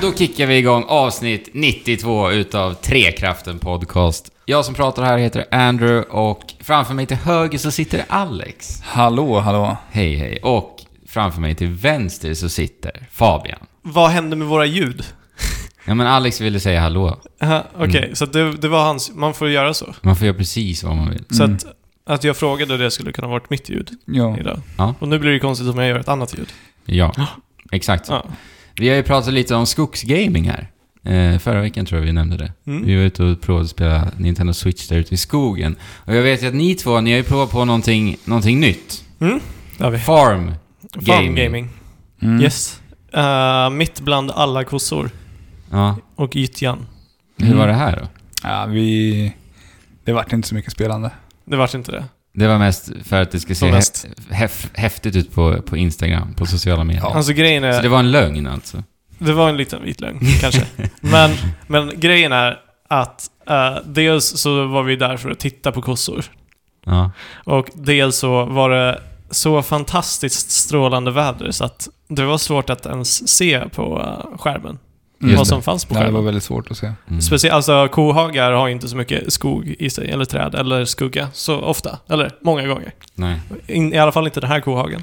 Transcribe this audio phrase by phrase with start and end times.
[0.00, 4.30] men då kickar vi igång avsnitt 92 utav Trekraften Podcast.
[4.44, 8.80] Jag som pratar här heter Andrew och framför mig till höger så sitter Alex.
[8.82, 9.76] Hallå, hallå.
[9.90, 10.38] Hej, hej.
[10.42, 10.76] Och
[11.08, 13.58] framför mig till vänster så sitter Fabian.
[13.82, 15.04] Vad hände med våra ljud?
[15.84, 17.20] Ja, men Alex ville säga hallå.
[17.42, 18.14] Aha, Okej, Mm.
[18.14, 19.12] så det, det var hans...
[19.14, 19.94] Man får göra så.
[20.02, 21.24] Man får göra precis vad man vill.
[21.30, 21.56] Så Mm.
[21.56, 21.64] att,
[22.06, 24.38] att jag frågade det skulle kunna varit mitt ljud Ja.
[24.38, 24.60] idag.
[24.78, 24.94] Ja.
[24.98, 26.48] Och nu blir det konstigt om jag gör ett annat ljud.
[26.84, 27.12] Ja,
[27.72, 28.08] exakt.
[28.08, 28.24] Ja.
[28.78, 30.70] Vi har ju pratat lite om skogsgaming här.
[31.04, 32.52] Eh, förra veckan tror jag vi nämnde det.
[32.66, 32.86] Mm.
[32.86, 35.76] Vi var ute och provade att spela Nintendo Switch där ute i skogen.
[36.04, 39.04] Och jag vet ju att ni två, ni har ju provat på någonting, någonting nytt.
[39.20, 39.40] Mm?
[39.78, 39.98] Det har vi.
[39.98, 40.52] Farm
[40.94, 41.34] Farm gaming.
[41.36, 41.68] gaming.
[42.22, 42.40] Mm.
[42.42, 42.80] Yes.
[43.16, 45.10] Uh, mitt bland alla kossor.
[45.70, 45.96] Ja.
[46.16, 46.86] Och gyttjan.
[47.38, 47.58] Hur Mm.
[47.58, 48.08] var det här då?
[48.42, 49.32] Ja, vi...
[50.04, 51.10] Det vart inte så mycket spelande.
[51.44, 52.04] Det vart inte det.
[52.38, 56.34] Det var mest för att det ska se häf- häf- häftigt ut på, på Instagram,
[56.34, 57.02] på sociala medier.
[57.02, 57.14] Ja.
[57.14, 57.72] Alltså grejen är...
[57.72, 58.82] Så det var en lögn alltså?
[59.18, 60.66] Det var en liten vit lögn, kanske.
[61.00, 61.30] Men,
[61.66, 66.24] men grejen är att eh, dels så var vi där för att titta på kossor.
[66.86, 67.10] Ja.
[67.44, 72.86] Och dels så var det så fantastiskt strålande väder så att det var svårt att
[72.86, 74.78] ens se på eh, skärmen
[75.18, 75.48] Just vad det.
[75.48, 76.24] som fanns på Nej, det var skärmen.
[76.24, 76.92] väldigt svårt att se.
[77.08, 77.20] Mm.
[77.20, 81.28] Speciellt, alltså kohagar har ju inte så mycket skog i sig, eller träd, eller skugga,
[81.32, 81.98] så ofta.
[82.08, 82.92] Eller många gånger.
[83.14, 83.40] Nej.
[83.66, 85.02] In, I alla fall inte den här kohagen.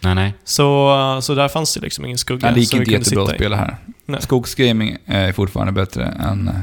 [0.00, 0.34] Nej, nej.
[0.44, 2.46] Så, så där fanns det liksom ingen skugga.
[2.46, 3.76] Nej, det gick inte jättebra att spela här.
[4.06, 4.22] Nej.
[4.22, 6.54] Skogsgaming är fortfarande bättre än eh,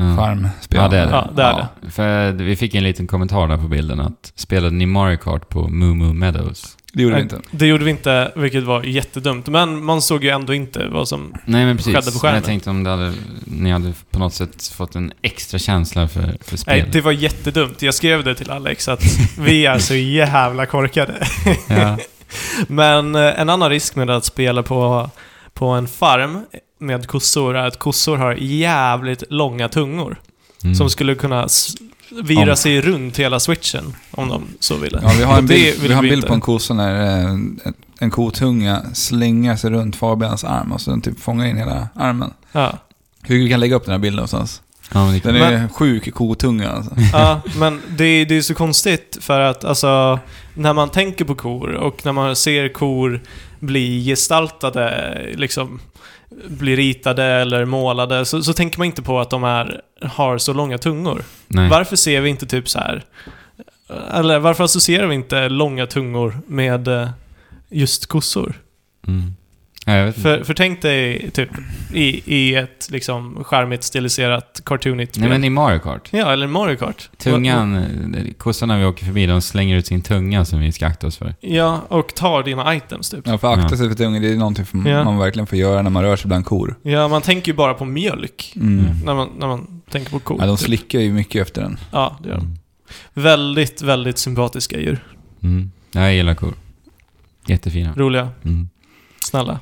[0.00, 0.16] Ja.
[0.16, 0.80] farmspel.
[0.82, 1.12] Ja, det är det.
[1.12, 1.90] Ja, det är det.
[1.90, 5.68] För vi fick en liten kommentar där på bilden att spelade ni Mario Kart på
[5.68, 6.76] Moo Moo Meadows?
[6.92, 7.36] Det gjorde vi Nej.
[7.36, 7.48] inte.
[7.50, 9.46] Det gjorde vi inte, vilket var jättedumt.
[9.46, 11.34] Men man såg ju ändå inte vad som...
[11.44, 11.94] Nej men precis.
[11.94, 12.34] Skedde på skärmen.
[12.34, 16.20] Jag tänkte om det hade, ni hade på något sätt fått en extra känsla för,
[16.20, 16.92] för Nej, spelet.
[16.92, 17.82] det var jättedumt.
[17.82, 19.02] Jag skrev det till Alex att
[19.38, 21.26] vi är så jävla korkade.
[21.68, 21.98] Ja.
[22.68, 25.10] Men eh, en annan risk med att spela på,
[25.54, 26.44] på en farm
[26.80, 30.20] med kossor är att kossor har jävligt långa tungor.
[30.64, 30.74] Mm.
[30.74, 31.48] Som skulle kunna
[32.10, 35.00] vira Om- sig runt hela switchen om de så ville.
[35.02, 37.30] Ja, vi har en bild, vill vi har en bild på en kossa när eh,
[37.30, 37.60] en,
[38.00, 42.32] en kotunga slänger sig runt Fabians arm och så den typ fångar in hela armen.
[42.52, 42.78] Ja.
[43.22, 44.62] Hur vi kan lägga upp den här bilden någonstans?
[44.94, 45.20] ja, men.
[45.22, 46.90] Den är sjuk kotunga alltså.
[47.12, 50.18] Ja, men det, det är så konstigt för att alltså,
[50.54, 53.20] när man tänker på kor och när man ser kor
[53.60, 55.80] bli gestaltade, liksom
[56.48, 60.52] bli ritade eller målade, så, så tänker man inte på att de är, har så
[60.52, 61.22] långa tungor.
[61.46, 61.70] Nej.
[61.70, 63.04] Varför ser vi inte typ så här
[63.88, 67.08] eller varför associerar vi inte långa tungor med eh,
[67.68, 68.54] just kossor?
[69.06, 69.34] Mm.
[70.12, 71.48] För, för tänk dig typ
[71.94, 75.20] i, i ett liksom skärmigt, stiliserat, cartoonigt spel.
[75.20, 76.08] Nej men i Mario Kart.
[76.12, 77.10] Ja, eller Mario Kart.
[77.16, 77.76] Tungan,
[78.14, 81.16] eh, kossorna vi åker förbi, de slänger ut sin tunga som vi ska akta oss
[81.16, 81.34] för.
[81.40, 83.26] Ja, och tar dina items typ.
[83.26, 85.04] Ja, för akta sig för tungan, det är någonting som Ja.
[85.04, 86.74] man verkligen får göra när man rör sig bland kor.
[86.82, 88.78] Ja, man tänker ju bara på mjölk Mm.
[88.78, 89.00] Mm.
[89.04, 90.36] när man, när man tänker på kor.
[90.40, 90.66] Ja, de typ.
[90.66, 91.78] slickar ju mycket efter den.
[91.92, 92.44] Ja, det gör de.
[92.44, 92.58] Mm.
[93.14, 95.04] Väldigt, väldigt sympatiska djur.
[95.42, 95.70] Mm.
[95.92, 96.54] Ja, jag gillar kor.
[97.46, 97.92] Jättefina.
[97.96, 98.68] Roliga, Mm.
[99.20, 99.60] snälla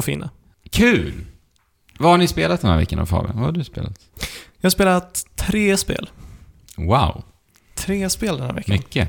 [0.00, 0.30] och fina.
[0.70, 1.12] Kul!
[1.98, 3.36] Vad har ni spelat den här veckan då Fabian?
[3.36, 3.98] Vad har du spelat?
[4.60, 6.10] Jag har spelat tre spel.
[6.76, 7.22] Wow,
[7.74, 8.72] Tre spel den här veckan.
[8.76, 9.08] mycket.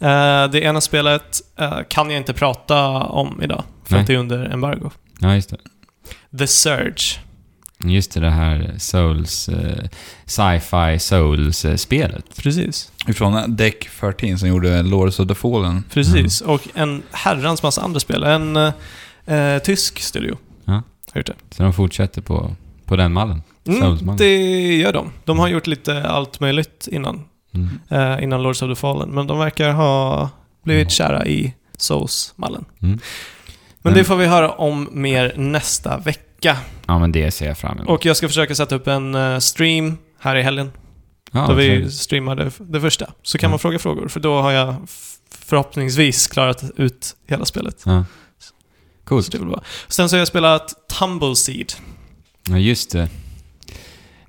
[0.00, 4.00] Eh, det ena spelet eh, kan jag inte prata om idag, för Nej.
[4.00, 4.90] att det är under embargo.
[5.18, 6.38] Ja, just det.
[6.38, 7.18] The Surge.
[7.84, 9.84] Just det, det här Souls, eh,
[10.24, 12.24] sci-fi Souls-spelet.
[12.36, 12.92] Precis.
[13.08, 15.84] Ifrån Deck 13 som gjorde Lords of the Fallen.
[15.90, 16.40] Precis.
[16.40, 18.22] Och en herrans massa andra spel.
[18.22, 18.72] En
[19.26, 20.36] eh, tysk studio.
[20.64, 20.82] Ja.
[21.50, 22.50] Så de fortsätter på,
[22.84, 23.42] på den mallen.
[23.66, 24.36] Mm, det
[24.76, 25.12] gör de.
[25.24, 27.24] De har gjort lite allt möjligt innan.
[27.54, 27.68] Mm.
[27.88, 29.08] eh, innan Lords of the Fallen.
[29.10, 30.28] Men de verkar ha
[30.64, 30.90] blivit Mm.
[30.90, 32.64] kära i Souls-mallen.
[32.82, 32.98] Mm.
[33.82, 36.56] Men det får vi höra om mer nästa vecka.
[36.86, 37.88] Ja, men det ser jag fram emot.
[37.88, 40.72] Och jag ska försöka sätta upp en eh, stream här i helgen.
[41.32, 43.06] ja, då vi streamade det första.
[43.22, 43.50] Så kan Mm.
[43.52, 44.74] man fråga frågor, för då har jag
[45.30, 47.82] förhoppningsvis klarat ut hela spelet.
[47.86, 48.04] Ja.
[49.04, 49.34] Så Coolt.
[49.34, 49.62] vill vara.
[49.88, 51.72] Sen så har jag spelat Tumbleseed.
[52.48, 53.08] Ja, just det.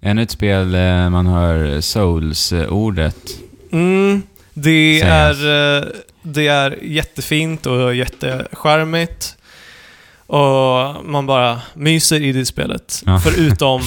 [0.02, 3.16] Ännu ett spel eh, man hör Souls-ordet.
[3.72, 4.24] Mm,
[4.54, 5.38] det, Sägas.
[5.40, 5.84] är, eh,
[6.22, 9.38] det är jättefint och jättecharmigt.
[10.28, 13.04] Och man bara myser i det spelet.
[13.06, 13.20] Ja.
[13.24, 13.82] Förutom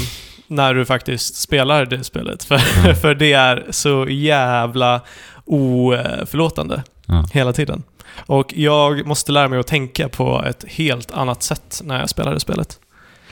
[0.47, 2.45] när du faktiskt spelar det spelet.
[2.45, 2.95] För, Ja.
[3.03, 5.01] för det är så jävla
[5.45, 7.25] oförlåtande Ja.
[7.33, 7.83] hela tiden.
[8.27, 12.35] Och jag måste lära mig att tänka på ett helt annat sätt när jag spelar
[12.35, 12.81] det spelet.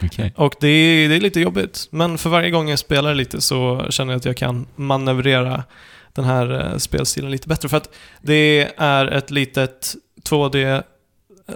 [0.02, 0.32] Okej.
[0.36, 1.88] Och det är, det är lite jobbigt.
[1.90, 5.64] Men för varje gång jag spelar lite så känner jag att jag kan manövrera
[6.12, 7.68] den här eh, spelstilen lite bättre.
[7.68, 9.94] För att det är ett litet
[10.28, 10.82] 2D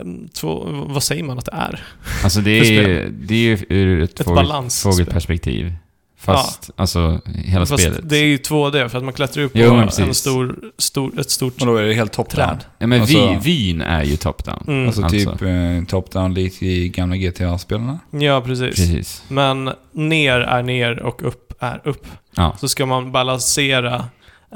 [0.00, 1.84] em, två, vad säger man att det är?
[2.24, 5.72] Alltså det är, det är ju ur ett, Ett fågel, fågelperspektiv.
[6.20, 8.00] Fast, alltså, hela Fast spelet.
[8.02, 11.30] det är ju 2D för att man klättrar upp Jo, på en stor, stor, ett
[11.30, 12.30] stort Och då är det helt top-down.
[12.48, 12.64] träd.
[12.78, 14.64] Ja, men Alltså- vy, vyn är ju top-down.
[14.68, 14.86] Mm.
[14.86, 15.18] Alltså Alltså.
[15.18, 17.98] typ eh, top-down lite i gamla GTA-spelarna.
[18.10, 18.76] Ja, precis.
[18.76, 19.22] Precis.
[19.28, 22.06] Men ner är ner och upp är upp.
[22.36, 22.56] Ja.
[22.60, 24.04] Så ska man balansera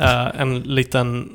[0.00, 1.30] eh, en liten,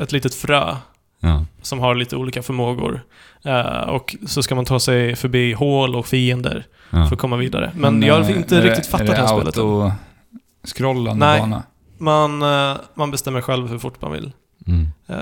[0.00, 0.76] ett litet frö
[1.24, 1.44] Ja.
[1.62, 3.00] som har lite olika förmågor.
[3.44, 7.06] Eh, och så ska man ta sig förbi hål och fiender ja.
[7.06, 7.70] för att komma vidare.
[7.74, 9.62] Men jag har eh, inte är det- riktigt fattat är det här spelet än.
[9.62, 11.40] auto-scrollande Nej.
[11.40, 11.62] bana?
[11.98, 14.32] Man, eh, man bestämmer själv hur fort man vill
[14.66, 14.88] Mm.
[15.08, 15.16] eh,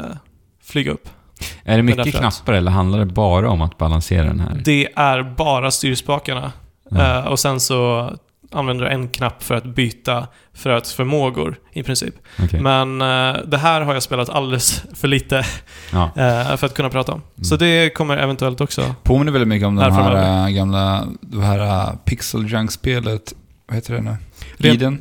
[0.64, 1.08] flyga upp.
[1.64, 4.60] Är det mycket knappar eller handlar det bara om att balansera den här?
[4.64, 6.52] Det är bara styrspakarna.
[6.90, 7.28] Ja.
[7.28, 8.10] Och sen så
[8.52, 12.14] använder du en knapp för att byta för att förmågor i princip.
[12.42, 12.60] Okej.
[12.60, 15.44] Men eh, det här har jag spelat alldeles för lite
[15.92, 16.04] Ja.
[16.16, 17.20] eh, för att kunna prata om.
[17.36, 17.44] Mm.
[17.44, 18.94] Så det kommer eventuellt också.
[19.02, 23.34] Påminner väldigt mycket om de Här här äh, gamla, det här Pixel Junk-spelet,
[23.66, 24.16] vad heter det nu?
[24.58, 24.98] Eden.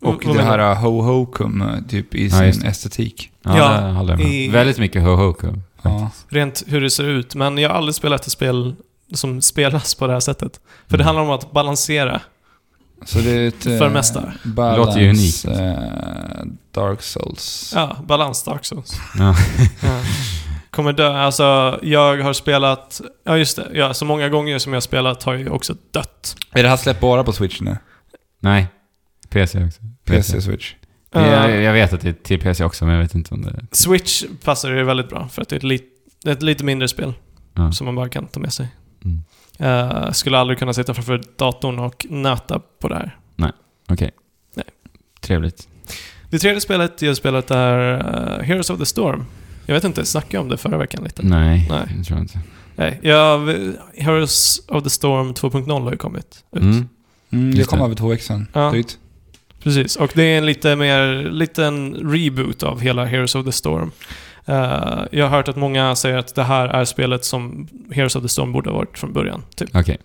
[0.00, 3.30] Och det här Ho Hokum, äh, typ i Ja, sin estetik.
[3.42, 4.32] Ja, Ja, det håller jag med.
[4.34, 5.48] i- Väldigt mycket ho-ho-ku.
[5.82, 6.10] Ja.
[6.28, 7.34] Rent hur det ser ut.
[7.34, 8.74] Men jag har aldrig spelat ett spel
[9.14, 10.60] som spelas på det här sättet.
[10.88, 11.06] För det Mm.
[11.06, 12.20] handlar om att balansera.
[13.04, 13.62] Så det är ett...
[13.62, 14.32] För äh, mesta.
[14.44, 15.44] Balance, Låter ju unikt.
[15.44, 17.72] äh, Dark Souls.
[17.74, 19.00] Ja, balans Dark Souls.
[19.18, 19.34] Ja.
[19.82, 20.00] Ja.
[20.70, 21.12] Kommer dö.
[21.16, 23.00] Alltså, jag har spelat...
[23.24, 23.68] Ja, just det.
[23.74, 26.36] Ja, så många gånger som jag har spelat har jag ju också dött.
[26.52, 27.76] Är det här släppt bara på Switch nu?
[28.40, 28.66] Nej.
[29.30, 29.80] PC också.
[30.04, 30.74] PC Switch?
[31.12, 33.42] Jag, Eh, jag vet att det är till PC också, men jag vet inte om
[33.42, 33.66] det...
[33.72, 35.84] Switch passar ju väldigt bra för att det är ett, lit,
[36.24, 37.12] det är ett lite mindre spel
[37.54, 37.72] Ja.
[37.72, 38.68] som man bara kan ta med sig.
[39.04, 39.22] Mm.
[39.58, 43.16] Eh, skulle aldrig kunna sitta framför datorn och nöta på det här.
[43.90, 44.10] Okej.
[44.54, 44.66] Nej.
[45.20, 45.68] Trevligt.
[46.30, 49.24] Det tredje spelet jag har spelat är eh, Heroes of the Storm.
[49.66, 51.22] Jag vet inte, snackade jag om det förra veckan lite?
[51.22, 51.94] Nej, Nej.
[51.98, 52.40] det tror jag inte.
[52.76, 53.38] Nej, jag,
[53.96, 56.62] Heroes of the Storm 2.0 har ju kommit ut.
[56.62, 56.88] Mm.
[57.30, 57.84] Mm, det kom det.
[57.84, 58.46] över två veckor sedan.
[58.52, 58.70] Ja.
[58.70, 58.98] Drygt.
[59.62, 63.90] Precis, och det är en lite mer, liten reboot av hela Heroes of the Storm.
[64.48, 68.22] Eh, jag har hört att många säger att det här är spelet som Heroes of
[68.22, 69.42] the Storm borde ha varit från början.
[69.56, 69.70] Typ.
[69.76, 69.98] Okej.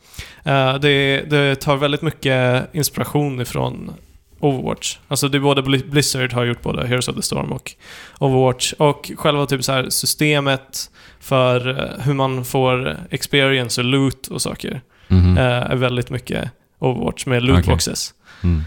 [0.44, 3.94] Eh, det, det tar väldigt mycket inspiration ifrån
[4.40, 4.98] Overwatch.
[5.08, 7.72] Alltså det är både Bli- Blizzard har gjort både Heroes of the Storm och
[8.20, 8.74] Overwatch.
[8.74, 10.90] Och själva typ så här systemet
[11.20, 15.38] för eh, hur man får experience och loot och saker Mhm.
[15.38, 18.14] eh, är väldigt mycket Overwatch med lootboxes.
[18.44, 18.64] Mm.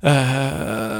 [0.00, 0.12] Eh,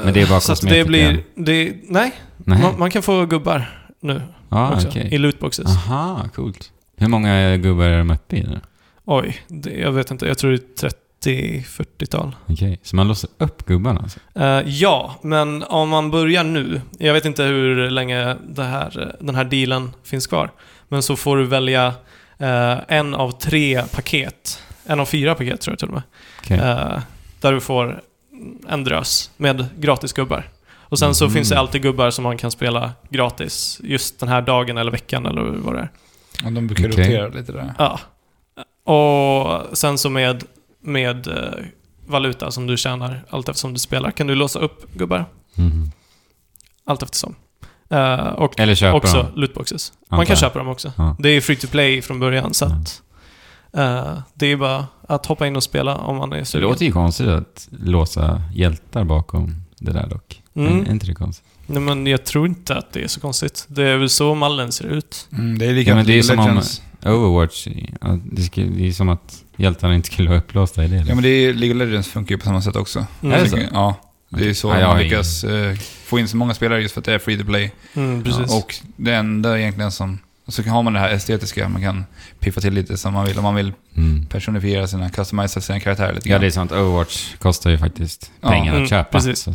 [0.05, 0.85] Men det är bara att det kosmetika?
[0.85, 1.23] blir...
[1.35, 2.61] Det, nej, Nej.
[2.61, 4.87] man, man kan få gubbar nu ah, också.
[4.87, 5.09] okej.
[5.11, 5.65] I lootboxes.
[5.65, 6.71] Aha, coolt.
[6.97, 8.59] Hur många gubbar är de uppe i nu?
[9.05, 10.25] Oj, det, jag vet inte.
[10.25, 10.91] Jag tror det är
[11.21, 12.35] 30-40-tal.
[12.47, 14.19] Okej, så man låser upp gubbarna alltså?
[14.35, 16.81] Eh, ja, men om man börjar nu.
[16.97, 20.51] Jag vet inte hur länge här, den här dealen finns kvar.
[20.87, 21.93] Men så får du välja
[22.37, 24.63] eh, en av tre paket.
[24.85, 26.03] En av fyra paket tror jag till och med.
[26.39, 26.57] Okej.
[26.57, 26.99] Eh,
[27.41, 28.01] där du får
[28.69, 30.49] en drös med gratis gubbar.
[30.89, 31.33] Och sen så Mhm.
[31.33, 35.25] finns det alltid gubbar som man kan spela gratis just den här dagen eller veckan
[35.25, 35.91] eller vad det är.
[36.43, 37.03] Ja, de brukar Okej.
[37.05, 37.73] rotera lite där.
[37.77, 37.99] Ja.
[38.93, 40.43] Och sen så med,
[40.83, 41.65] med eh,
[42.07, 45.25] valuta som du tjänar allt eftersom du spelar kan du låsa upp gubbar
[45.55, 45.91] Mhm.
[46.85, 47.35] allt eftersom.
[47.89, 49.25] Eh, och Eller köpa också dem?
[49.35, 49.93] lootboxes.
[50.09, 50.91] Man Antar kan köpa dem också.
[50.97, 51.15] Ja.
[51.19, 53.01] Det är free to play från början så att
[53.73, 56.69] eh, det är bara att hoppa in och spela om man är Det sugen.
[56.69, 60.41] låter ju konstigt att låsa hjältar bakom det där dock.
[60.55, 60.85] Mm.
[60.85, 61.45] Är inte det konstigt?
[61.65, 63.65] Nej, men jag tror inte att det är så konstigt.
[63.67, 65.27] Det är väl så mallen ser ut.
[65.33, 66.61] Mm, det är lika Ja, men det är som om-.
[67.05, 67.67] Overwatch,
[68.01, 70.95] ja, det, är som att hjältarna inte skulle vara upplåsta i det.
[71.07, 73.05] Ja, men det är, League of Legends funkar ju på samma sätt också.
[73.21, 73.35] Mm.
[73.39, 73.57] Är det så?
[73.71, 73.95] Ja,
[74.29, 75.75] det är så Ja, man ingen- lyckas eh,
[76.05, 77.71] få in så många spelare just för att det är free to play.
[77.93, 78.45] Mm, precis.
[78.47, 80.19] Ja, och det enda egentligen som...
[80.45, 82.05] Och så har man det här estetiska, man kan
[82.39, 83.37] piffa till lite som man vill.
[83.37, 84.25] Om man vill Mm.
[84.25, 86.41] personifiera sina, customisa sina karaktärer lite Ja, grann.
[86.41, 86.71] det är sant.
[86.71, 88.49] Overwatch kostar ju faktiskt Ja.
[88.49, 89.19] pengar Mm, att köpa.
[89.19, 89.47] precis.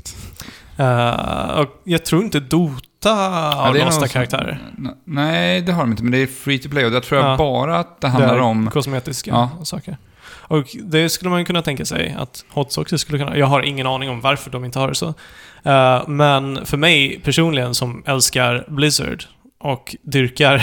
[1.62, 3.10] Och jag tror inte Dota
[3.54, 4.58] har är låsta karaktärer.
[4.78, 7.20] N- Nej, det har de inte, men det är free to play och jag tror
[7.20, 7.36] jag Ja.
[7.36, 8.70] bara att det handlar Det om...
[8.70, 9.64] Kosmetiska Ja.
[9.64, 9.96] saker.
[10.26, 13.36] Och det skulle man kunna tänka sig att Hots också skulle kunna...
[13.36, 15.14] Jag har ingen aning om varför de inte har det så.
[15.62, 19.24] Eh, men för mig personligen som älskar Blizzard
[19.58, 20.54] och dyrkar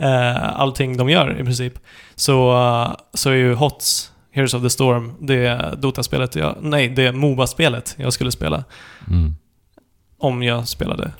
[0.00, 1.74] uh, allting de gör i princip,
[2.14, 6.56] så, eh, så är ju Hots Heroes of the Storm det Dota-spelet jag...
[6.60, 8.64] Nej, det Moba-spelet jag skulle spela
[9.08, 9.34] mm.
[10.18, 11.12] om jag spelade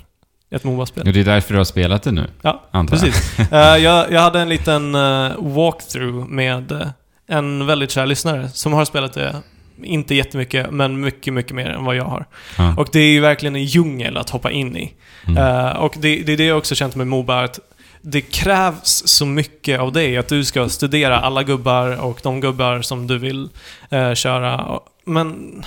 [0.51, 1.07] ett Moba-spel.
[1.07, 2.27] Och det är därför du har spelat det nu?
[2.43, 3.05] Ja, antar jag.
[3.05, 3.39] Precis.
[3.53, 6.89] Eh, jag, jag hade en liten eh, walkthrough med eh,
[7.29, 9.37] en väldigt kär lyssnare som har spelat det,
[9.83, 12.27] inte jättemycket, men mycket, mycket mer än vad jag har.
[12.59, 12.75] Ja.
[12.77, 14.95] Och det är ju verkligen en djungel att hoppa in i.
[15.27, 15.37] Mm.
[15.37, 17.61] Eh, och det, det är det jag också känt med Moba, att
[18.03, 22.83] det krävs så mycket av dig att du ska studera alla gubbar och de gubbar
[22.83, 23.49] som du vill
[23.91, 24.81] eh, köra.
[25.05, 25.63] Men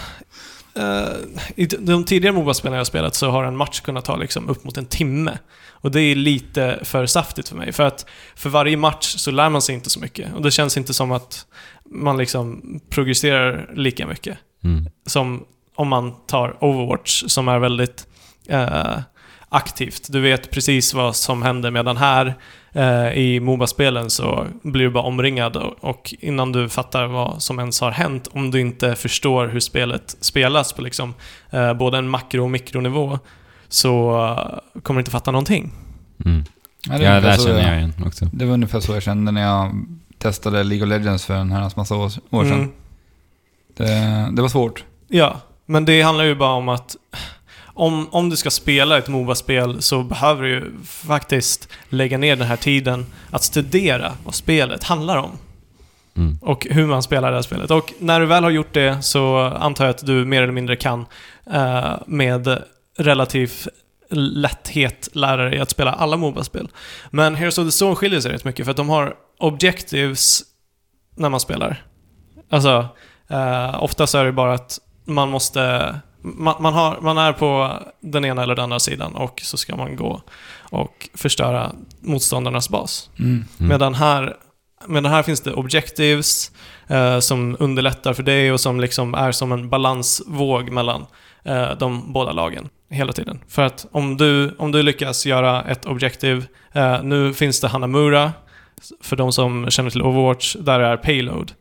[0.76, 1.08] eh,
[1.56, 4.78] i de tidigare Moba-spelen jag spelat så har en match kunnat ta liksom upp mot
[4.78, 5.38] en timme.
[5.70, 7.72] Och det är lite för saftigt för mig.
[7.72, 10.34] För att för varje match så lär man sig inte så mycket.
[10.34, 11.46] Och det känns inte som att
[11.86, 14.38] man liksom progresserar lika mycket.
[14.64, 14.90] Mm.
[15.06, 18.08] Som om man tar Overwatch som är väldigt
[18.48, 19.00] eh,
[19.54, 20.12] aktivt.
[20.12, 22.36] Du vet precis vad som händer medan här
[22.72, 27.60] eh, i Moba-spelen så blir du bara omringad och, och innan du fattar vad som
[27.60, 31.14] ens har hänt, om du inte förstår hur spelet spelas på liksom,
[31.50, 33.20] eh, både en makro och mikronivå,
[33.70, 35.72] så eh, kommer du inte fatta någonting.
[36.26, 36.44] Mm.
[36.90, 38.26] Ja, det, Ja, så känner jag, jag igen också.
[38.34, 39.86] det var ungefär så jag kände när jag
[40.18, 42.54] testade League of Legends för en herrans massa år, år sedan.
[42.54, 42.72] Mm.
[43.78, 44.84] Det, det var svårt.
[45.08, 46.96] Ja, men det handlar ju bara om att
[47.74, 52.48] om, om du ska spela ett Moba-spel så behöver du ju faktiskt lägga ner den
[52.48, 55.32] här tiden att studera vad spelet handlar om.
[56.18, 56.38] Mm.
[56.42, 57.72] och hur man spelar det här spelet.
[57.72, 60.76] Och när du väl har gjort det så antar jag att du mer eller mindre
[60.76, 61.06] kan
[61.52, 62.64] eh, med
[62.98, 63.68] relativ
[64.10, 66.70] lätthet lära dig att spela alla Moba-spel.
[67.10, 70.42] Men Heroes of the Storm skiljer sig rätt mycket för att de har objectives
[71.16, 71.84] när man spelar.
[72.50, 72.88] Alltså,
[73.28, 75.96] eh, ofta så är det bara att man måste...
[76.24, 79.76] Man, man, har, man är på den ena eller den andra sidan och så ska
[79.76, 80.22] man gå
[80.70, 83.10] och förstöra motståndarnas bas.
[83.20, 83.32] Mm.
[83.32, 83.46] Mm.
[83.58, 84.36] Medan här,
[84.88, 86.52] medan här finns det objectives
[86.88, 91.06] eh, som underlättar för dig och som liksom är som en balansvåg mellan
[91.44, 93.40] eh, de båda lagen hela tiden.
[93.48, 98.32] För att om du, om du lyckas göra ett objective, eh, nu finns det Hanamura,
[99.02, 101.52] för de som känner till Overwatch, där är payload.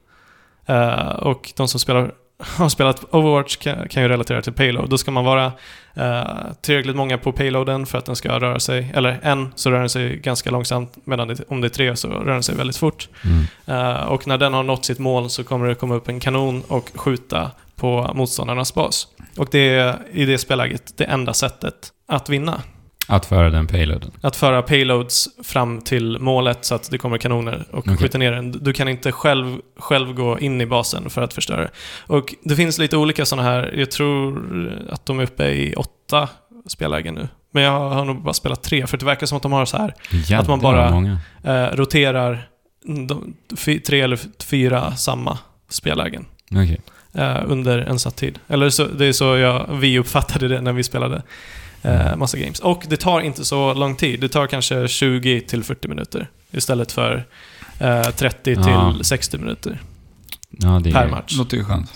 [0.67, 2.13] Eh, och de som spelar,
[2.43, 4.91] har spelat Overwatch kan, kan ju relatera till payload.
[4.91, 5.53] Då ska man vara
[5.95, 6.25] eh,
[6.61, 9.89] tillräckligt många på payloaden för att den ska röra sig, eller en så rör den
[9.89, 13.09] sig ganska långsamt, medan det, om det är tre så rör den sig väldigt fort.
[13.25, 13.45] Mm.
[13.67, 16.63] Eh, och när den har nått sitt mål så kommer det komma upp en kanon
[16.69, 19.09] och skjuta på motståndarnas bas.
[19.37, 22.63] Och det är i det spelläget det enda sättet att vinna.
[23.13, 24.11] Att föra den payloaden.
[24.21, 27.97] Att föra payloads fram till målet så att det kommer kanoner och Okej.
[27.97, 28.51] skjuta ner den.
[28.53, 31.69] Du kan inte själv, själv gå in i basen för att förstöra.
[32.07, 34.43] Och det finns lite olika sådana här, jag tror
[34.91, 36.29] att de är uppe i åtta
[36.69, 37.29] spellägen nu.
[37.55, 39.77] Men jag har nog bara spelat tre, för det verkar som att de har så
[39.77, 42.49] här Jävlar man bara- eh, roterar
[43.09, 43.35] de,
[43.87, 45.39] tre eller fyra samma
[45.69, 46.81] spellägen Okej.
[47.15, 48.39] eh, under en satt tid.
[48.49, 51.23] Eller så, det är så jag, vi uppfattade det när vi spelade
[51.83, 52.61] eh, massa games.
[52.61, 54.21] Och det tar inte så lång tid.
[54.21, 57.27] Det tar kanske 20 till 40 minuter istället för
[57.79, 58.93] eh, 30 Ja.
[58.97, 59.81] till 60 minuter
[60.51, 60.95] Ja, det är...
[60.95, 61.33] per match.
[61.33, 61.93] Det låter ju skönt.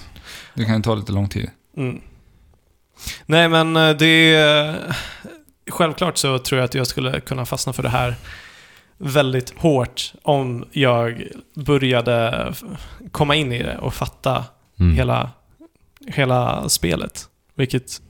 [0.54, 1.50] Det kan ju ta lite lång tid.
[1.76, 2.00] Mm.
[3.26, 4.74] Nej, men eh, det är...
[5.70, 8.14] Självklart så tror jag att jag skulle kunna fastna för det här
[8.98, 12.52] väldigt hårt om jag började
[13.12, 14.44] komma in i det och fatta
[14.80, 14.96] Mm.
[14.96, 15.30] hela,
[16.06, 17.28] hela spelet.
[17.54, 18.00] Vilket,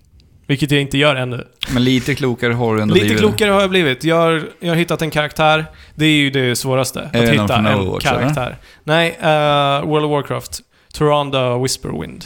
[0.47, 1.47] vilket jag inte gör ännu.
[1.69, 3.21] Men lite klokare har du ändå Lite blivit.
[3.21, 4.05] klokare har jag blivit.
[4.05, 5.67] Jag har, jag har hittat en karaktär.
[5.95, 7.01] Det är ju det svåraste.
[7.01, 8.57] Är att det hitta en Overwatch, karaktär.
[8.85, 10.61] Nej, eh, World of Warcraft.
[10.93, 12.25] Toronda Whisperwind.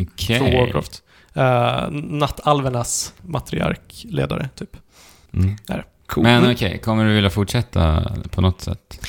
[0.00, 0.38] Okej.
[0.38, 1.02] Från Warcraft.
[1.36, 4.76] Uh, nattalvernas matriarkledare, typ.
[5.32, 5.56] Mm.
[6.06, 6.24] Cool.
[6.24, 9.06] Men okej, kommer du vilja fortsätta på något sätt?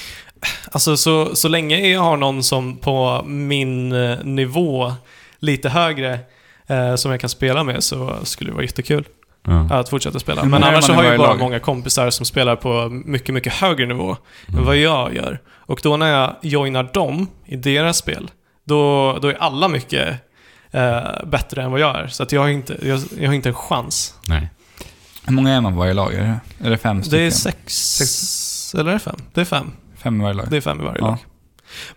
[0.72, 4.94] Alltså, så, så länge jag har någon som på min eh, nivå,
[5.40, 6.20] lite högre,
[6.68, 9.06] eh, som jag kan spela med, så skulle det vara jättekul
[9.48, 9.68] Ja.
[9.72, 10.44] att fortsätta spela.
[10.44, 11.40] Men annars så har jag bara lag?
[11.40, 14.18] många kompisar som spelar på mycket, mycket högre nivå
[14.48, 14.60] Mm.
[14.60, 15.40] än vad jag gör.
[15.48, 18.32] Och då när jag joinar dem i deras spel,
[18.64, 20.16] då, då är alla mycket
[20.72, 22.08] eh, bättre än vad jag är.
[22.08, 24.14] Så att jag har inte, jag, jag har inte en chans.
[24.28, 24.50] Nej.
[25.26, 26.14] Hur många är man på varje lag?
[26.14, 27.26] Är det, är det fem Det stycken?
[27.26, 29.16] är sex, eller är det fem?
[29.34, 29.72] Det är fem.
[29.98, 30.46] Fem i varje lag?
[30.50, 31.08] Det är fem i varje Ja.
[31.08, 31.18] lag.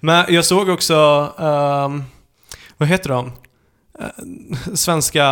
[0.00, 0.94] Men jag såg också,
[1.38, 2.04] ehm,
[2.76, 3.32] vad heter de?
[4.00, 4.06] Eh,
[4.74, 5.24] svenska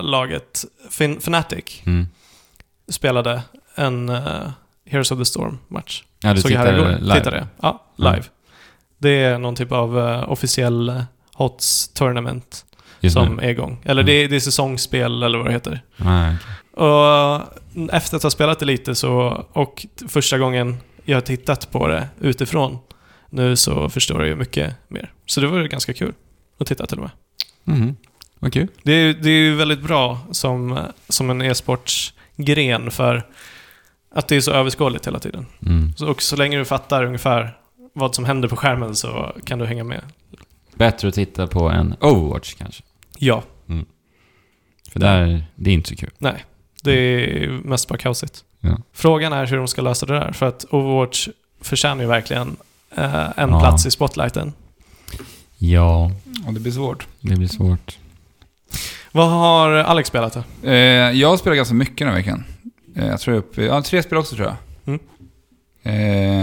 [0.00, 2.06] laget, fin- Fnatic, Mm.
[2.88, 3.42] spelade
[3.74, 4.50] en eh,
[4.86, 6.04] Heroes of the Storm-match.
[6.22, 6.98] Ja, du såg jag här igår.
[7.00, 7.14] live?
[7.18, 7.46] Tittade.
[7.62, 8.22] Ja, live.
[8.98, 11.04] Det är någon typ av eh, officiell
[11.34, 12.64] HOTS tournament
[13.00, 13.42] Just som nu?
[13.42, 13.78] är igång.
[13.84, 14.06] Eller Mm.
[14.06, 15.80] det, är, det är säsongsspel eller vad det heter.
[15.98, 16.36] Ah, okej.
[16.86, 17.40] Och
[17.94, 22.08] efter att ha spelat det lite så, och första gången jag har tittat på det
[22.20, 22.78] utifrån
[23.30, 25.12] nu så förstår jag ju mycket mer.
[25.26, 26.12] Så det var ju ganska kul
[26.60, 27.10] att titta till och med.
[27.76, 27.96] Mhm.
[28.38, 28.68] Vad kul.
[28.82, 30.78] Det är, det är ju väldigt bra som,
[31.08, 33.26] som en e-sportsgren för
[34.14, 35.46] att det är så överskådligt hela tiden.
[35.66, 35.92] Mm.
[35.96, 37.58] Så, och så länge du fattar ungefär
[37.92, 40.00] vad som händer på skärmen så kan du hänga med.
[40.74, 42.82] Bättre att titta på en Overwatch kanske.
[43.18, 43.42] Ja,
[44.92, 46.10] För där, det är inte så kul.
[46.18, 46.44] nej.
[46.82, 48.44] Det är mest bara kaosigt.
[48.60, 48.78] Ja.
[48.92, 51.28] Frågan är hur de ska lösa det där, för att Overwatch
[51.60, 52.56] förtjänar ju verkligen
[52.96, 53.60] eh, en Ja.
[53.60, 54.52] plats i spotlighten.
[55.58, 56.10] Ja,
[56.46, 57.06] Och det blir svårt.
[57.20, 57.98] det blir svårt.
[59.12, 60.32] Vad har Alex spelat
[60.62, 60.68] då?
[60.68, 60.74] Eh,
[61.12, 62.44] jag har spelat ganska mycket den här veckan.
[62.96, 64.56] Eh, jag tror jag är uppe, ja, tre spel också tror jag.
[64.86, 65.00] Mm.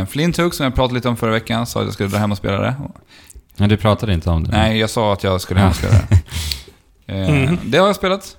[0.02, 2.18] Eh, Flint Hook, som jag pratade lite om förra veckan, sa att jag skulle dra
[2.18, 2.76] hem och spela det.
[3.58, 4.52] Men du pratade inte om det?
[4.52, 6.20] Nej, jag sa att jag skulle hem och spela det.
[7.08, 7.58] Eh, Mhm.
[7.66, 8.38] Det har jag spelat.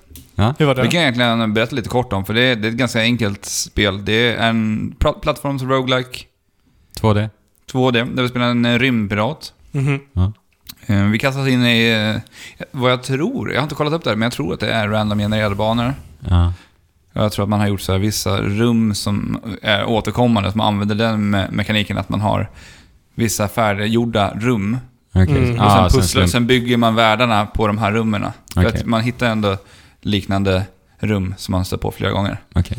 [0.59, 0.81] Hur var det?
[0.81, 2.99] Det kan jag egentligen berätta lite kort om, för det är, det är ett ganska
[3.01, 4.05] enkelt spel.
[4.05, 6.19] Det är en pla- plattforms roguelike
[7.01, 7.29] 2D?
[7.71, 9.53] 2D, där vi spelar en rymdpirat.
[9.71, 9.99] Mhm.
[10.15, 10.29] Eh,
[11.11, 12.21] Vi kastas in i eh,
[12.71, 14.71] vad jag tror, jag har inte kollat upp det här, men jag tror att det
[14.73, 15.93] är random genererade banor.
[16.29, 16.53] Ja.
[17.13, 20.95] Jag tror att man har gjort så här vissa rum som är återkommande, som använder
[20.95, 22.49] den me- mekaniken att man har
[23.15, 24.77] vissa färdiggjorda rum.
[25.13, 25.37] Okej.
[25.37, 25.59] Mm.
[25.59, 26.29] Och Ah, sen, sen pusslar, slump.
[26.31, 28.25] sen bygger man världarna på de här rummen.
[28.55, 29.57] Att man hittar ändå
[30.01, 30.63] liknande
[30.99, 32.37] rum som man stött på flera gånger.
[32.55, 32.77] Okej.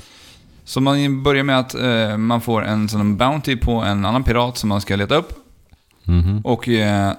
[0.64, 4.58] Så man börjar med att eh, man får en sån bounty på en annan pirat
[4.58, 5.32] som man ska leta upp.
[6.04, 6.40] Mhm.
[6.44, 7.12] och eh,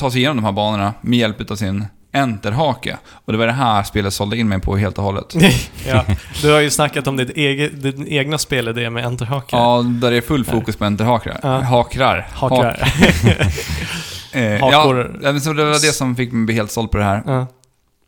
[0.00, 2.96] ta sig igenom de här banorna med hjälp av sin enterhake.
[3.24, 5.34] Och det var det här spelet sålde in mig på helt och hållet.
[5.88, 6.04] ja,
[6.42, 9.58] du har ju snackat om ditt eget, din egna spelidé med enterhakar.
[9.58, 11.40] Ja, där det är full fokus på enterhakrar.
[11.42, 11.60] Ja.
[11.60, 12.28] Hakrar.
[12.34, 12.92] Hakar.
[14.32, 15.20] Eh, Hakor.
[15.22, 17.22] Ja, så det var det som fick mig bli helt såld på det här.
[17.26, 17.46] ja.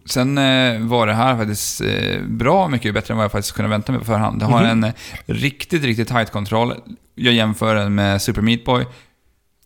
[0.06, 3.68] Sen eh, var det här faktiskt eh, bra mycket bättre än vad jag faktiskt kunde
[3.70, 4.38] vänta mig på förhand.
[4.40, 4.70] Det har Mhm.
[4.70, 4.92] en eh,
[5.26, 6.74] riktigt, riktigt tight kontroll.
[7.14, 8.84] Jag jämför den med Super Meat Boy.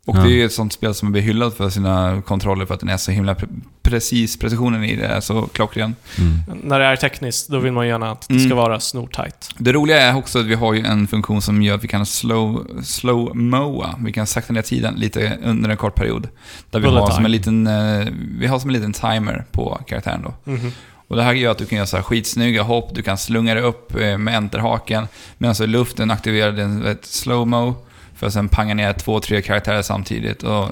[0.07, 0.21] Och Ja.
[0.23, 2.89] det är ju ett sånt spel som blir hyllat för sina kontroller för att den
[2.89, 4.37] är så himla pre- precis.
[4.39, 5.95] Precisionen i det är så klockren.
[6.19, 6.61] Mm.
[6.63, 8.47] När det är tekniskt, då vill man gärna att det Mm.
[8.49, 9.51] ska vara snortajt.
[9.59, 12.07] Det roliga är också att vi har ju en funktion som gör att vi kan
[12.07, 13.95] slow, slow moa.
[14.05, 16.29] Vi kan sakta ner tiden lite under en kort period.
[16.71, 18.07] Där vi Bullet har, som en liten, eh,
[18.39, 20.51] vi har som en liten timer på karaktären då.
[20.53, 20.73] Mhm.
[21.09, 23.55] Och det här gör att du kan göra så här skitsnygga hopp, du kan slunga
[23.55, 25.09] dig upp eh, med enterhaken.
[25.39, 27.75] Medan så i luften aktiverar den ett slow-mo.
[28.17, 30.43] För att sen panga ner två, tre karaktärer samtidigt.
[30.43, 30.69] Och,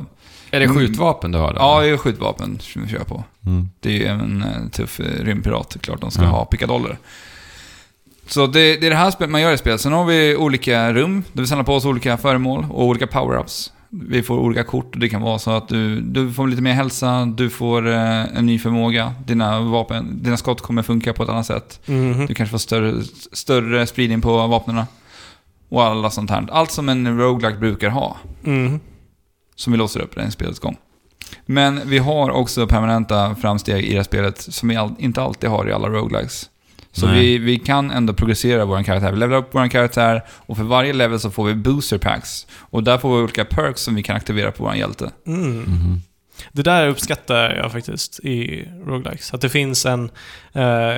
[0.50, 1.56] Är det skjutvapen du har då?
[1.60, 3.24] ja, det är skjutvapen som vi kör på.
[3.46, 3.68] Mm.
[3.80, 6.28] Det är ju en eh, tuff eh, rymdpirat, klart de ska Ja.
[6.28, 6.98] ha pickadoller.
[8.26, 9.80] Så det, det är det här spelet man gör i spelet.
[9.80, 13.70] Sen har vi olika rum där vi samlar på oss olika föremål och olika power-ups.
[13.88, 16.72] Vi får olika kort och det kan vara så att du, du får lite mer
[16.72, 21.28] hälsa, du får eh, en ny förmåga, dina, vapen, dina skott kommer funka på ett
[21.28, 21.80] annat sätt.
[21.86, 22.26] Mhm.
[22.26, 23.02] Du kanske får större,
[23.32, 24.82] större spridning på vapnen.
[25.74, 26.46] Och alla sånt här.
[26.52, 28.80] Allt som en roguelike brukar ha Mhm.
[29.56, 30.76] som vi låser upp i spelets gång.
[31.46, 35.50] Men vi har också permanenta framsteg i det här spelet som vi all, inte alltid
[35.50, 36.50] har i alla roguelikes.
[36.92, 37.20] Så Nej.
[37.20, 39.12] vi, vi kan ändå progressera vår karaktär.
[39.12, 42.46] Vi levelar upp vår karaktär och för varje level så får vi booster packs.
[42.56, 45.10] Och där får vi olika perks som vi kan aktivera på vår hjälte.
[45.26, 45.58] Mm.
[45.60, 46.00] Mhm.
[46.52, 49.34] Det där uppskattar jag faktiskt i roguelikes.
[49.34, 50.10] Att det finns en
[50.52, 50.96] eh,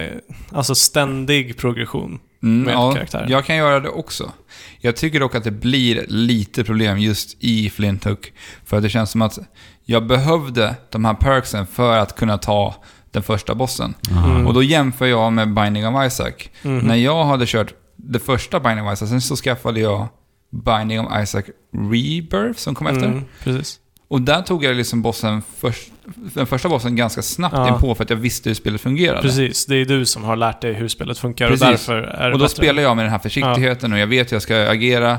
[0.52, 2.18] alltså ständig progression.
[2.42, 3.30] Mm, Med ja, karaktären.
[3.30, 4.32] jag kan göra det också.
[4.80, 8.32] Jag tycker dock att det blir lite problem just i Flint Hook.
[8.64, 9.38] För att det känns som att
[9.84, 12.74] jag behövde de här perksen för att kunna ta
[13.10, 13.94] den första bossen.
[14.10, 14.46] Mm.
[14.46, 16.32] Och då jämför jag med Binding of Isaac.
[16.62, 16.78] Mhm.
[16.78, 20.08] När jag hade kört det första Binding of Isaac, sen så skaffade jag
[20.50, 23.06] Binding of Isaac Rebirth som kom efter.
[23.06, 23.80] Mm, precis.
[24.08, 25.88] Och där tog jag liksom bossen först,
[26.34, 27.68] den första bossen ganska snabbt Ja.
[27.74, 29.22] inpå för att jag visste hur spelet fungerade.
[29.22, 31.62] Precis, det är du som har lärt dig hur spelet funkar Precis.
[31.62, 32.56] och därför är det Och då bättre.
[32.56, 35.18] spelar jag med den här försiktigheten och jag vet hur jag ska agera.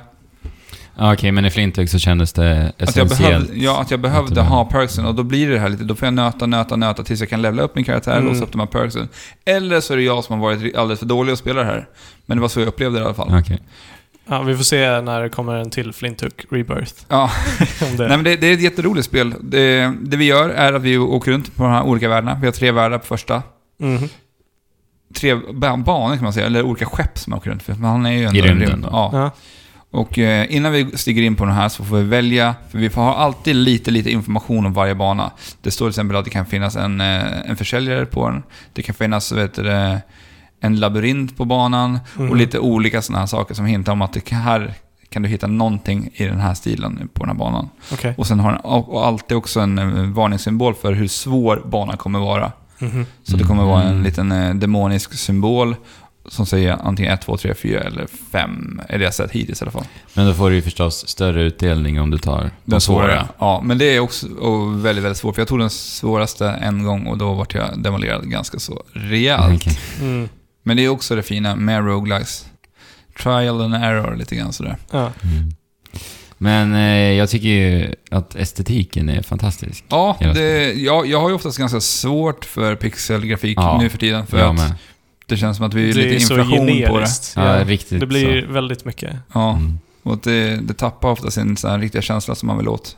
[1.00, 3.20] Ja, Okej, men i Flinthug så kändes det Att jag, essentiellt.
[3.48, 6.06] behövde, ja, att jag behövde ha perksen och då blir det här lite, då får
[6.06, 8.34] jag nöta, nöta, nöta tills jag kan levela upp min karaktär och Mm.
[8.34, 9.08] låsa upp de här perksen.
[9.46, 11.88] Eller så är det jag som har varit alldeles för dålig att spela det här.
[12.26, 13.40] Men det var så jag upplevde det i alla fall.
[13.40, 13.60] Okej.
[14.30, 16.94] Ja, vi får se när det kommer en till Flint Hook Rebirth.
[17.08, 17.32] Ja.
[17.92, 18.08] Om det.
[18.08, 19.34] Nej men det, det är ett jätteroligt spel.
[19.42, 22.38] Det, det vi gör är att vi åker runt på de här olika världarna.
[22.42, 23.44] Vi har tre världar på första.
[23.80, 24.10] Mhm.
[25.16, 27.74] Tre ba- banor kan man säga, eller olika skepp som man åker runt för.
[27.74, 28.84] Man är ju ändå I en rymden rymd.
[28.84, 28.90] då?
[28.92, 29.10] Ja.
[29.14, 29.32] Ja.
[29.92, 32.90] Och eh, innan vi stiger in på den här så får vi välja, för vi
[32.90, 35.32] får ha alltid lite, lite information om varje bana.
[35.62, 38.44] Det står till exempel att det kan finnas en, eh, en försäljare på den.
[38.74, 39.98] Det kan finnas, vet du,
[40.62, 42.30] en labyrint på banan Mhm.
[42.30, 44.74] och lite olika sådana här saker som hintar om att det här
[45.10, 47.70] kan du hitta någonting i den här stilen på den här banan.
[47.94, 48.14] Okej.
[48.18, 52.20] Och sen har den och alltid också en eh, varningssymbol för hur svår banan kommer
[52.20, 52.52] vara.
[52.80, 53.06] Mhm.
[53.24, 54.04] Så det kommer vara en Mm.
[54.04, 55.76] liten eh, demonisk symbol
[56.30, 58.82] som säger antingen 1, 2, 3, 4 eller 5.
[58.90, 59.86] Är det jag sett hittills i alla fall.
[60.14, 63.04] Men då får du ju förstås större utdelning om du tar de Den svåra.
[63.08, 63.28] svåra.
[63.40, 64.28] Ja, men det är också
[64.76, 65.36] väldigt, väldigt svårt.
[65.36, 69.56] För jag tog den svåraste en gång och då vart jag demolerad ganska så rejält.
[69.56, 69.78] Okej.
[70.02, 70.30] Mm.
[70.68, 72.46] Men det är också det fina med roguelikes.
[73.24, 74.78] Trial and error lite grann sådär.
[74.92, 75.00] Ja.
[75.24, 75.52] Mm.
[76.38, 79.84] Men eh, jag tycker ju att estetiken är fantastisk.
[79.90, 84.28] Ja, det, jag, jag har ju oftast ganska svårt för pixelgrafik Ja, nu för tiden.
[84.28, 84.74] För att.
[85.26, 86.88] Det känns som att vi är det lite är så inflation på det.
[86.88, 87.34] generiskt.
[87.36, 88.52] Ja, riktigt det blir så.
[88.54, 89.16] väldigt mycket.
[89.34, 89.80] Ja, Mm.
[90.04, 92.98] och det, det tappar ofta sin så här riktiga känsla som man vill åt.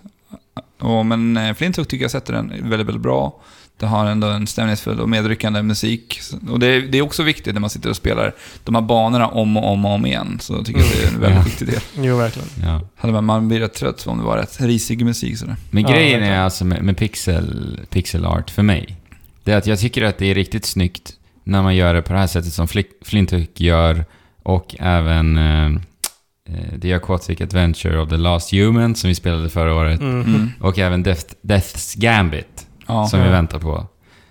[0.80, 3.42] Och, men eh, Flinthook tycker jag sätter den väldigt, väldigt bra.
[3.80, 6.20] Det har ändå en stämningsfull och medryckande musik.
[6.50, 9.58] Och det, det är också viktigt när man sitter och spelar de här banorna om
[9.58, 10.38] och om och om igen.
[10.42, 11.44] Så tycker jag att det är en väldigt Ja.
[11.44, 11.82] viktig del.
[12.08, 12.48] Jo, verkligen.
[12.64, 12.82] Ja.
[12.96, 15.56] Hade man, man blir rätt trött om det var rätt risig musik sådär.
[15.72, 16.44] Men Ja, grejen är verkligen.
[16.44, 18.98] alltså med, med pixel, pixel art för mig,
[19.44, 21.14] det är att jag tycker att det är riktigt snyggt
[21.44, 22.68] när man gör det på det här sättet som
[23.06, 24.06] Flintook gör
[24.44, 29.76] och även eh, eh, The Aquatic Adventure of the Last Human som vi spelade förra
[29.76, 30.22] året Mm.
[30.22, 30.50] Mm.
[30.62, 33.08] och även Death, Death's Gambit Ja.
[33.08, 33.88] som vi väntar på.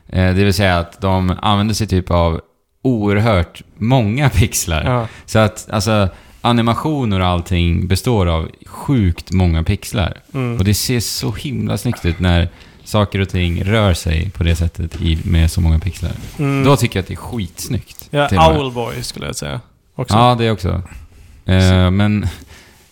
[0.08, 2.40] Eh, det vill säga att de använder sig typ av
[2.82, 4.84] oerhört många pixlar.
[4.84, 5.08] Ja.
[5.26, 6.08] Så att alltså
[6.40, 10.20] animationer och allting består av sjukt många pixlar.
[10.34, 10.58] Mm.
[10.58, 12.48] Och det ser så himla snyggt ut när
[12.84, 16.12] saker och ting rör sig på det sättet i, med så många pixlar.
[16.38, 16.64] Mm.
[16.64, 18.08] Då tycker jag att det är skitsnyggt.
[18.10, 18.58] ja.
[18.58, 19.60] Owlboy skulle jag säga.
[19.94, 20.14] Också.
[20.14, 20.82] Ja, det också.
[21.44, 22.26] Eh, men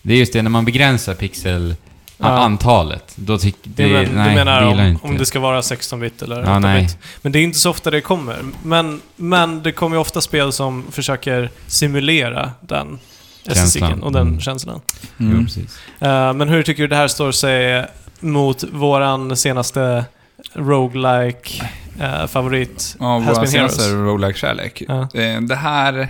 [0.02, 1.74] det är just det, när man begränsar pixel
[2.18, 2.26] Ja.
[2.28, 5.06] antalet, då tycker Det, det, men, nej, du menar det om, inte.
[5.06, 6.62] om det ska vara 16-bit eller Ja, 8-bit?
[6.62, 6.88] nej.
[7.22, 8.36] Men det är inte så ofta det kommer.
[8.62, 12.98] Men, men det kommer ju ofta spel som försöker simulera den
[13.46, 14.02] estetiken Känslan.
[14.02, 14.40] och den Mm.
[14.40, 14.80] känslan.
[15.16, 15.44] Jo, Mm.
[15.46, 15.78] precis.
[16.00, 17.86] Eh, men hur tycker du det här står sig
[18.20, 20.04] mot våran senaste
[20.52, 23.98] roguelike uh, favorit, Ja, Has vår senaste Heroes?
[24.06, 24.82] roguelike kärlek.
[24.88, 25.08] Ja.
[25.14, 26.08] Eh, Det här...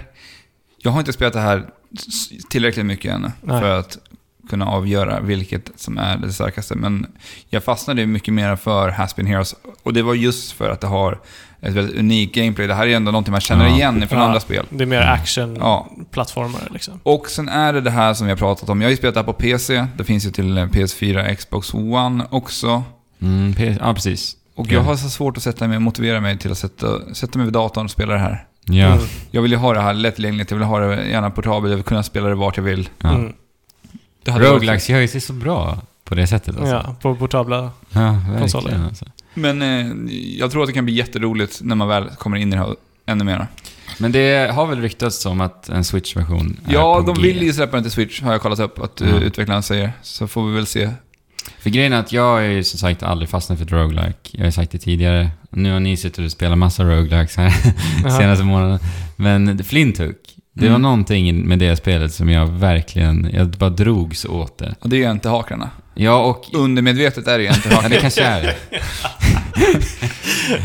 [0.78, 1.64] Jag har inte spelat det här
[2.50, 3.60] tillräckligt mycket ännu Nej.
[3.60, 3.98] för att
[4.50, 6.74] kunna avgöra vilket som är det starkaste.
[6.74, 7.06] Men
[7.50, 9.54] jag fastnade mycket mer för Has Been Heroes.
[9.82, 11.20] Och det var just för att det har
[11.60, 12.66] ett väldigt unikt gameplay.
[12.66, 13.74] Det här är ändå någonting man känner Ja.
[13.74, 14.24] igen från Ja.
[14.24, 14.66] andra spel.
[14.70, 16.72] Det är mer action-plattformare Ja.
[16.72, 17.00] liksom.
[17.02, 18.80] Och sen är det det här som vi har pratat om.
[18.80, 19.86] Jag har ju spelat det här på PC.
[19.96, 22.82] Det finns ju till eh, PS4, Xbox One också.
[23.22, 24.36] Mm, ja, precis.
[24.54, 24.72] Och Ja.
[24.74, 27.54] jag har så svårt att sätta mig motivera mig till att sätta, sätta mig vid
[27.54, 28.44] datorn och spela det här.
[28.64, 28.86] Ja.
[28.86, 28.98] Mm.
[29.30, 31.84] Jag vill ju ha det här lättillgängligt, jag vill ha det gärna portabelt, jag vill
[31.84, 32.88] kunna spela det vart jag vill.
[33.02, 33.08] ja.
[33.14, 33.32] Mm.
[34.32, 36.74] Det Roguelikes gör ju sig så bra på det sättet alltså.
[36.74, 37.70] Ja, på portabla.
[37.90, 38.84] Ja, konsoler.
[38.88, 39.04] alltså.
[39.34, 39.86] Men eh,
[40.38, 42.74] jag tror att det kan bli jätteroligt när man väl kommer in i det här
[43.06, 43.46] ännu mer.
[43.98, 47.22] Men det har väl ryktats om att en Switch-version Ja, de G.
[47.22, 49.06] vill ju släppa den till Switch, har jag kollat upp att Ja.
[49.06, 49.92] utvecklaren säger.
[50.02, 50.90] Så får vi väl se.
[51.58, 54.30] För grejen är att jag är ju som sagt aldrig fastnat för ett roguelike.
[54.30, 55.30] Jag har sagt det tidigare.
[55.50, 57.50] Nu har ni suttit och spelat massa roguelikes här
[58.18, 58.78] senaste månaden.
[59.16, 60.16] Men Flintook,
[60.58, 60.82] det var Mm.
[60.82, 64.74] någonting med det spelet som jag verkligen, jag bara drogs åt det.
[64.80, 65.70] Och det är ju inte hakarna.
[65.94, 66.44] Ja, och...
[66.52, 67.96] Undermedvetet är det ju inte Ja, det hakarna.
[68.00, 68.56] kanske är det.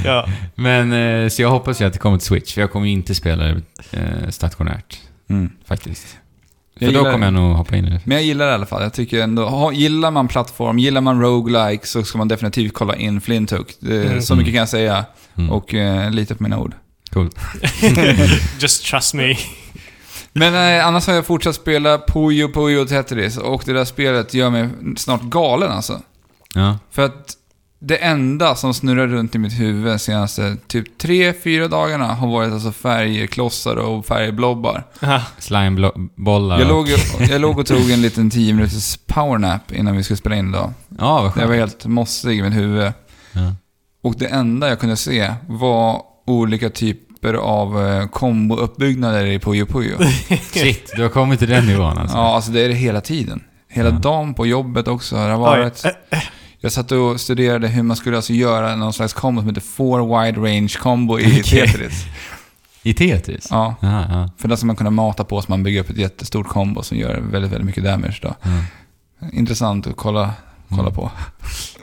[0.06, 0.28] Ja.
[0.56, 2.92] Men, eh, så jag hoppas ju att det kommer till Switch, för jag kommer ju
[2.92, 5.00] inte spela det eh, stationärt,
[5.30, 5.50] Mm.
[5.66, 6.18] faktiskt.
[6.80, 8.00] Jag För då gillar kommer jag nog hoppa in i det.
[8.06, 8.82] Men jag gillar det i alla fall.
[8.84, 13.22] Jag tycker ändå, gillar man plattform, gillar man roguelike så ska man definitivt kolla in
[13.22, 13.68] Flintook.
[13.80, 14.22] Det, Mm.
[14.22, 15.06] Så mycket kan jag säga.
[15.38, 15.50] Mm.
[15.52, 16.74] Och eh, lita på mina ord.
[17.10, 17.36] Coolt.
[18.60, 19.36] Just trust me.
[20.34, 24.50] Men eh, annars har jag fortsatt spela Puyo Puyo Tetris och det där spelet gör
[24.50, 26.02] mig snart galen alltså.
[26.56, 26.78] Ja.
[26.91, 27.38] För att
[27.84, 32.28] det enda som snurrar runt i mitt huvud de senaste typ tre fyra dagarna har
[32.28, 34.84] varit alltså färgklossar och färgblobbar.
[35.38, 36.88] Slimebollar Jag låg,
[37.30, 40.74] jag låg och tog en liten 10 minuters powernap innan vi skulle spela in idag.
[41.00, 41.50] Ja, vad Jag skönt.
[41.50, 42.94] var helt mossig i mitt huvud.
[43.34, 43.56] Ja.
[44.04, 46.70] Och det enda jag kunde se var olika
[47.22, 49.98] typer av eh, kombouppbyggnader i Puyo Puyo.
[50.54, 52.18] Shit, du har kommit till den nivån alltså.
[52.18, 53.44] Ja, alltså det är det hela tiden.
[53.68, 53.96] Hela Ja.
[53.96, 55.16] dagen på jobbet också.
[55.16, 55.84] Det har varit...
[56.64, 60.00] Jag satt och studerade hur man skulle alltså göra någon slags combo som heter Four
[60.24, 61.68] Wide Range Combo i Okej.
[61.68, 62.06] Tetris.
[62.84, 63.48] I Tetris?
[63.50, 64.30] Ja, Ja, ja.
[64.38, 66.98] för där ska man kunna mata på så man bygger upp ett jättestort combo som
[66.98, 68.36] gör väldigt, väldigt mycket damage då.
[68.44, 69.28] ja.
[69.34, 70.32] Intressant att kolla,
[70.70, 70.94] kolla Mm.
[70.94, 71.12] på.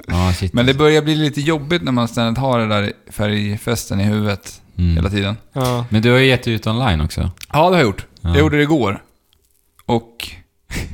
[0.07, 0.53] Ja, shit.
[0.53, 4.61] Men det börjar bli lite jobbigt när man ständigt har det där färgfesten i huvudet
[4.79, 4.97] Mm.
[4.97, 5.37] hela tiden.
[5.53, 5.85] Ja.
[5.89, 7.31] Men du har ju gett ut online också.
[7.53, 8.07] Ja, det har jag gjort.
[8.21, 8.29] Ja.
[8.29, 9.03] Jag gjorde det igår.
[9.87, 10.29] Och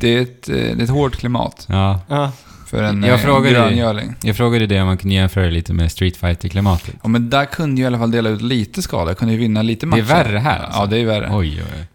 [0.00, 2.00] det är ett, eh, det är ett hårt klimat Ja.
[2.08, 2.32] Ja.
[2.66, 4.14] för en Jag eh, gröngöling.
[4.22, 7.44] Jag frågade det om man kunde jämföra lite med Street fighter klimatet Ja, men där
[7.44, 9.10] kunde jag i alla fall dela ut lite skada.
[9.10, 10.00] Jag kunde ju vinna lite Det matcher.
[10.00, 10.80] är värre här alltså.
[10.80, 11.28] Ja, det är värre.
[11.32, 11.86] Oj, oj.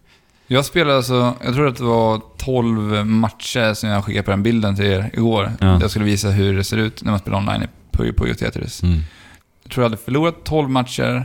[0.46, 4.42] Jag spelade alltså, jag tror att det var 12 matcher som jag skickade på den
[4.42, 5.52] bilden till er igår.
[5.60, 5.80] Ja.
[5.80, 8.82] Jag skulle visa hur det ser ut när man spelar online Puyo Puyo Tetris.
[8.82, 9.00] Mm.
[9.62, 11.24] Jag tror jag hade förlorat 12 matcher,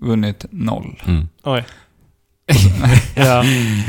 [0.00, 1.02] vunnit noll.
[1.06, 1.28] Mm.
[1.42, 1.64] Oj.
[3.16, 3.42] ja.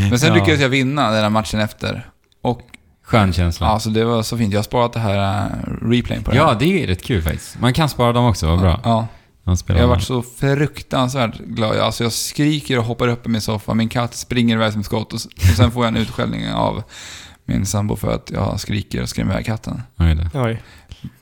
[0.09, 0.35] Men sen Ja.
[0.35, 2.07] lyckades jag vinna den här matchen efter.
[2.41, 2.61] Och
[3.03, 3.67] Skön känsla.
[3.67, 4.53] alltså det var så fint.
[4.53, 6.59] Jag har sparat det här uh, replayen på det Ja, här.
[6.59, 7.59] det är rätt kul faktiskt.
[7.59, 8.79] Man kan spara dem också, vad bra.
[8.83, 9.07] Ja.
[9.43, 11.77] Jag har varit så fruktansvärt glad.
[11.77, 13.73] Alltså jag skriker och hoppar upp i min soffa.
[13.73, 15.19] Min katt springer iväg som ett skott och,
[15.57, 16.83] sen får jag en utskällning av
[17.45, 19.81] min sambo för att jag skriker och skrämmer iväg katten.
[19.97, 20.17] Oj.
[20.33, 20.61] Oj.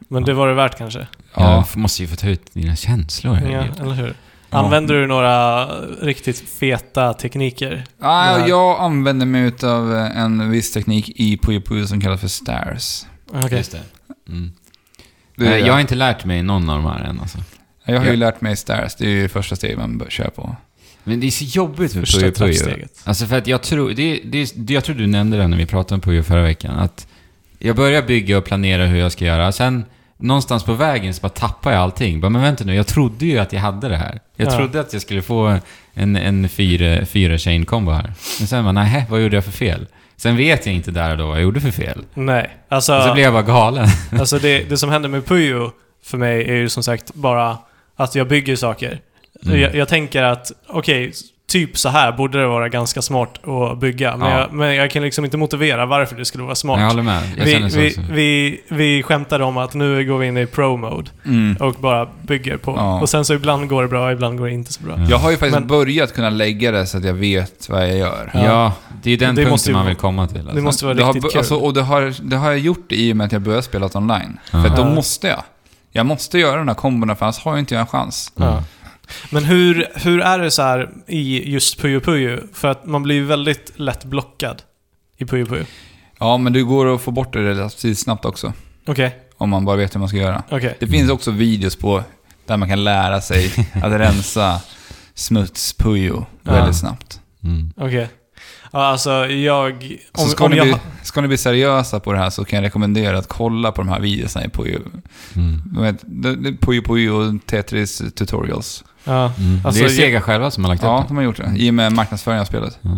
[0.08, 1.00] Men det var det värt kanske?
[1.00, 1.06] Ja.
[1.36, 3.40] Ja, Du måste ju få ta ut dina känslor.
[3.52, 4.16] Ja, eller hur?
[4.50, 5.66] Använder du några
[6.02, 7.84] riktigt feta tekniker?
[8.00, 13.06] Ah, jag använder mig av en viss teknik i Puyo Puyo som kallas för stairs.
[13.34, 13.58] Okej.
[13.58, 13.82] Just det.
[14.28, 14.52] Mm.
[15.36, 17.38] Det, jag har inte lärt mig någon av de här än alltså.
[17.86, 20.56] jag har ju lärt mig stairs, det är ju första steget man bör köra på.
[21.04, 22.88] Men det är så jobbigt med Puyo Puyo.
[23.04, 25.66] Alltså för att jag tror, det, det, det, jag tror du nämnde det när vi
[25.66, 27.08] pratade om Puyo förra veckan, att
[27.60, 29.52] jag börjar bygga och planera hur jag ska göra.
[29.52, 29.86] Sen
[30.20, 32.20] någonstans på vägen så bara tappar jag allting.
[32.22, 34.20] Bara, men vänta nu, jag trodde ju att jag hade det här.
[34.36, 34.58] Jag Ja.
[34.58, 35.60] trodde att jag skulle få
[35.94, 38.14] en, en fyra, fyra chain combo här.
[38.40, 39.88] Men sen bara, nej, vad gjorde jag för fel?
[40.18, 42.04] Sen vet jag inte där och då vad jag gjorde för fel.
[42.14, 43.88] Nej, alltså, Och så blev jag bara galen.
[44.20, 45.72] alltså det, det som händer med Puyo
[46.04, 47.58] för mig är ju som sagt bara
[47.96, 49.00] att jag bygger saker.
[49.46, 49.60] Mm.
[49.62, 51.12] Jag, jag tänker att, okej,
[51.50, 54.18] typ så här borde det vara ganska smart att bygga.
[54.18, 54.40] Men, Ja.
[54.40, 56.80] jag, men jag kan liksom inte motivera varför det skulle vara smart.
[56.80, 57.22] Jag håller med.
[57.38, 58.02] Jag vi, vi, också.
[58.12, 61.58] vi, vi skämtade om att nu går vi in i pro-mode Mm.
[61.60, 62.72] och bara bygger på.
[62.78, 63.00] Ja.
[63.02, 64.94] Och sen så ibland går det bra, ibland går det inte så bra.
[64.98, 65.06] Ja.
[65.10, 67.98] Jag har ju faktiskt Men- börjat kunna lägga det så att jag vet vad jag
[67.98, 68.32] gör.
[68.34, 68.40] Ja.
[68.46, 70.38] Ja, det är den Det måste punkten ju man vill komma till.
[70.38, 70.56] Alltså.
[70.56, 71.40] Det måste vara Det har, riktigt kul.
[71.40, 73.90] alltså, och det har, det har jag gjort i och med att jag börjat spela
[73.94, 74.40] online.
[74.52, 75.44] För då måste jag.
[75.92, 78.32] Jag måste göra de här kombona för annars har jag inte jag en chans.
[79.30, 82.40] Men hur, hur är det så här i just Puyo Puyo?
[82.54, 84.62] För att man blir ju väldigt lätt blockad
[85.18, 85.64] i Puyo Puyo.
[86.20, 88.54] Ja, men det går att få bort det relativt snabbt också.
[88.88, 90.44] Okej, Om man bara vet hur man ska göra.
[90.52, 90.78] okej.
[90.80, 92.04] Det finns också videos på
[92.46, 93.52] där man kan lära sig
[93.84, 94.62] att rensa
[95.14, 96.52] smutspujo Ja.
[96.52, 97.20] väldigt snabbt.
[97.44, 97.74] Mm.
[97.78, 98.10] Okej.
[98.72, 99.98] Ja, alltså jag...
[100.16, 102.46] Så Om, ska, om ni jag bli, ska ni bli seriösa på det här så
[102.46, 104.80] kan jag rekommendera att kolla på de här videorna i Puyo.
[105.36, 105.62] Mm.
[105.66, 108.84] De vet, det- det är Puyo Puyo Tetris tutorials.
[109.10, 109.66] Ja, Mm.
[109.66, 111.08] Alltså, det är Sega själva som har lagt Ja, upp det.
[111.08, 111.54] de har gjort det.
[111.58, 112.80] I och med marknadsföringen av spelet.
[112.82, 112.90] Ja.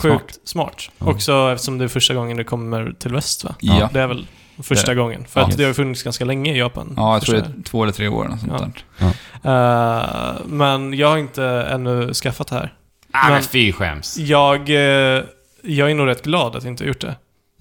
[0.00, 0.90] sjukt smart.
[0.98, 1.06] Ja.
[1.06, 3.54] Också eftersom det är första gången det kommer till väst va?
[3.60, 3.90] Ja.
[3.92, 4.26] Det är väl
[4.62, 5.24] första Det- gången.
[5.28, 5.46] För Ja.
[5.46, 6.94] att det har funnits ganska länge i Japan.
[6.96, 8.28] Ja, jag tror det är två eller tre år.
[8.40, 8.52] Sånt
[8.98, 9.08] Ja.
[9.42, 9.98] där.
[10.36, 12.72] Eh, men jag har inte ännu skaffat det här.
[13.12, 14.18] Ah, men Men- fy skäms.
[14.18, 15.22] Jag, eh,
[15.62, 17.14] jag är nog rätt glad att jag inte har gjort det.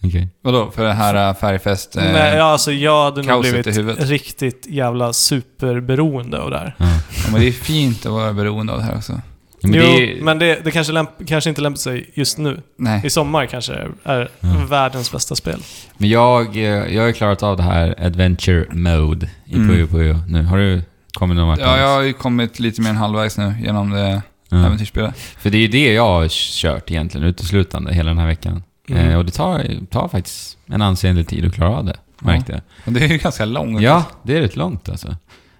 [0.03, 0.27] Okej.
[0.43, 0.71] Vadå?
[0.75, 1.95] För det här äh, färgfest...
[1.97, 3.67] eh, Nej, ja, alltså jag hade nog blivit
[3.99, 6.75] riktigt jävla superberoende av det här.
[6.77, 6.85] Ja.
[7.25, 9.21] ja, men det är fint att vara beroende av det här också.
[9.63, 9.87] Men jo, det
[10.19, 12.61] är, men det, det kanske, lämp, kanske inte lämpar sig just nu.
[12.77, 13.01] Nej.
[13.05, 14.49] I sommar kanske är Ja.
[14.69, 15.59] världens bästa spel.
[15.97, 16.63] men jag, eh,
[16.95, 19.67] jag har klarat av det här Adventure Mode i Mm.
[19.69, 20.43] Puyo Puyo nu.
[20.43, 20.81] Har du
[21.13, 21.59] kommit någon vart?
[21.59, 24.57] Ja, jag har ju kommit lite mer än halvvägs nu genom det Ja.
[24.65, 25.17] äventyrsspelet.
[25.17, 26.27] För det är ju det jag har
[26.61, 28.63] kört egentligen uteslutande hela den här veckan.
[28.89, 29.09] Mm.
[29.09, 32.61] Eh, och det tar, tar faktiskt en ansenlig tid att klara av det, märkte jag.
[32.85, 33.81] Och det är ju ganska långt.
[33.81, 35.15] Ja, det är rätt långt alltså.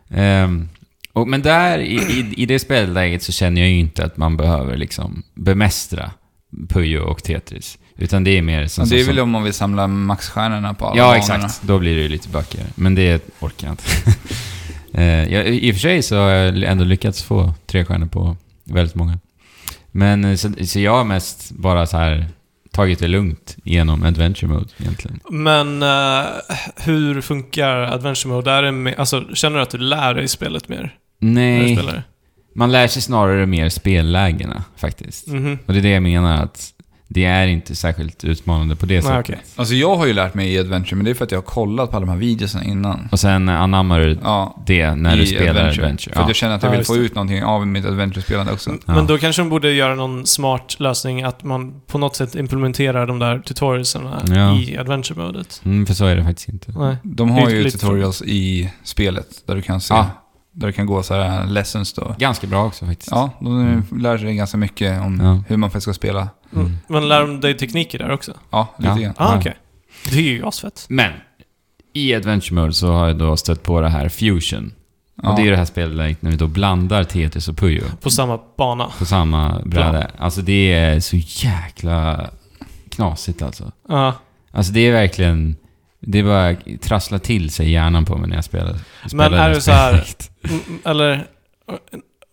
[0.10, 0.70] Ehm,
[1.14, 4.38] och, men där, i, i, i det spelläget så känner jag ju inte att man
[4.38, 6.12] behöver liksom bemästra
[6.70, 7.78] Puyo och Tetris.
[7.96, 8.82] Utan det är mer som...
[8.82, 11.18] Men det är som, väl om man vill samla maxstjärnorna på alla Ja, banorna.
[11.46, 11.62] exakt.
[11.64, 12.68] Då blir det ju lite bökigare.
[12.76, 13.84] Men det orkar jag inte.
[14.94, 18.38] Eh, jag, I och för sig så har jag ändå lyckats få tre stjärnor på
[18.64, 19.20] väldigt många.
[19.92, 22.28] Men eh, så, så jag har mest bara så här
[22.78, 25.20] tagit det lugnt genom Adventure Mode egentligen.
[25.30, 26.26] Men eh,
[26.76, 28.52] hur funkar Adventure Mode?
[28.52, 32.04] Är det med, alltså, känner du att du lär dig spelet mer Nej,
[32.56, 35.28] man lär sig snarare mer spellägena faktiskt.
[35.28, 35.60] Mhm.
[35.66, 36.74] Och det är det jag menar att
[37.10, 39.20] det är inte särskilt utmanande på det Nej, sättet.
[39.20, 39.40] okej.
[39.56, 41.44] Alltså jag har ju lärt mig i Adventure, men det är för att jag har
[41.44, 43.08] kollat på alla de här videorna innan.
[43.12, 46.14] Och sen anammar du Ja, det när du i spelar Adventure.
[46.14, 46.30] För att Ja.
[46.30, 48.70] jag känner att jag Ja, vill just få ut någonting av mitt Adventure-spelande också.
[48.86, 48.96] Ja.
[48.96, 53.08] Men då kanske de borde göra någon smart lösning att man på något sätt implementerar
[53.08, 54.56] de där tutorialserna Ja.
[54.60, 55.62] i Adventure-modet.
[55.66, 56.72] Mm, för så är det faktiskt inte.
[56.80, 56.96] Nej.
[57.04, 60.10] De har Lite- ju lite tutorials i spelet där du kan se, Ja.
[60.58, 62.16] Där du kan gå så här lessons då.
[62.20, 63.12] Ganska bra också faktiskt.
[63.12, 65.44] Ja, de lär sig ganska mycket om Ja.
[65.48, 66.30] hur man faktiskt ska spela.
[66.56, 66.78] Mm.
[66.88, 68.34] Men lär de dig tekniker där också?
[68.50, 68.96] Ja, lite Ja.
[68.98, 69.14] grann.
[69.18, 69.58] Ah, okej.
[70.12, 70.86] Det är ju asfett.
[70.90, 71.12] Men,
[71.94, 74.72] i Adventure Mode så har jag då stött på det här Fusion.
[75.24, 75.30] Ja.
[75.30, 78.40] Och det är det här spelet när vi då blandar Tetris och Puyo På samma
[78.58, 78.92] bana.
[79.00, 80.12] på samma bräde.
[80.18, 82.30] Alltså det är så jäkla
[82.90, 83.72] knasigt alltså.
[83.90, 84.14] Ja.
[84.52, 85.56] Alltså det är verkligen...
[86.00, 88.76] Det bara trasslar till sig hjärnan på mig när jag spelar.
[89.08, 89.94] spelar är det så här-.
[89.94, 90.04] Mm,
[90.86, 91.28] Eller...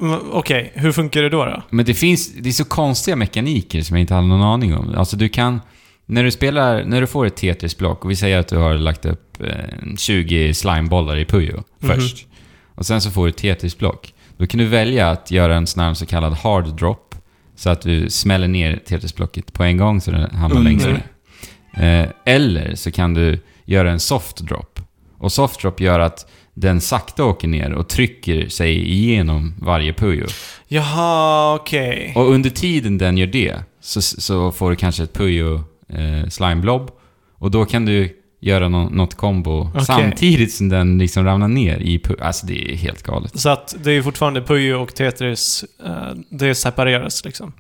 [0.01, 1.45] mm, Okej, hur funkar det då?
[1.45, 1.63] då?
[1.71, 2.33] Men det finns...
[2.33, 4.95] Det är så konstiga mekaniker som jag inte hade någon aning om.
[4.97, 5.61] Alltså du kan...
[6.07, 6.85] När du spelar...
[6.85, 10.55] När du får ett Tetris-block och vi säger att du har lagt upp eh, 20
[10.55, 11.91] slimebollar i Puyo Mhm.
[11.95, 12.27] först.
[12.75, 14.15] Och sen så får du ett Tetris-block.
[14.37, 17.15] Då kan du välja att göra en sån här så kallad hard drop.
[17.57, 20.71] Så att du smäller ner Tetris-blocket på en gång så den hamnar Under.
[20.71, 22.03] längst ner.
[22.03, 24.81] Eh, eller så kan du göra en soft drop.
[25.19, 30.27] Och soft drop gör att den sakta åker ner och trycker sig igenom varje Puyo.
[30.69, 32.13] Jaha, okej.
[32.17, 35.55] Och under tiden den gör det så, så får du kanske ett Puyo
[35.89, 36.91] eh, slime blob.
[37.39, 39.85] Och då kan du göra nå- något kombo Okej.
[39.85, 43.39] samtidigt som den liksom ramlar ner i pu- Alltså det är helt galet.
[43.41, 45.93] Så att det är fortfarande Puyo och Tetris, eh,
[46.31, 47.53] det separeras liksom.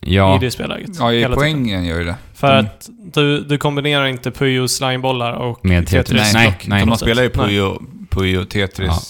[0.00, 0.90] Ja, I det spelläget.
[0.98, 1.38] Ja, i Hela tiden.
[1.38, 2.14] poängen gör ju det.
[2.34, 2.64] För Mm.
[2.66, 6.32] att du, du kombinerar inte Puyo slimebollar och Med Tetris.
[6.34, 6.82] Nej, block nej.
[6.84, 7.30] på De spelar ju.
[7.34, 7.46] Nej.
[7.46, 8.88] Puyo, Puyo Tetris.
[8.88, 9.00] Ja.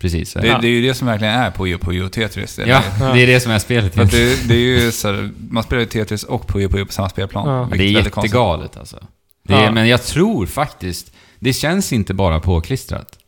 [0.00, 0.32] precis.
[0.34, 0.58] Det, Ja.
[0.58, 2.56] det är ju det som verkligen är Puyo Puyo Tetris.
[2.56, 2.82] Det, Ja,
[3.14, 3.94] det är det som är spelet.
[3.94, 6.92] För det, det är ju så här, man spelar ju Tetris och Puyo Puyo på
[6.92, 7.48] samma spelplan.
[7.48, 7.62] Ja.
[7.62, 8.96] vilket Det är jättegalet alltså.
[9.48, 9.70] Det är, Ja.
[9.70, 13.18] Men jag tror faktiskt, det känns inte bara påklistrat.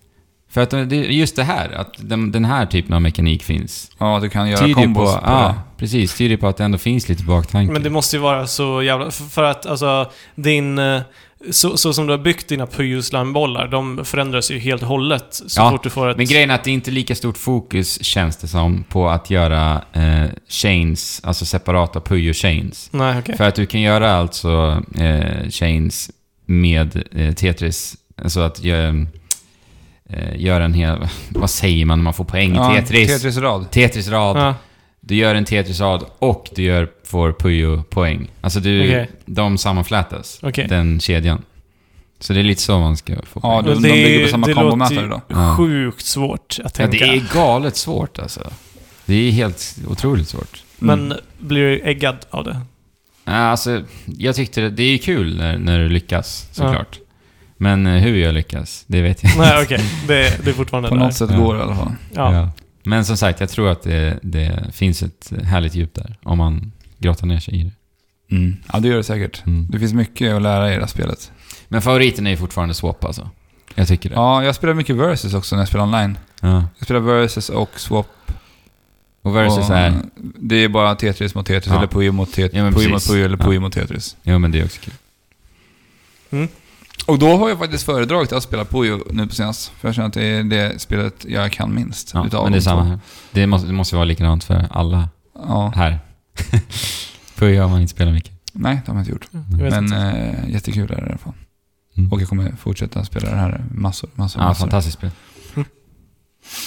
[0.50, 3.90] För att det, just det här, att den, den här typen av mekanik finns.
[3.98, 6.14] Ja, du kan göra kombos på, på, ja, precis.
[6.14, 7.72] Tyder på att det ändå finns lite baktanke.
[7.72, 9.10] Men det måste ju vara så jävla...
[9.10, 10.80] För, för att alltså, din...
[11.50, 15.26] Så, så som du har byggt dina Puyo slimebollar, de förändras ju helt och hållet
[15.30, 16.16] så Ja, fort du får ett...
[16.16, 19.30] Men grejen är att det är inte lika stort fokus, känns det som, på att
[19.30, 22.88] göra eh, chains, alltså separata Puyo-chains.
[22.90, 23.36] Nej, okej.
[23.36, 26.10] För att du kan göra alltså eh, chains
[26.46, 29.06] med eh, Tetris, alltså att göra,
[30.10, 31.08] eh, göra en hel...
[31.28, 33.08] Vad säger man när man får poäng i Ja, Tetris?
[33.08, 33.70] Tetris-rad.
[33.70, 34.36] Tetris-rad.
[34.36, 34.54] Ja,
[35.08, 38.30] Du gör en Tetris-rad och du gör, får Puyo-poäng.
[38.40, 39.10] Alltså du, Okej.
[39.26, 40.66] de sammanflätas, okej.
[40.68, 41.42] den kedjan.
[42.20, 43.64] Så det är lite så man ska få Ja, poäng.
[43.64, 45.34] de, de bygger är- på samma det kombomätare låter då.
[45.34, 45.56] ju Ja.
[45.56, 47.06] Sjukt svårt att Ja, tänka.
[47.06, 48.50] det är galet svårt alltså.
[49.06, 50.62] Det är helt otroligt svårt.
[50.78, 52.60] Men blir du äggad av det?
[53.24, 53.82] Ja, Alltså,
[54.18, 56.98] jag tyckte det, det är kul när, när du lyckas, såklart.
[57.56, 59.80] Men eh, hur jag lyckas, det vet jag Nej, okej.
[60.08, 61.02] Det, det är fortfarande På där.
[61.04, 61.38] något sätt Ja.
[61.38, 61.92] går det i alla fall.
[62.14, 62.50] Ja.
[62.86, 66.72] Men som sagt, jag tror att det, det finns ett härligt djup där, om man
[66.98, 67.70] grottar ner sig i det.
[68.72, 69.46] Ja, det gör det säkert.
[69.46, 69.66] Mm.
[69.70, 71.32] Det finns mycket att lära i det här spelet.
[71.68, 73.30] Men favoriten är ju fortfarande Swap alltså.
[73.74, 74.14] Jag tycker det.
[74.14, 76.18] Ja, jag spelar mycket Versus också när jag spelar online.
[76.40, 76.64] Ja.
[76.78, 78.06] Jag spelar Versus och Swap.
[79.22, 79.94] Och versus och, är...
[80.38, 81.78] Det är bara Tetris mot Tetris, Ja.
[81.78, 83.06] eller Puyo mot Tetris, Ja, men Puyo mot.
[83.08, 83.44] Puyo eller Ja.
[83.44, 84.16] Puyo mot Tetris.
[84.22, 84.94] Jo, men det är också kul.
[87.06, 89.72] Och då har jag faktiskt föredragit att spela Puyo nu på senast.
[89.80, 92.10] För jag känner att det är det spelet jag kan minst.
[92.14, 92.98] Ja, utav men det är samma här.
[93.32, 95.98] Det måste, det måste vara likadant för alla Ja, här.
[97.38, 98.32] Puyo har man inte spelat mycket.
[98.52, 99.28] nej det har jag inte gjort.
[99.32, 101.32] Vet Men eh, jättekul är det i alla fall.
[101.96, 102.12] Mm.
[102.12, 104.60] Och jag kommer fortsätta spela det här massor, massor, Ja, massor.
[104.60, 105.10] fantastiskt spel.
[105.54, 105.66] Mm.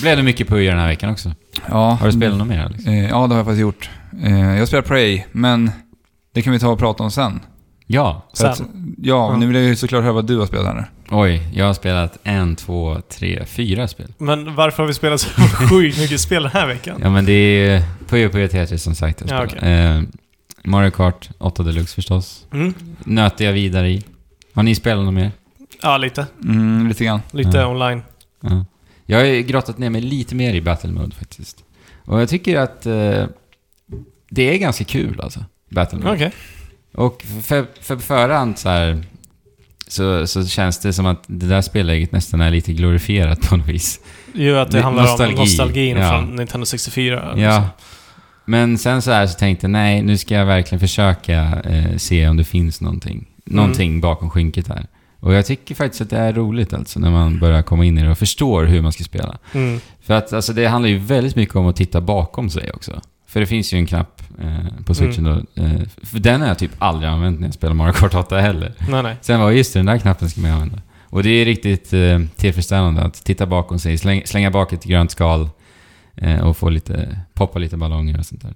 [0.01, 1.31] Blev det mycket Puyo den här veckan också?
[1.69, 2.85] Ja, Har du spelat något mer Alex?
[2.85, 3.89] Eh, ja, det har jag faktiskt gjort.
[4.23, 5.71] Eh, jag spelar Prey, men
[6.33, 7.39] det kan vi ta och prata om sen.
[7.91, 8.21] Ja.
[8.37, 8.95] För att, Sen.
[9.01, 9.37] ja, Ja.
[9.37, 10.83] nu vill jag ju såklart höra vad du har spelat här nu.
[11.11, 14.13] Oj, jag har spelat en, två, tre, fyra spel.
[14.17, 15.29] Men varför har vi spelat så
[15.69, 16.99] sjukt mycket spel den här veckan?
[17.03, 19.95] Ja, men det är Puyo Puyo Tetris som sagt Ja, spelar.
[19.97, 20.01] eh,
[20.63, 22.45] Mario Kart 8 Deluxe förstås.
[22.53, 22.73] Mm.
[23.03, 24.03] Nöter jag vidare i.
[24.53, 25.31] Har ni spelat något mer?
[25.81, 26.25] Ja, lite.
[26.43, 27.21] Mm, lite grann.
[27.31, 27.67] Lite Ja.
[27.67, 28.01] online.
[28.41, 28.65] Ja.
[29.05, 31.63] Jag har ju grottat ner mig lite mer i Battle Mode faktiskt.
[32.05, 33.25] Och jag tycker att eh,
[34.29, 36.11] det är ganska kul alltså, Battle Mode.
[36.13, 36.31] Okej.
[36.99, 39.03] Och för, för förhand så här
[39.87, 43.67] så, så känns det som att det där spelläget nästan är lite glorifierat på något
[43.67, 43.99] vis.
[44.33, 45.33] Ju att det Det- handlar nostalgi.
[45.33, 46.09] om nostalgin Ja.
[46.09, 47.33] från Nintendo 64.
[47.37, 47.69] Ja.
[48.45, 52.27] Men sen så här så tänkte jag, nej, nu ska jag verkligen försöka eh, se
[52.27, 53.25] om det finns någonting.
[53.45, 54.87] Någonting bakom skynket här.
[55.19, 58.03] Och jag tycker faktiskt att det är roligt alltså, när man börjar komma in i
[58.03, 59.37] det och förstår hur man ska spela.
[59.53, 59.79] Mm.
[60.01, 63.01] För att alltså, det handlar ju väldigt mycket om att titta bakom sig också.
[63.29, 65.61] För det finns ju en knapp eh, på switchen då.
[65.63, 68.73] Eh, för den har jag typ aldrig använt när jag spelar Mario Kart 8 heller.
[68.89, 69.15] Nej, nej.
[69.21, 70.81] Sen var just det, den där knappen ska man använda.
[71.03, 75.11] Och det är riktigt eh, tillfredsställande att titta bakom sig, släng, slänga bak ett grönt
[75.11, 75.49] skal
[76.15, 78.53] eh, och få lite, poppa lite ballonger och sånt där.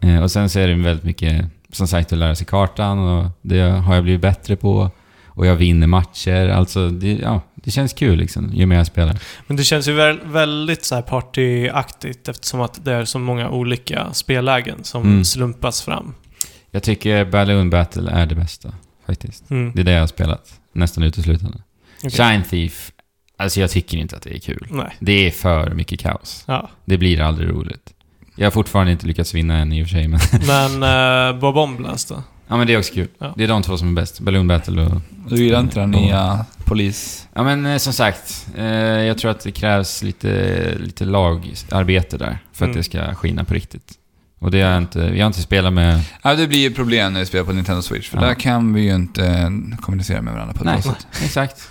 [0.00, 3.30] Eh, och sen så är det väldigt mycket, som sagt, att lära sig kartan och
[3.42, 4.90] det har jag blivit bättre på.
[5.26, 9.18] Och jag vinner matcher, alltså det, ja, det känns kul liksom, ju mer jag spelar.
[9.46, 13.50] Men det känns ju väl, väldigt så här partyaktigt eftersom att det är så många
[13.50, 15.24] olika spellägen som Mm.
[15.24, 16.14] slumpas fram.
[16.70, 18.72] Jag tycker Balloon Battle är det bästa,
[19.06, 19.50] faktiskt.
[19.50, 19.72] Mm.
[19.74, 21.58] Det är det jag har spelat, nästan uteslutande.
[21.98, 22.10] Okej.
[22.10, 22.92] Shine Thief,
[23.36, 24.66] alltså jag tycker inte att det är kul.
[24.70, 24.96] Nej.
[25.00, 26.44] Det är för mycket kaos.
[26.46, 26.70] Ja.
[26.84, 27.92] Det blir aldrig roligt.
[28.36, 30.20] Jag har fortfarande inte lyckats vinna än i och för sig, men...
[30.80, 32.22] Men uh, Bob Omblast då?
[32.48, 33.08] ja, men det är också kul.
[33.18, 33.34] Ja.
[33.36, 34.20] Det är de två som är bäst.
[34.20, 35.00] Balloon Battle och...
[35.28, 37.28] Du gillar inte den nya polis...
[37.34, 38.46] Ja, men eh, som sagt.
[38.56, 42.76] Eh, jag tror att det krävs lite, lite lagarbete där för att Mm.
[42.76, 43.92] det ska skina på riktigt.
[44.38, 45.00] Och det har jag inte...
[45.00, 46.00] Jag har inte spelat med...
[46.22, 48.24] Ja, det blir ju problem när vi spelar på Nintendo Switch, för Ja.
[48.26, 51.06] där kan vi ju inte kommunicera med varandra på ett Nej, bra sätt.
[51.24, 51.68] exakt.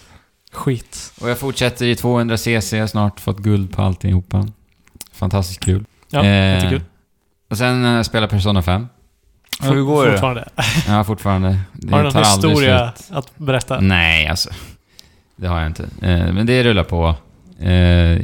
[0.52, 1.14] Skit.
[1.22, 2.76] Och jag fortsätter i 200 cc.
[2.78, 4.48] Jag har snart fått guld på alltihopa.
[5.14, 5.86] Fantastiskt kul.
[6.10, 6.82] Ja, Eh, jättekul.
[7.50, 8.88] Och sen eh, spelar Persona 5.
[9.64, 10.12] Ja, hur går det?
[10.12, 10.50] Fortfarande.
[10.88, 11.60] Ja, fortfarande.
[11.74, 13.18] Det Har du någon historia slut.
[13.18, 13.80] att berätta?
[13.80, 14.50] Nej, alltså.
[15.36, 15.84] Det har jag inte.
[15.84, 17.16] Eh, men det rullar på.
[17.60, 17.72] Eh,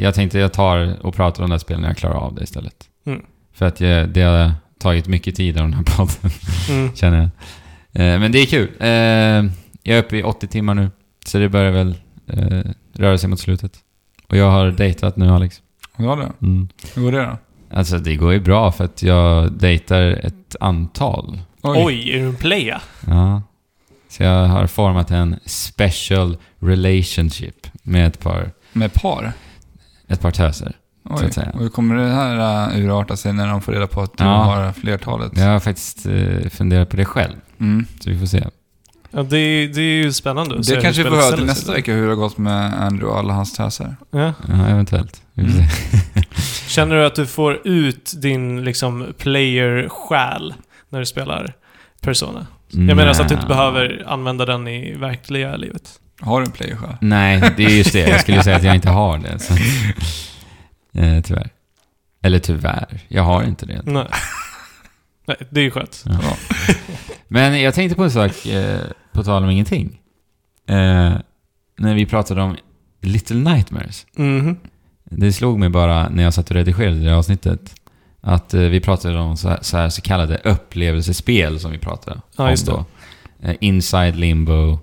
[0.01, 2.43] jag tänkte jag tar och pratar om det här spelet när jag klarar av det
[2.43, 2.75] istället.
[3.05, 3.21] Mm.
[3.53, 6.31] För att jag, det har tagit mycket tid av den här podden,
[6.69, 6.91] Mm.
[6.95, 7.25] känner jag.
[8.13, 8.69] Eh, men det är kul.
[8.79, 8.89] Eh,
[9.83, 10.89] jag är uppe i 80 timmar nu.
[11.25, 11.95] Så det börjar väl
[12.27, 13.71] eh, röra sig mot slutet.
[14.27, 15.61] Och jag har dejtat nu Alex.
[15.97, 16.45] Ja, det.
[16.45, 16.67] Mm.
[16.95, 17.37] Hur går det då?
[17.73, 21.39] Alltså det går ju bra för att jag dejtar ett antal.
[21.61, 22.81] Oj, är du en playa?
[23.07, 23.30] Ja.
[24.11, 29.33] Så jag har format en special relationship med ett par, Med par?
[30.07, 30.77] ett par töser.
[31.07, 31.25] Så Oj.
[31.25, 31.49] att säga.
[31.53, 34.23] Och hur kommer det här uh, urarta sig när de får reda på att du
[34.23, 34.29] Ja.
[34.29, 35.31] har flertalet?
[35.37, 37.85] Jag har faktiskt eh, funderat på det själv, Mm.
[37.99, 38.47] så vi får se.
[39.11, 42.01] Ja, det, det är ju spännande Det kanske vi får höra till nästa vecka hur
[42.03, 43.95] det har gått med Andrew och alla hans töser.
[44.11, 44.33] Ja.
[44.47, 45.21] Ja, eventuellt.
[45.33, 45.67] Vi får Mm.
[45.69, 46.21] se.
[46.67, 50.53] Känner du att du får ut din liksom player-själ
[50.89, 51.53] när du spelar
[52.01, 52.47] Persona?
[52.73, 55.99] Jag menar så att du inte behöver använda den i verkliga livet.
[56.19, 56.93] Har du en player själv?
[57.01, 57.99] Nej, det är just det.
[58.09, 59.39] Jag skulle säga att jag inte har det.
[59.39, 59.53] Så.
[60.99, 61.49] Eh, tyvärr.
[62.23, 63.81] Eller tyvärr, jag har inte det.
[63.85, 64.07] Nej.
[65.27, 66.03] Nej, det är ju skönt.
[66.05, 66.37] Ja.
[67.27, 68.79] Men jag tänkte på en sak, eh,
[69.13, 69.99] på tal om ingenting.
[70.67, 71.13] Eh,
[71.77, 72.57] när vi pratade om
[73.01, 74.05] Little Nightmares.
[74.15, 74.57] Mhm.
[75.03, 77.75] Det slog mig bara när jag satt och redigerade det avsnittet.
[78.21, 82.21] Att eh, vi pratade om så här, så här så kallade upplevelsespel som vi pratade
[82.37, 82.85] Ja, om då.
[83.47, 84.79] Eh, Inside Limbo,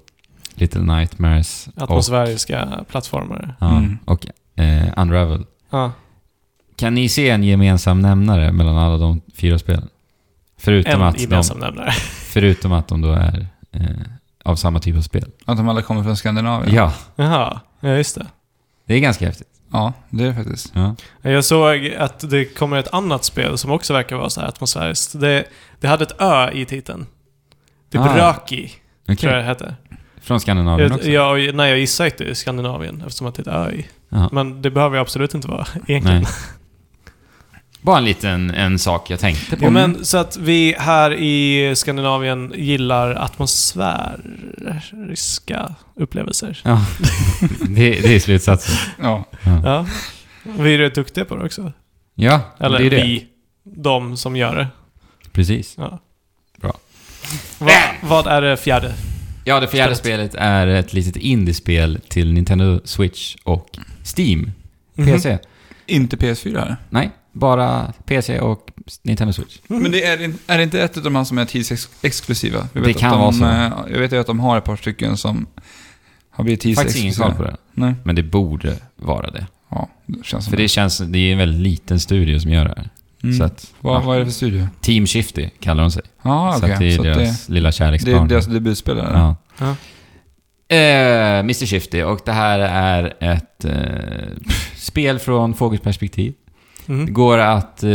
[0.55, 3.55] Little Nightmares och, Atmosfäriska plattformar.
[3.61, 3.99] ja, Mm.
[4.05, 4.27] och
[4.57, 5.45] eh, Unravel.
[5.71, 5.93] Ja.
[6.77, 9.89] Kan ni se en gemensam nämnare mellan alla de fyra spelen?
[10.59, 11.91] Förutom, En att, de, gemensam nämnare.
[12.33, 13.81] förutom att de då är eh,
[14.45, 15.31] av samma typ av spel.
[15.45, 16.75] Att de alla kommer från Skandinavien?
[16.75, 18.27] Ja, Jaha, ja just det.
[18.87, 19.49] det är ganska häftigt.
[19.73, 20.73] Ja, det är det faktiskt.
[20.75, 20.95] Ja.
[21.23, 25.21] Jag såg att det kommer ett annat spel som också verkar vara så här atmosfäriskt.
[25.21, 25.45] Det,
[25.81, 27.07] det hade ett ö i titeln.
[27.93, 29.17] Typ Ah, Röki, Okej.
[29.17, 29.75] tror jag det hette.
[30.21, 31.11] Från Skandinavien Jag, också?
[31.11, 33.87] jag, nej, jag gissar inte i Skandinavien eftersom att det är ett ö i.
[34.09, 34.29] Ja.
[34.33, 36.23] Men det behöver ju absolut inte vara egentligen.
[36.23, 36.33] Nej.
[37.81, 39.65] Bara en liten en sak jag tänkte på.
[39.65, 46.61] Ja, men så att vi här i Skandinavien gillar atmosfäriska upplevelser.
[46.65, 46.85] Ja,
[47.69, 48.75] det, det är slutsatsen.
[49.03, 49.25] Ja.
[49.45, 49.87] Ja, Ja.
[50.59, 51.73] Vi är rätt duktiga på det också.
[52.15, 52.97] ja Eller det är det.
[53.03, 53.27] vi,
[53.65, 54.69] de som gör det.
[55.33, 55.75] Precis.
[55.79, 55.99] Ja.
[56.61, 56.77] Bra.
[57.59, 57.71] Va,
[58.03, 58.95] vad är det fjärde?
[59.45, 60.35] Ja, det fjärde Spelet.
[60.35, 63.79] är ett litet indiespel till Nintendo Switch och
[64.17, 64.53] Steam.
[64.95, 65.07] Mhm.
[65.07, 65.39] PC.
[65.87, 66.77] Inte PS4 här.
[66.91, 68.71] Nej, bara PC och
[69.03, 69.59] Nintendo Switch.
[69.67, 69.83] Mhm.
[69.83, 72.69] Men det är, är det inte ett av de här som är tidsexklusiva?
[72.73, 73.85] Jag Det vet kan att de, vara så.
[73.87, 75.47] eh, Jag vet ju att de har ett par stycken som
[76.31, 77.27] har blivit Faktiskt ingen tidsexklusiva.
[77.27, 77.57] koll på det.
[77.75, 77.95] Nej.
[78.05, 79.47] Men det borde vara det.
[79.71, 82.65] Ja, det känns som För det känns, det är en väldigt liten studio som gör
[82.65, 82.91] det här.
[83.23, 83.37] Mm.
[83.39, 84.01] Så att, vad, ja.
[84.07, 84.69] vad är det för studio?
[84.81, 86.03] Team Shifty kallar de sig.
[86.23, 86.73] Ja, så okej.
[86.73, 88.25] att det är Så deras lilla det, det kärleksbarn.
[88.25, 88.99] är deras debutspel?
[88.99, 89.13] eller?
[89.13, 89.37] Ja.
[89.59, 89.75] Ja.
[90.77, 93.59] Eh, Mr Shifty, och det här är ett
[94.45, 96.35] pff, spel från fågelperspektiv.
[96.89, 97.13] Det Mhm.
[97.13, 97.91] går att eh,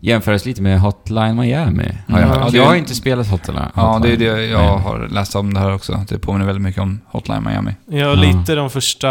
[0.00, 2.38] jämföras lite med Hotline Miami, har jag Mm, hört.
[2.44, 3.62] ja, det- jag har inte spelat Hotline.
[3.74, 4.82] Ja, det är det Hotline jag Miami.
[4.82, 6.04] har läst om det här också.
[6.08, 7.70] Det påminner väldigt mycket om Hotline Miami.
[7.86, 8.14] Ja, Ja.
[8.14, 9.08] lite de första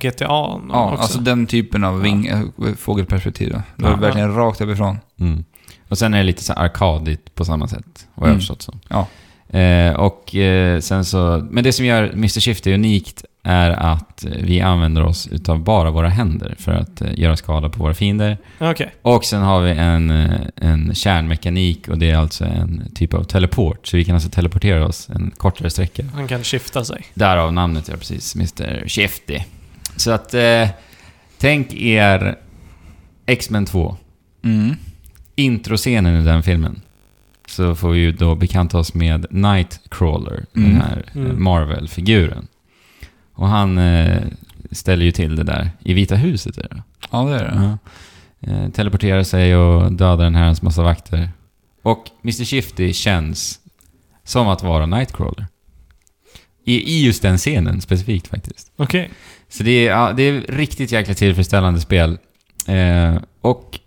[0.00, 1.02] GTA Ja, också.
[1.02, 2.40] alltså den typen av ving, äh,
[2.78, 3.50] fågelperspektiv.
[3.52, 3.62] Då.
[3.76, 3.96] Det var Ja.
[3.96, 4.98] verkligen rakt uppifrån.
[5.20, 5.44] Mm.
[5.88, 8.38] Och sen är det lite så arkadigt på samma sätt, vad jag har Mm.
[8.40, 8.80] förstått som.
[8.88, 9.06] Ja.
[9.58, 11.46] Eh, och eh, sen så...
[11.50, 16.08] Men det som gör Mr Shifty unikt är att vi använder oss utav bara våra
[16.08, 18.38] händer för att eh, göra skada på våra fiender.
[18.58, 18.94] Okej.
[19.02, 23.24] Och sen har vi en, eh, en kärnmekanik och det är alltså en typ av
[23.24, 23.86] teleport.
[23.86, 26.02] Så vi kan alltså teleportera oss en kortare sträcka.
[26.14, 27.04] Han kan skifta sig.
[27.14, 28.34] Därav namnet, ja precis.
[28.34, 29.38] Mr Shifty.
[29.96, 30.34] Så att...
[30.34, 30.68] Eh,
[31.38, 32.36] tänk er
[33.26, 33.96] X-Men 2.
[34.44, 34.74] Mm.
[35.36, 36.80] Introscenen i den filmen.
[37.48, 40.76] Så får vi ju då bekanta oss med Nightcrawler, den Mm.
[40.80, 41.42] här eh, Mm.
[41.44, 42.46] Marvel-figuren.
[43.34, 44.22] Och han eh,
[44.70, 46.58] ställer ju till det där i Vita huset.
[46.58, 46.82] Är det.
[47.10, 47.54] Ja, det är det.
[47.54, 47.78] Ja.
[48.52, 51.30] Eh, teleporterar sig och dödar en herrans massa vakter.
[51.82, 53.60] Och Mr Shifty känns
[54.24, 55.46] som att vara Nightcrawler.
[56.64, 58.72] I, I just den scenen specifikt faktiskt.
[58.76, 59.10] Okej.
[59.48, 62.18] Så det är, ja, det är riktigt jäkla tillfredsställande spel.
[62.66, 63.78] Eh, och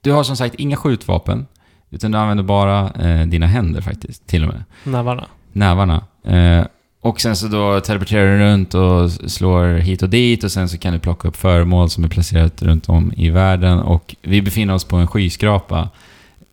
[0.00, 1.46] du har som sagt inga skjutvapen,
[1.90, 4.64] utan du använder bara eh, dina händer faktiskt, till och med.
[4.84, 5.26] Nävarna.
[5.52, 6.04] Nävarna.
[6.24, 6.64] Eh,
[7.04, 10.78] och sen så då teleporterar du runt och slår hit och dit och sen så
[10.78, 14.74] kan du plocka upp föremål som är placerat runt om i världen och vi befinner
[14.74, 15.88] oss på en skyskrapa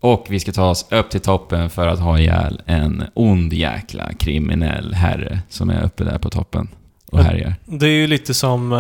[0.02, 4.14] och vi ska ta oss upp till toppen för att ha ihjäl en ond jäkla
[4.14, 6.68] kriminell herre som är uppe där på toppen
[7.12, 7.24] och Ja.
[7.24, 7.56] härjar.
[7.66, 8.78] Det är ju lite som eh,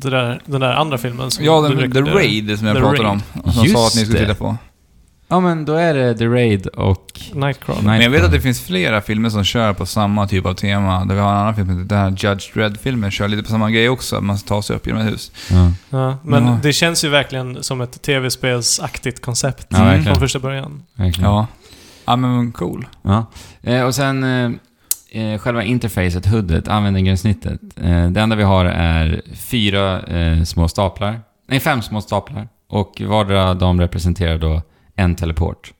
[0.00, 2.00] det där, den där andra filmen som Ja, du den, The.
[2.00, 3.20] Raid som jag The pratade Raid.
[3.44, 3.52] om.
[3.52, 4.24] Som Just sa att ni skulle det.
[4.26, 4.56] titta på.
[5.30, 7.04] Ja men då är det The Raid och...
[7.32, 7.82] Nightcrawler.
[7.82, 11.04] Men jag vet att det finns flera filmer som kör på samma typ av tema.
[11.04, 13.88] Där vi har en annan film, den här Judge Dredd-filmen, kör lite på samma grej
[13.88, 14.16] också.
[14.16, 15.32] att Man tar sig upp genom ett hus.
[15.50, 15.72] Ja.
[15.90, 16.58] Ja, men Ja.
[16.62, 19.66] det känns ju verkligen som ett tv-spelsaktigt koncept.
[19.70, 20.02] Ja.
[20.02, 20.82] Från första början.
[20.94, 21.30] Verkligen.
[21.30, 21.46] Ja.
[22.04, 22.86] Ja, men cool.
[23.02, 23.26] Ja.
[23.62, 24.24] Eh, och sen...
[24.24, 24.50] Eh,
[25.22, 27.60] eh, själva interfacet, hoodet, användargränssnittet.
[27.76, 31.20] Eh, det enda vi har är fyra eh, små staplar.
[31.48, 32.48] Nej, fem små staplar.
[32.70, 34.62] Och vardera de representerar då
[34.98, 35.72] en teleport.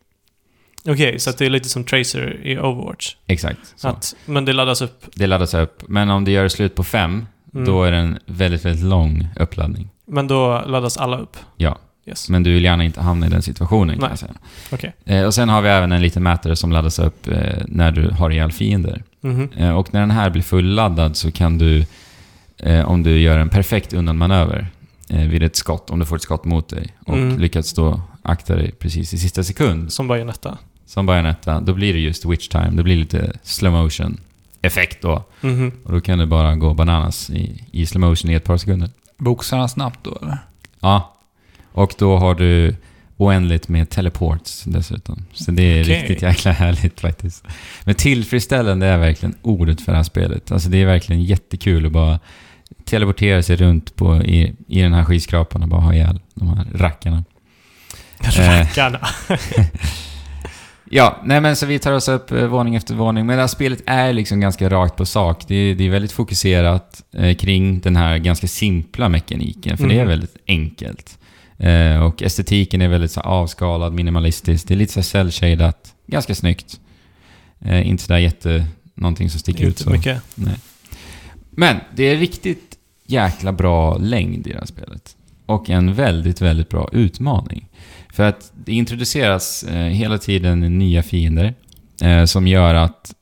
[0.89, 3.15] Okej, så att det är lite som Tracer i Overwatch.
[3.27, 3.59] Exakt.
[3.77, 3.89] Så.
[3.89, 5.05] Att, men det laddas upp.
[5.15, 5.83] Det laddas upp.
[5.89, 7.67] Men om det gör slut på fem, Mm.
[7.67, 9.89] då är det en väldigt, väldigt lång uppladdning.
[10.07, 11.37] Men då laddas alla upp.
[11.57, 11.79] Ja.
[12.07, 12.29] Yes.
[12.29, 14.11] Men du vill gärna inte hamna i den situationen kan Nej.
[14.11, 14.33] jag säga.
[14.73, 14.93] Okej.
[15.05, 18.11] Eh, och sen har vi även en liten mätare som laddas upp eh, när du
[18.11, 19.03] har ihjäl fiender.
[19.21, 19.49] Mhm.
[19.57, 21.85] Eh, och när den här blir fulladdad så kan du,
[22.59, 24.67] eh, om du gör en perfekt undanmanöver
[25.11, 27.39] eh, vid ett skott, om du får ett skott mot dig och Mm.
[27.39, 30.59] lyckats då akta dig precis i sista sekund, Som Bayonetta.
[30.87, 32.71] som bajonetta, då blir det just witch time.
[32.71, 34.21] Det blir lite slow motion
[34.63, 35.25] effekt då.
[35.41, 35.73] Mhm.
[35.85, 38.91] Och då kan du bara gå bananas i, i slow motion i ett par sekunder.
[39.19, 40.39] Boxarna snabbt då eller?
[40.81, 41.15] Ja.
[41.73, 42.75] Och då har du
[43.17, 45.25] oändligt med teleports dessutom.
[45.33, 45.99] Så det är Okej.
[46.01, 47.45] riktigt jäkla härligt faktiskt.
[47.85, 50.53] Men tillfredsställande är verkligen ordet för det här spelet.
[50.53, 52.19] Alltså det är verkligen jättekul att bara
[52.85, 56.67] teleportera sig runt på, i, i den här skyskrapan och bara ha ihjäl de här
[56.75, 57.25] rackarna.
[58.25, 58.29] Eh.
[58.61, 59.09] Rackarna.
[60.91, 63.27] Ja, nej men så vi tar oss upp eh, våning efter våning.
[63.27, 65.45] Men det här spelet är liksom ganska rakt på sak.
[65.49, 69.95] Det är, det är väldigt fokuserat eh, kring den här ganska simpla mekaniken, för det
[69.95, 70.09] är Mhm.
[70.09, 71.19] väldigt enkelt.
[72.07, 74.69] Och estetiken är väldigt så avskalad, minimalistisk.
[74.69, 76.81] Det är lite så här cell-shadat, ganska snyggt.
[77.85, 78.67] Inte sådär jätte...
[78.95, 79.91] Någonting som sticker ut Inte så.
[79.91, 80.23] mycket.
[80.35, 80.55] Nej.
[81.51, 85.17] Men det är riktigt jäkla bra längd i det här spelet.
[85.47, 87.69] Och en väldigt, väldigt bra utmaning.
[88.19, 91.55] För att det introduceras eh, hela tiden nya fiender
[92.03, 93.15] eh, som gör att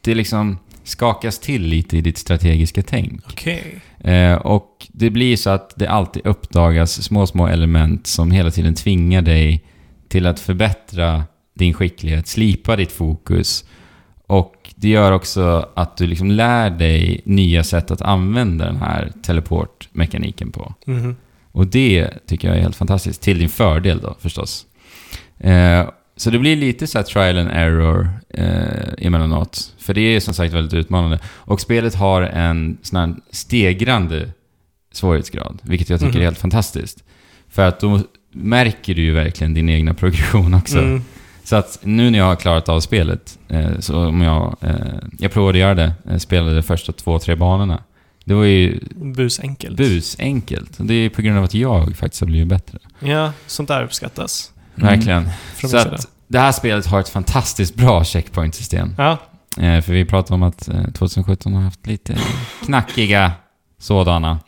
[0.00, 3.22] det liksom skakas till lite i ditt strategiska tänk.
[3.26, 3.80] Okej.
[4.00, 8.74] Eh, och det blir så att det alltid uppdagas små, små element som hela tiden
[8.74, 9.64] tvingar dig
[10.08, 11.24] till att förbättra
[11.54, 13.64] din skicklighet, slipa ditt fokus.
[14.26, 19.12] Och det gör också att du liksom lär dig nya sätt att använda den här
[19.22, 20.74] teleportmekaniken på.
[20.86, 21.16] Mhm.
[21.52, 23.22] Och det tycker jag är helt fantastiskt.
[23.22, 24.66] Till din fördel då, förstås.
[25.38, 29.74] Eh, så det blir lite så här trial and error eh, emellanåt.
[29.78, 31.18] För det är som sagt väldigt utmanande.
[31.26, 34.28] Och spelet har en sån här stegrande
[34.92, 36.20] svårighetsgrad, vilket jag tycker Mhm.
[36.20, 37.04] är helt fantastiskt.
[37.48, 38.00] För att då
[38.32, 40.78] märker du ju verkligen din egna progression också.
[40.78, 41.02] Mm.
[41.44, 44.56] Så att nu när jag har klarat av spelet, eh, så om jag...
[44.60, 44.74] Eh,
[45.18, 47.82] jag provade att göra det, eh, spelade de första två, tre banorna.
[48.30, 48.80] Det var ju
[49.14, 49.76] Busenkelt.
[49.76, 50.70] busenkelt.
[50.78, 52.78] Det är på grund av att jag faktiskt har blivit bättre.
[53.00, 54.52] Ja, sånt där uppskattas.
[54.76, 54.88] Mm.
[54.88, 55.30] Verkligen.
[55.70, 58.94] Så att det här spelet har ett fantastiskt bra checkpoint-system.
[58.98, 59.18] Ja,
[59.56, 62.18] Eh, för vi pratade om att eh, 2017 har haft lite
[62.64, 63.32] knackiga
[63.78, 64.38] sådana.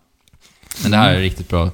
[0.82, 1.64] Men det här är riktigt bra.
[1.64, 1.70] Eh,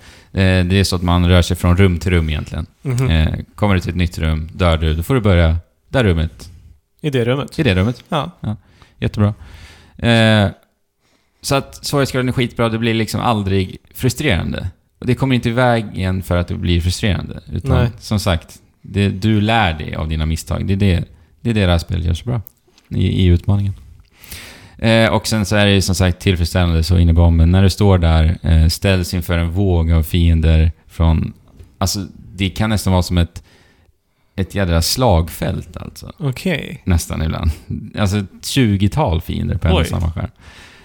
[0.64, 2.66] det är så att man rör sig från rum till rum egentligen.
[3.10, 5.56] Eh, kommer du till ett nytt rum, dör du, då får du börja
[5.88, 6.50] där rummet.
[7.00, 7.58] i det rummet.
[7.58, 8.04] I det rummet.
[8.08, 8.30] Ja.
[9.00, 9.34] Jättebra.
[11.40, 14.68] Så att svårighetsgraden är skitbra, det blir liksom aldrig frustrerande.
[14.98, 17.40] Och det kommer inte iväg igen för att det blir frustrerande.
[17.52, 17.90] Utan Nej.
[17.98, 20.66] som sagt, det, du lär dig av dina misstag.
[20.66, 21.04] Det är det,
[21.40, 22.40] det, är det det här spelet gör så bra.
[22.88, 23.74] I, i utmaningen.
[24.78, 27.50] Eh, och sen så är det ju som sagt tillfredsställande så inne i bomben.
[27.50, 31.32] När du står där, eh, ställs inför en våg av fiender från...
[31.78, 33.42] Alltså, det kan nästan vara som ett,
[34.36, 36.12] ett jädra slagfält alltså.
[36.18, 36.82] Okej.
[36.84, 37.50] Nästan ibland.
[37.98, 40.30] Alltså ett 20-tal fiender på en och samma skärm.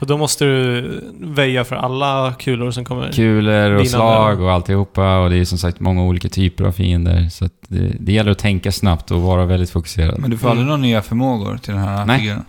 [0.04, 3.12] Och då måste du väja för alla kulor som kommer.
[3.12, 5.18] Kulor och slag och alltihopa.
[5.20, 7.30] Och det är som sagt många olika typer av fiender.
[7.30, 10.20] Så att det, det gäller att tänka snabbt och vara väldigt fokuserad.
[10.20, 12.20] Men du får aldrig några nya förmågor till den här Nej.
[12.20, 12.46] figuren.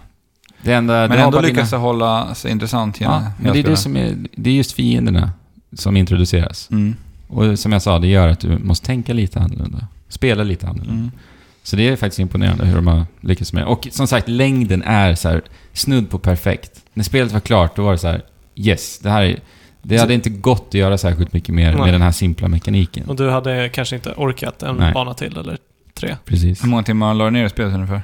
[0.62, 3.76] det enda, Men ändå lyckas dina- hålla sig intressant genom Ja, men det är det
[3.76, 4.14] som är...
[4.36, 5.30] Det är just fienderna
[5.72, 6.70] som introduceras.
[6.70, 6.94] Mm.
[7.28, 9.86] Och som jag sa, det gör att du måste tänka lite annorlunda.
[10.08, 10.94] Spela lite annorlunda.
[10.94, 11.10] Mm.
[11.62, 13.66] Så det är faktiskt imponerande hur de har lyckats med det.
[13.66, 15.42] Och som sagt, längden är så här
[15.72, 16.80] snudd på perfekt.
[16.94, 18.22] När spelet var klart, då var det så här
[18.54, 19.40] yes, det här är...
[19.82, 21.80] Det hade inte gått att göra särskilt mycket mer Nej.
[21.80, 23.04] med den här simpla mekaniken.
[23.08, 24.92] Och du hade kanske inte orkat en Nej.
[24.94, 25.58] bana till eller
[25.94, 26.16] tre.
[26.24, 26.64] Precis.
[26.64, 28.02] Hur många timmar la du ner i spelet ungefär?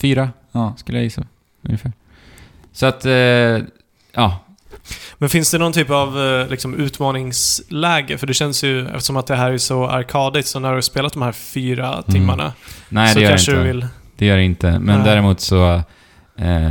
[0.00, 0.74] Fyra, Ja.
[0.76, 1.22] skulle jag gissa.
[1.62, 1.92] Ungefär.
[2.72, 3.12] Så att, eh,
[4.12, 4.38] ja.
[5.18, 8.18] Men finns det någon typ av eh, liksom, utmaningsläge?
[8.18, 10.80] För det känns ju, eftersom att det här är så arkadigt, så när du har
[10.80, 12.52] spelat de här fyra timmarna
[12.88, 13.62] Nej, så det gör det kanske inte.
[13.62, 13.86] du vill...
[14.16, 14.70] Det gör det inte.
[14.78, 15.04] Men Nej.
[15.04, 15.74] däremot så
[16.38, 16.62] eh,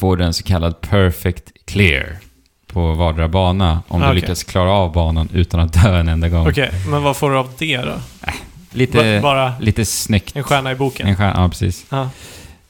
[0.00, 2.16] får du en så kallad perfect clear
[2.66, 6.28] på vardera bana om Ah, du lyckas klara av banan utan att dö en enda
[6.28, 6.48] gång.
[6.48, 7.94] Okej, men vad får du av det då?
[8.72, 10.36] Lite, Ba- Bara lite snyggt.
[10.36, 11.06] en stjärna i boken?
[11.06, 11.86] En stjärna, ja precis.
[11.90, 12.10] Ja.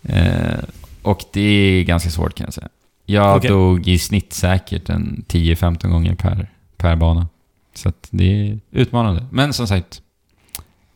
[0.03, 0.59] Eh,
[1.03, 2.69] och det är ganska svårt kan jag säga.
[3.07, 3.51] Jag Okej.
[3.51, 7.29] dog i snitt säkert en 10-15 gånger per, per bana.
[7.75, 9.27] Så att det är utmanande.
[9.31, 10.03] Men som sagt,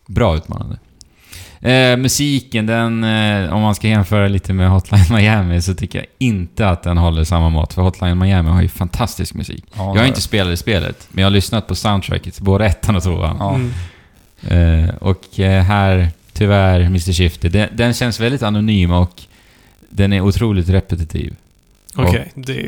[0.07, 0.79] bra utmanande.
[1.65, 6.07] Eh, musiken, den, eh, om man ska jämföra lite med Hotline Miami så tycker jag
[6.19, 7.75] inte att den håller samma mått.
[7.75, 9.65] För Hotline Miami har ju fantastisk musik.
[9.77, 12.97] Ja, jag har inte spelat i spelet, men jag har lyssnat på soundtracket, både ettan
[12.97, 13.37] och tvåan.
[13.39, 13.55] Ja.
[13.55, 14.85] Mm.
[14.89, 17.13] Eh, och eh, här, tyvärr, Mr.
[17.13, 19.23] Shifty, den, den känns väldigt anonym och
[19.91, 21.37] den är otroligt repetitiv.
[21.95, 22.59] Okej, det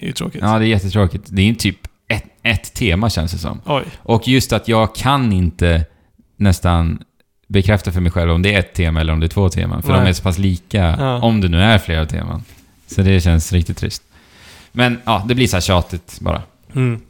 [0.00, 0.40] är ju tråkigt.
[0.42, 1.24] Ja, det är jättetråkigt.
[1.28, 1.78] Det är ju typ
[2.08, 3.60] ett, ett tema känns det som.
[3.66, 3.84] Oj.
[3.98, 5.84] Och just att jag kan inte
[6.36, 6.98] nästan
[7.54, 9.82] bekräfta för mig själv om det är ett tema eller om det är två teman.
[9.82, 10.00] För Nej.
[10.00, 11.18] de är så pass lika, Ja.
[11.20, 12.42] om det nu är flera teman.
[12.86, 14.02] Så det känns riktigt trist.
[14.72, 16.42] Men ja, det blir så här tjatigt bara.
[16.74, 17.00] Mm.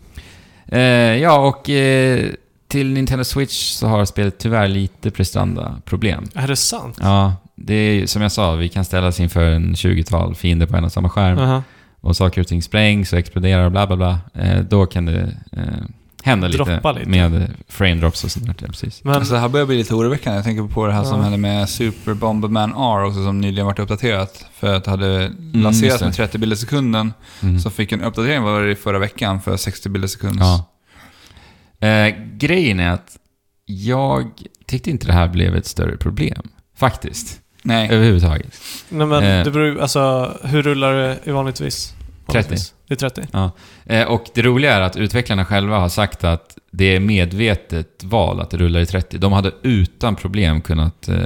[0.68, 0.80] Eh,
[1.22, 2.26] ja, och eh,
[2.68, 6.24] till Nintendo Switch så har spelet tyvärr lite prestandaproblem.
[6.34, 6.98] Är det sant?
[7.00, 10.84] Ja, det är som jag sa, vi kan ställas inför en 20-tal fiender på en
[10.84, 11.38] och samma skärm.
[11.38, 11.62] Aha.
[12.00, 14.18] Och saker och ting sprängs och exploderar och bla bla bla.
[14.34, 15.36] Eh, då kan det
[16.24, 17.08] hända lite, Droppa lite.
[17.08, 18.54] med frame drops och sånt där.
[18.60, 19.04] Ja, precis.
[19.04, 20.36] Men, Alltså det här börjar bli lite oroväckande.
[20.38, 21.22] Jag tänker på det här som Ja.
[21.22, 24.46] hände med Super Bomberman R också som nyligen varit uppdaterat.
[24.54, 26.04] För att det hade just lanserats det.
[26.04, 27.12] med 30 bilder sekunden.
[27.42, 27.60] Mm.
[27.60, 30.40] Så fick en uppdatering var det i förra veckan för 60 bilder sekund.
[30.40, 30.64] Ja.
[31.88, 33.16] Eh, grejen är att
[33.66, 34.30] jag
[34.66, 36.42] tyckte inte det här blev ett större problem.
[36.76, 37.40] Faktiskt.
[37.62, 37.88] Nej.
[37.90, 38.60] Överhuvudtaget.
[38.88, 39.44] nej, men eh.
[39.44, 41.94] det beror alltså, hur rullar det vanligtvis?
[42.32, 42.48] 30.
[42.48, 42.74] Vanligtvis?
[42.88, 43.22] Det är 30?
[43.86, 48.40] Eh, och det roliga är att utvecklarna själva har sagt att det är medvetet val
[48.40, 49.18] att det rullar i 30.
[49.18, 51.16] De hade utan problem kunnat eh,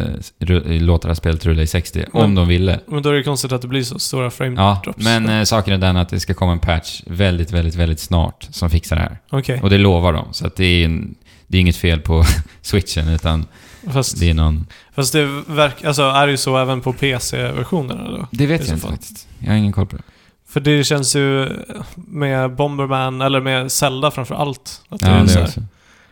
[0.81, 2.81] låta det här spelet rulla i 60 om Men- de ville.
[2.87, 5.05] Men då är det konstigt att det blir så stora frame Ja, drops.
[5.05, 8.47] men eh, saken är den att det ska komma en patch väldigt, väldigt, väldigt snart
[8.51, 9.19] som fixar det här.
[9.31, 10.29] Okej, Och det lovar de.
[10.33, 11.15] Så att det är, en,
[11.47, 12.25] det är inget fel på
[12.63, 13.47] switchen, utan
[13.93, 14.67] fast, det är någon...
[14.95, 15.87] fast det verkar...
[15.89, 18.27] Alltså, är det ju så även på PC-versionerna då?
[18.31, 19.29] Det vet jag inte faktiskt.
[19.39, 20.03] Jag har ingen koll på det.
[20.49, 21.49] För det känns ju
[21.97, 24.83] med Bomberman, eller med Zelda framför allt.
[24.89, 25.61] Att Ja, är så det också.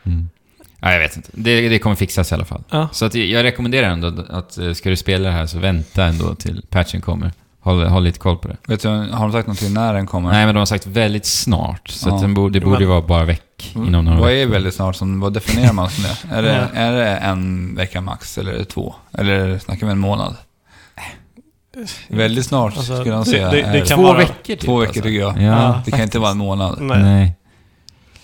[0.07, 0.29] Mm.
[0.81, 1.29] Ja, jag vet inte.
[1.33, 2.63] Det, det kommer fixas i alla fall.
[2.71, 2.89] Ja.
[2.93, 6.35] Så att jag rekommenderar ändå att eh, ska du spela det här så vänta ändå
[6.35, 7.33] till patchen kommer.
[7.61, 8.57] Håll, håll lite koll på det.
[8.67, 10.31] Vet du, har de sagt någonting när den kommer?
[10.31, 11.89] Nej, men de har sagt väldigt snart.
[11.89, 12.15] Så Ja.
[12.15, 14.43] att den borde, det borde men- vara bara veck inom några Vad veckor.
[14.43, 14.97] är väldigt snart?
[14.97, 16.35] Som, vad definierar man som det?
[16.37, 18.95] Är det, är det en vecka max eller är det två?
[19.13, 20.35] Eller snackar vi en månad?
[22.09, 23.51] Väldigt snart Alltså, skulle det- säga.
[23.51, 25.03] det- är det kan Två vara- veckor typ, Två veckor alltså.
[25.03, 25.37] tycker jag.
[25.37, 25.83] Ja, Ja.
[25.85, 26.79] Det kan inte vara en månad.
[26.81, 27.33] Nej, Nej.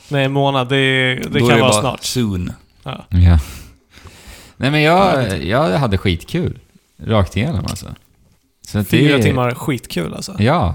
[0.09, 0.69] nej en månad.
[0.69, 2.05] Det, det Då kan är det vara bara snart.
[2.05, 2.53] soon.
[2.83, 3.05] Ja.
[3.09, 3.39] Ja.
[4.57, 6.59] Nej men jag, jag hade skitkul.
[7.07, 7.87] Rakt igenom alltså.
[8.67, 10.37] Så att Fyra det timmar, skitkul alltså.
[10.39, 10.75] Ja.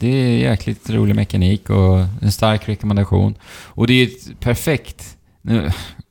[0.00, 3.34] Det är jäkligt rolig mekanik och en stark rekommendation.
[3.50, 5.16] Och det är ett perfekt...
[5.42, 5.70] Nu,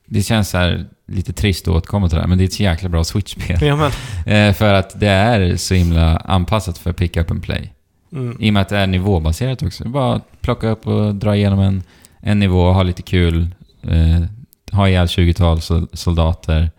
[0.09, 2.53] det känns så här lite trist att återkomma till det här, men det är ett
[2.53, 3.57] så jäkla bra Switch-spel.
[3.61, 3.91] Ja,
[4.33, 7.73] Eh, för att det är så himla anpassat för pick up and play.
[8.13, 8.37] mm.
[8.39, 9.89] I och med att det är nivåbaserat också.
[9.89, 11.83] Bara plocka upp och dra igenom en,
[12.19, 13.47] en nivå, ha lite kul,
[13.81, 14.23] eh,
[14.71, 16.71] ha ihjäl 20-tal sol- soldater,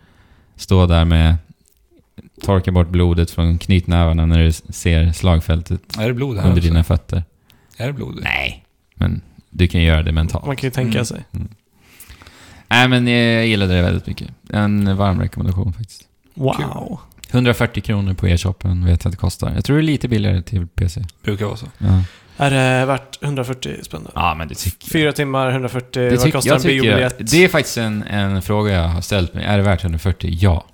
[0.57, 1.37] stå där med
[2.43, 6.69] torka bort blodet från knytnävarna när du ser slagfältet Är det blod här under också?
[6.71, 7.25] dina fötter.
[7.77, 8.19] Är det blod?
[8.23, 8.65] Nej,
[8.95, 9.21] men
[9.51, 10.47] du kan göra det mentalt.
[10.47, 11.05] Man kan ju tänka Mm.
[11.05, 11.25] sig.
[12.71, 14.29] Nej, men jag gillade det väldigt mycket.
[14.53, 16.03] En varm rekommendation faktiskt.
[16.35, 17.01] Wow.
[17.31, 19.53] 140 kronor på e-shoppen vet jag att det kostar.
[19.55, 21.05] Jag tror det är lite billigare till PC.
[21.23, 21.67] Brukar vara så.
[21.79, 22.03] Ja,
[22.37, 24.01] Är det värt 140 spänn?
[24.05, 24.11] då?
[24.15, 24.93] ja men det tycker jag.
[24.93, 25.91] Fyra timmar, 140.
[26.11, 27.17] Det vad kostar jag en biobiljett?
[27.19, 29.45] Det är faktiskt en, en fråga jag har ställt mig.
[29.45, 30.31] Är det värt 140?
[30.41, 30.65] Ja.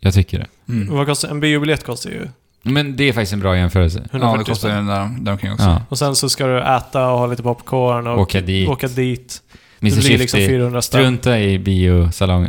[0.00, 0.72] Jag tycker det.
[0.72, 0.94] Mm.
[0.96, 2.28] Vad kostar, en biobiljett kostar ju
[2.62, 3.98] Men det är faktiskt en bra jämförelse.
[3.98, 4.86] 140 Ja, det kostar ju spänn.
[4.86, 5.64] den där, där omkring också.
[5.64, 5.82] Ja.
[5.88, 8.68] Och sen så ska du äta och ha lite popcorn och Åka dit.
[8.68, 9.42] åka dit.
[9.80, 9.96] Mr.
[9.96, 10.52] det blir liksom Shifty.
[10.52, 11.00] 400 spänn.
[11.00, 11.58] Strunta i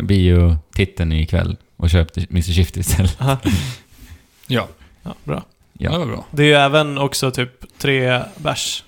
[0.03, 2.41] biotiteln ikväll och köp Mr.
[2.53, 3.21] Shifty istället.
[3.21, 3.38] Aha.
[4.49, 4.67] Ja,
[5.03, 5.43] Ja, bra.
[5.73, 5.89] ja.
[5.89, 5.99] det Ja.
[5.99, 6.25] var bra.
[6.32, 8.84] Det är ju även också typ tre bärs.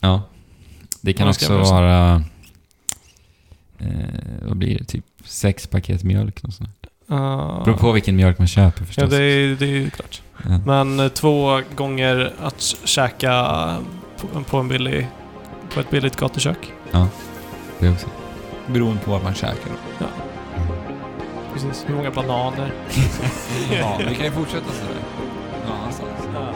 [0.00, 0.22] ja.
[1.00, 2.24] Det kan också vara...
[3.78, 3.86] Eh,
[4.42, 4.84] vad blir det?
[4.84, 6.86] Typ sex paket mjölk och sånt.
[7.10, 9.10] Uh, Beror på vilken mjölk man köper Ja, förstås.
[9.10, 10.22] det är, det är ju klart.
[10.44, 10.58] Ja.
[10.66, 13.76] Men eh, två gånger att käka
[14.50, 15.06] på, en billig...
[15.74, 16.58] På ett billigt gatukök.
[17.82, 18.06] Det också.
[18.66, 19.72] Beroende på vad man käkar.
[21.52, 21.84] Precis.
[21.88, 22.72] Hur många bananer?
[23.72, 24.94] Ja, vi kan ju fortsätta sådär.
[25.68, 26.10] Någon annanstans.
[26.34, 26.52] Nej,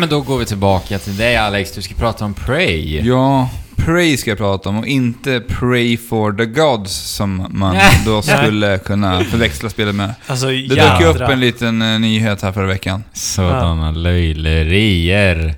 [0.00, 1.72] men då går vi tillbaka till dig Alex.
[1.72, 3.00] Du ska prata om Prey.
[3.04, 8.02] Ja, Pray ska jag prata om och inte Pray for the Gods som man Nej.
[8.06, 10.14] då skulle kunna förväxla spelet med.
[10.26, 13.04] Alltså Det dök ju upp en liten eh, nyhet här förra veckan.
[13.12, 15.54] Sådana löjlerier.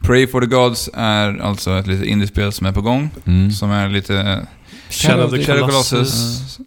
[0.00, 3.10] Pray for the Gods är alltså ett litet indiespel som är på gång.
[3.26, 3.50] Mm.
[3.50, 4.46] Som är lite
[4.90, 5.90] Shadow of the Shadow Colossus.
[5.90, 6.58] Colossus.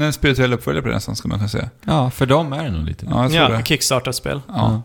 [0.00, 1.68] En spirituell uppföljare på det nästan, ska man kunna säga.
[1.84, 3.06] Ja, för dem är det nog lite.
[3.10, 3.64] Ja, jag tror Ja, det.
[3.64, 4.40] Kickstarter-spel.
[4.48, 4.82] Ja.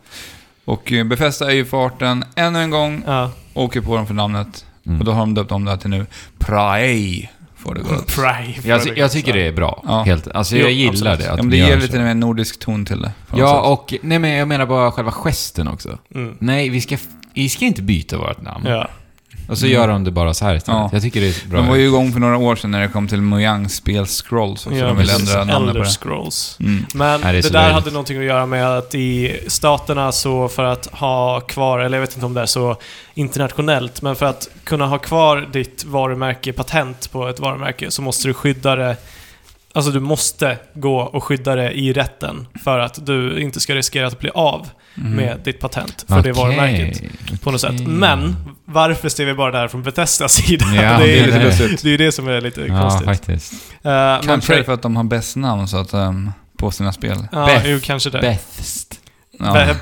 [0.67, 3.31] Och eh, Bethesda är ju farten ännu en gång, Ja.
[3.53, 4.65] åker på dem för namnet.
[4.85, 4.99] Mm.
[4.99, 6.05] Och då har de döpt om det här till nu
[6.39, 8.15] Pray for the Gods.
[8.15, 8.69] Pry.
[8.69, 9.83] Jag, ty- jag tycker det är bra.
[9.87, 10.03] Ja.
[10.03, 11.19] Helt, alltså Jo, jag gillar absolut.
[11.19, 11.25] det.
[11.25, 13.11] Ja, Att men de det ger lite mer nordisk ton till det.
[13.35, 13.65] Ja, sätt.
[13.65, 13.93] och...
[14.07, 15.97] Nej, men jag menar bara själva gesten också.
[16.15, 16.35] Mm.
[16.39, 16.97] Nej, vi ska,
[17.33, 18.65] vi ska inte byta vårt namn.
[18.67, 18.87] Ja.
[19.47, 19.75] Och så Mm.
[19.77, 20.79] gör de det bara så här istället.
[20.81, 20.89] Ja.
[20.93, 21.59] Jag tycker det är bra.
[21.59, 24.67] De var ju igång för några år sedan när det kom till Mojang spel Scrolls
[24.67, 24.79] också.
[24.79, 25.85] Ja, de vill ändra namnet på det.
[25.89, 26.57] Scrolls.
[26.59, 26.85] Mm.
[26.93, 27.75] Men Nej, det det, så där löjligt.
[27.75, 32.01] hade någonting att göra med att i staterna så för att ha kvar, eller jag
[32.01, 32.75] vet inte om det är så
[33.13, 38.27] internationellt, men för att kunna ha kvar ditt varumärke, patent på ett varumärke, så måste
[38.27, 38.95] du skydda det
[39.77, 44.07] Alltså du måste gå och skydda det i rätten för att du inte ska riskera
[44.07, 44.67] att bli av
[44.99, 45.11] Mm.
[45.11, 47.41] med ditt patent för det Okej, varumärket.
[47.43, 47.71] På något sätt.
[47.73, 47.87] okej.
[47.87, 50.65] Men, varför ser vi bara det här från Bethesdas sida?
[50.75, 53.05] Ja, det, det är är, lite det- det är det som är lite Ja, konstigt.
[53.05, 53.53] faktiskt.
[53.53, 56.31] Uh, men Kanske är det Prey- för att de har bäst namn så att, um,
[56.57, 57.27] på sina spel.
[57.31, 57.69] Ja, Beth.
[57.69, 58.19] jo, kanske det.
[58.21, 58.86] Bethst.
[59.39, 59.53] Ja.
[59.53, 59.77] Be-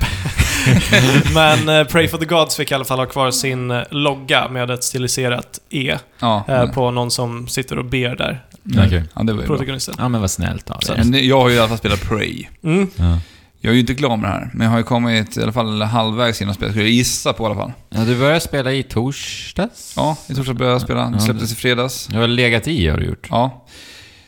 [1.34, 4.48] Men eh, Pray for the Gods fick i alla fall ha kvar sin eh, logga
[4.48, 8.42] med ett stiliserat E Ja, eh, på någon som sitter och ber där,
[8.74, 8.86] Mm.
[8.86, 9.04] Okej.
[9.14, 9.56] ja, det var ju bra.
[9.56, 9.94] protagonisten.
[9.98, 11.28] Ja, men vad snällt av dig.
[11.28, 12.46] Jag har ju i alla fall spelat Prey.
[12.64, 12.90] Mm.
[12.96, 13.18] Ja.
[13.60, 15.52] Jag är ju inte klar med det här, men jag har ju kommit i alla
[15.52, 17.72] fall halvvägs genom spelet, skulle jag gissa på i alla fall.
[17.88, 19.92] ja, du började spela i torsdags?
[19.96, 21.06] Ja, i torsdags började jag spela.
[21.10, 22.06] Det släpptes i fredags.
[22.06, 23.26] Du har legat i har du gjort.
[23.30, 23.64] Ja.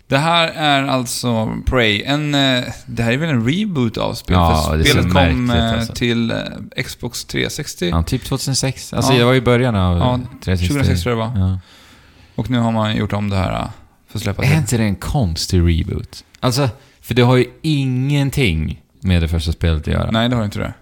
[0.09, 2.03] Det här är alltså Prey.
[2.03, 4.41] En, eh, det här är väl en reboot av spelet?
[4.41, 5.93] Ja, det är spelet kom eh, alltså.
[5.93, 7.89] till eh, Xbox 360.
[7.89, 8.93] Ja, typ 2006.
[8.93, 9.19] Alltså Ja.
[9.19, 10.69] det var i början av Ja, 360.
[10.69, 11.49] 2006 tror jag det var.
[11.49, 11.59] Ja.
[12.35, 13.69] Och nu har man gjort om det här
[14.09, 14.57] för att släppa Är det.
[14.57, 16.25] inte det en konstig reboot?
[16.41, 16.69] Alltså,
[17.01, 20.11] för det har ju ingenting med det första spelet att göra.
[20.11, 20.73] Nej, det har inte det.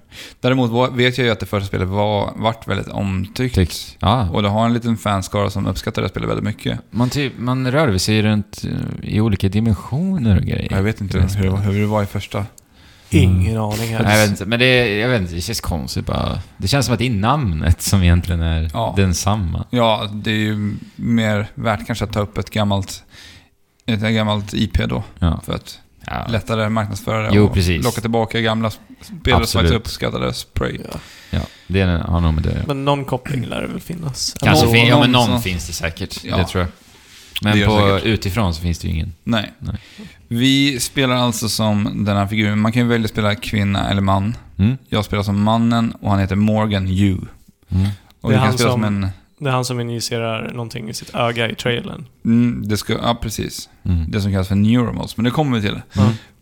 [0.41, 3.55] Däremot vet jag ju att det första spelet var, vart väldigt omtyckt.
[3.55, 3.97] Tycks.
[4.01, 4.29] Ja.
[4.31, 6.81] Och det har en liten fanskara som uppskattar det spelet väldigt mycket.
[6.91, 10.69] Man, typ, man rör sig runt eh, i olika dimensioner och grejer.
[10.71, 12.45] Jag vet inte Det hur, det var- hur det var i första.
[13.11, 14.03] Ingen aning här.
[14.03, 16.39] Nej, jag vet inte, men det, jag vet inte, det känns konstigt bara.
[16.57, 18.95] Det känns som att det är namnet som egentligen är Ja.
[18.97, 19.65] densamma.
[19.71, 23.05] Ja, det är ju mer värt kanske att ta upp ett gammalt,
[23.87, 25.03] ett gammalt IP då.
[25.19, 25.41] Ja.
[25.47, 26.27] För att ja.
[26.29, 27.85] lättare marknadsföra det Jo, och precis.
[27.85, 29.73] locka tillbaka gamla spelare som Absolut.
[29.73, 30.79] faktiskt uppskattade Spray.
[30.93, 30.99] Ja.
[31.31, 32.65] ja, det har nog med det.
[32.67, 34.35] Men någon koppling lär det väl finnas.
[34.41, 36.25] Kanske någon- fin- ja, men någon så- finns det säkert.
[36.25, 36.37] Ja.
[36.37, 36.71] Det tror jag.
[37.43, 38.05] Men på, säkert.
[38.05, 39.13] utifrån så finns det ju ingen.
[39.25, 39.53] Nej.
[39.59, 39.77] Nej.
[40.29, 42.59] Vi spelar alltså som den här figuren.
[42.61, 44.37] Man kan ju välja att spela kvinna eller man.
[44.59, 44.77] Mm.
[44.89, 47.17] Jag spelar som mannen och han heter Morgan Yu.
[47.69, 47.89] Mm.
[48.21, 49.09] Och Det är kan han spela som, som- en...
[49.39, 52.07] Det är han som injicerar någonting i sitt öga i trailern.
[52.25, 53.69] Mm, det ska, ja, precis.
[53.85, 54.11] Mm.
[54.11, 55.17] Det som kallas för neuromos.
[55.17, 55.81] Men det kommer vi till.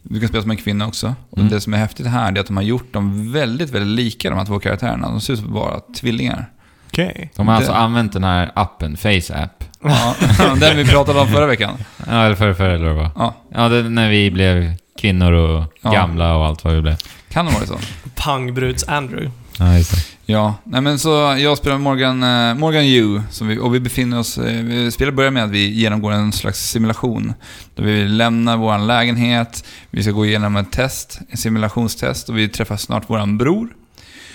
[0.06, 1.14] Du kan spela som en kvinna också.
[1.30, 1.50] Och Mm.
[1.50, 4.38] det som är häftigt här är att de har gjort dem väldigt, väldigt lika de
[4.38, 5.08] här två karaktärerna.
[5.08, 6.50] De ser ut som bara tvillingar.
[6.86, 7.30] Okej.
[7.36, 9.64] De har alltså Det- använt den här appen, Face App.
[9.82, 10.14] Ja,
[10.60, 11.74] den vi pratade om förra veckan.
[12.06, 13.10] Ja, eller förra, förra eller vad.
[13.16, 15.92] Ja, Ja, det, när vi blev kvinnor och Ja.
[15.92, 16.96] gamla och allt vad vi blev.
[17.30, 17.78] kan det vara så?
[18.16, 19.30] Pangbruds-Andrew.
[19.58, 20.13] Ja, just det.
[20.26, 21.08] Ja, nej men så
[21.38, 25.14] jag spelar Morgan, eh, Morgan Yu, som vi, och vi befinner oss, eh, vi- spelet
[25.14, 27.34] börjar med att vi genomgår en slags simulation.
[27.74, 32.48] Där vi lämnar vår lägenhet, vi ska gå igenom ett test, en simulationstest, och vi
[32.48, 33.68] träffar snart våran bror.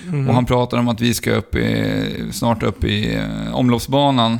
[0.07, 0.29] Mm.
[0.29, 4.39] Och han pratar om att vi ska upp i, snart upp i eh, omloppsbanan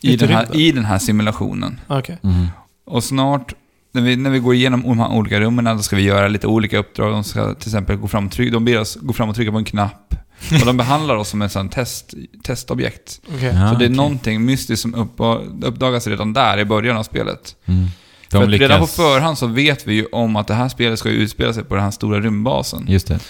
[0.00, 1.80] i i den, här, i den här simulationen.
[1.86, 2.18] Okej.
[2.22, 2.46] Mm.
[2.84, 3.54] Och snart,
[3.92, 6.46] när vi, när vi går igenom de här olika rummen, då ska vi göra lite
[6.46, 7.12] olika uppdrag.
[7.12, 9.52] De ska till exempel gå fram och trycka, de ber oss gå fram och trycka
[9.52, 10.14] på en knapp.
[10.60, 13.20] Och de behandlar oss som ett sånt test, testobjekt.
[13.26, 13.88] Ja, så det är okej.
[13.88, 15.14] någonting mystiskt som upp,
[15.62, 17.56] uppdagas redan där i början av spelet.
[17.66, 17.86] Mm.
[18.30, 18.68] För lyckas...
[18.68, 21.64] redan på förhand så vet vi ju om att det här spelet ska utspela sig
[21.64, 22.84] på den här stora rymdbasen.
[22.88, 23.20] Just det.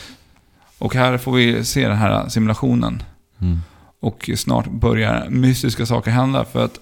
[0.78, 3.02] Och här får vi se den här simulationen.
[3.40, 3.60] Mm.
[4.00, 6.78] Och snart börjar mystiska saker hända för att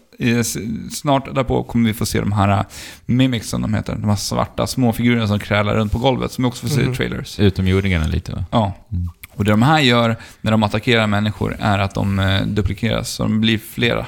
[0.93, 2.65] snart därpå kommer vi få se de här
[3.07, 3.95] mimics som de heter.
[3.95, 6.85] De här svarta småfigurerna som krälar runt på golvet som vi också får se i
[6.85, 6.95] Mhm.
[6.95, 7.39] trailers.
[7.41, 8.45] Utomjordingarna lite va?
[8.51, 8.73] Ja.
[8.93, 9.09] Mm.
[9.35, 13.11] Och det de här gör när de attackerar människor är att de eh, duplikeras.
[13.11, 14.07] Så de blir flera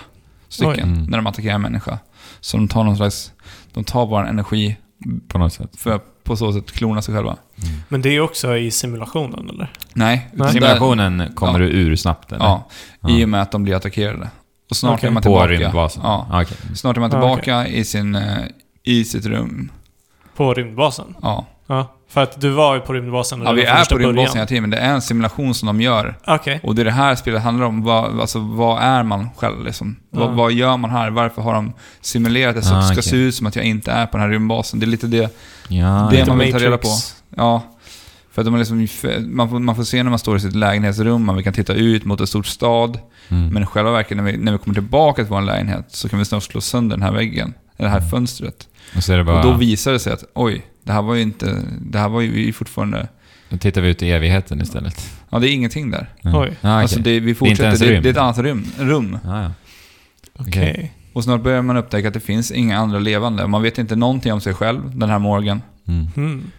[0.48, 0.80] stycken Oj.
[0.82, 1.04] Mm.
[1.04, 1.98] när de attackerar en människa.
[2.40, 3.32] Så de tar någon slags,
[3.72, 4.76] de tar vår energi
[5.28, 5.70] På något sätt.
[5.76, 7.36] för att på så sätt klona sig själva.
[7.88, 9.72] Men det är också i simulationen, eller?
[9.94, 10.28] Nej.
[10.32, 11.66] där- Simulationen kommer Ja.
[11.66, 12.44] du ur snabbt eller?
[12.44, 12.68] Ja,
[13.00, 13.11] Ja.
[13.11, 14.30] i och med att de blir attackerade.
[14.70, 15.06] Och snart Okej.
[15.08, 15.46] är man På tillbaka.
[15.52, 16.02] rymdbasen?
[16.04, 16.26] Ja.
[16.30, 16.56] Ah, okej.
[16.76, 18.22] Snart är man Ja, tillbaka i, sin, eh,
[18.82, 19.70] i sitt rum.
[20.36, 21.14] På rymdbasen?
[21.22, 21.46] Ja.
[21.66, 24.34] Ja, för att du var ju på rymdbasen Ja, vi är på rymdbasen början.
[24.36, 26.18] hela tiden, men det är en simulation som de gör.
[26.26, 26.60] Okej.
[26.62, 27.82] Och det är det här spelet handlar om.
[27.82, 29.96] Vad, alltså, vad är man själv liksom?
[30.10, 30.18] Ja.
[30.18, 31.10] Vad, vad gör man här?
[31.10, 33.02] Varför har de simulerat det så att Ah, det ska okej.
[33.02, 34.80] se ut som att jag inte är på den här rymdbasen?
[34.80, 35.36] Det är lite det,
[35.68, 36.88] Ja, det man vill ta reda på.
[37.36, 37.62] Ja.
[38.39, 41.24] För att har liksom, man, får, man får se när man står i sitt lägenhetsrum,
[41.24, 42.99] man kan titta ut mot en stor stad.
[43.28, 43.49] Mm.
[43.49, 46.18] Men i själva verket, när vi, när vi kommer tillbaka till vår lägenhet, så kan
[46.18, 47.55] vi snart slå sönder den här väggen.
[47.76, 48.68] Det här fönstret.
[48.97, 49.36] Och så är det bara...
[49.36, 52.20] Och då visar det sig att, oj, det här var ju inte, det här var
[52.20, 53.09] ju vi fortfarande,
[53.49, 55.11] Då tittar vi ut i evigheten istället.
[55.30, 56.09] ja det är ingenting där.
[56.22, 56.41] Ja.
[56.41, 56.49] Oj.
[56.49, 56.70] Ja, okej.
[56.70, 58.07] Alltså det, vi inte fortsätter, ens det, det, rymd.
[58.07, 58.66] är ett annat rum.
[58.78, 59.18] rum.
[59.24, 59.51] ja, ja.
[60.32, 60.95] Okej.
[61.12, 63.47] Och snart börjar man upptäcka att det finns inga andra levande.
[63.47, 65.62] Man vet inte någonting om sig själv, den här Morgan.
[65.89, 66.07] Mm.
[66.16, 66.51] Mm.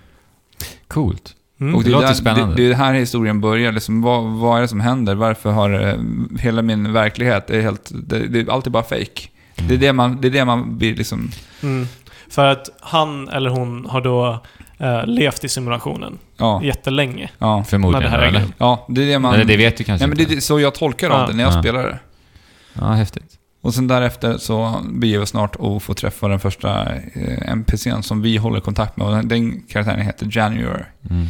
[0.87, 1.35] Coolt.
[1.59, 1.75] Mm.
[1.75, 2.55] Och det, Det är låter där, spännande.
[2.55, 3.71] Det, det är här historien börjar.
[3.71, 5.15] Liksom, vad, vad är det som händer?
[5.15, 5.95] Varför har eh,
[6.39, 9.21] hela min verklighet, det är helt, det, det är alltid bara fake.
[9.55, 11.31] Det är det man, det är det man blir liksom,
[11.63, 11.87] Mm.
[12.29, 14.43] För att han eller hon har då
[14.77, 16.63] eh, levt i simulationen ja.
[16.63, 17.29] jättelänge.
[17.39, 18.43] Ja, Förmodligen, det här eller?
[18.57, 19.33] ja det är det man...
[19.33, 20.35] Eller det vet du kanske Nej men det inte.
[20.35, 21.27] är så jag tolkar av Ja.
[21.27, 21.61] det när jag Ja.
[21.61, 21.99] spelar det.
[22.73, 23.38] Ja, häftigt.
[23.61, 28.01] Och sen därefter så beger vi oss snart och får träffa den första eh, NPCn
[28.01, 29.07] som vi håller kontakt med.
[29.07, 30.83] Och den, karaktären heter January.
[31.09, 31.27] Mm.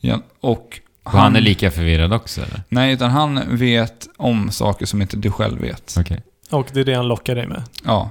[0.00, 2.62] Ja, och Och han är lika förvirrad också, eller?
[2.68, 5.94] Nej, utan han vet om saker som inte du själv vet.
[6.00, 6.22] Okej.
[6.50, 7.62] Och det är det han lockar dig med.
[7.84, 8.10] Ja,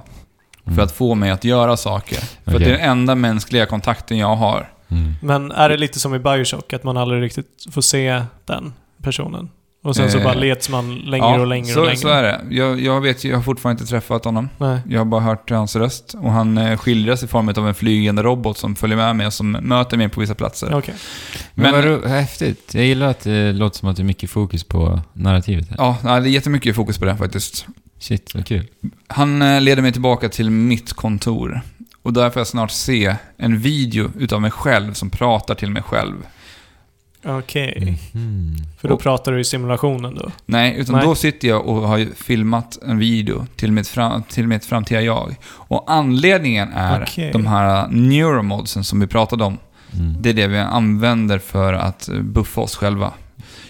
[0.66, 0.76] Mm.
[0.76, 2.18] för att få mig att göra saker.
[2.44, 4.72] För att det är den enda mänskliga kontakten jag har.
[4.88, 5.14] Mm.
[5.22, 8.72] Men är det lite som i Bioshock, att man aldrig riktigt får se den
[9.02, 9.48] personen?
[9.86, 11.96] Och sen så Eh, bara leds man längre ja, och längre så, och längre?
[11.98, 12.40] så är det.
[12.50, 14.48] Jag, jag vet ju- jag har fortfarande inte träffat honom.
[14.58, 14.78] Nej.
[14.88, 16.14] Jag har bara hört hans röst.
[16.18, 19.32] Och han eh, skildras i form av en flygande robot som följer med mig och
[19.32, 20.74] som möter mig på vissa platser.
[20.74, 20.94] Okej.
[21.54, 22.74] Men, Men- vad häftigt.
[22.74, 25.76] Jag gillar att det låter som att det är mycket fokus på narrativet här.
[25.78, 27.66] Ja, det är jättemycket fokus på det faktiskt.
[27.98, 28.66] Shit, vad kul.
[29.08, 31.60] Han eh, leder mig tillbaka till mitt kontor.
[32.02, 35.82] Och där får jag snart se en video utav mig själv som pratar till mig
[35.82, 36.14] själv.
[37.26, 37.98] Okej.
[38.12, 38.56] Mhm.
[38.78, 40.30] För då Och- pratar du i simulationen då?
[40.46, 41.04] Nej, utan Nej.
[41.04, 45.00] då sitter jag och har ju filmat en video till mitt, fram, till mitt framtida
[45.00, 45.36] jag.
[45.48, 47.30] Och anledningen är Okej.
[47.32, 49.58] de här neuromodsen som vi pratade om.
[49.94, 50.14] Mm.
[50.22, 53.12] Det är det vi använder för att eh, buffa oss själva.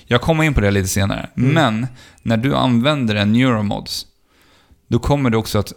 [0.07, 1.29] Jag kommer in på det lite senare.
[1.37, 1.51] Mm.
[1.53, 1.87] Men
[2.23, 4.07] när du använder en neuromods,
[4.89, 5.73] då kommer du också att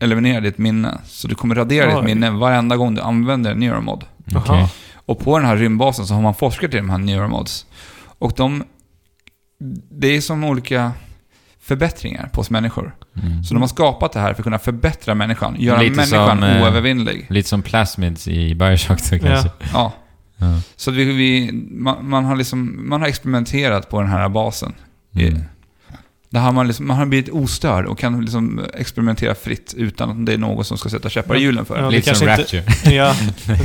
[0.00, 0.98] eliminera ditt minne.
[1.04, 1.94] Så du kommer radera Oj.
[1.94, 4.04] ditt minne varenda gång du använder en neuromod.
[4.24, 4.68] Jaha.
[5.10, 7.66] Och på den här rymdbasen så har man forskat i de här neuromods.
[8.18, 8.64] Och de...
[9.90, 10.92] Det är som olika
[11.60, 12.94] förbättringar på oss människor.
[13.22, 13.44] Mm.
[13.44, 15.56] Så de har skapat det här för att kunna förbättra människan.
[15.58, 17.26] Göra Lite människan som, eh, oövervinnlig.
[17.30, 19.50] Lite som plasmids i Bioshock då kanske.
[19.72, 19.92] Ja.
[20.36, 20.60] Ja.
[20.76, 24.74] Så vi, vi, man, man, har liksom, man har experimenterat på den här basen.
[25.14, 25.42] Mm.
[26.32, 30.26] Där har man, liksom, man har blivit ostörd och kan liksom experimentera fritt utan att
[30.26, 32.56] det är någon som ska sätta käppar i hjulen för Ja, det Lite som kanske
[32.58, 32.92] inte- Rapture.
[32.96, 33.14] Ja,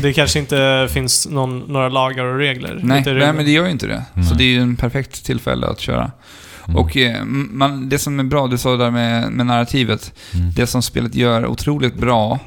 [0.01, 2.79] det kanske inte finns någon, några lagar och regler.
[2.83, 4.03] Nej, nej, men det gör ju inte det.
[4.13, 4.33] Så Nej.
[4.37, 6.11] det är ju en perfekt tillfälle att köra.
[6.67, 6.77] Mm.
[6.77, 10.51] Och eh, man, det som är bra, du sa där med, med narrativet, Mm.
[10.55, 12.39] det som spelet gör otroligt bra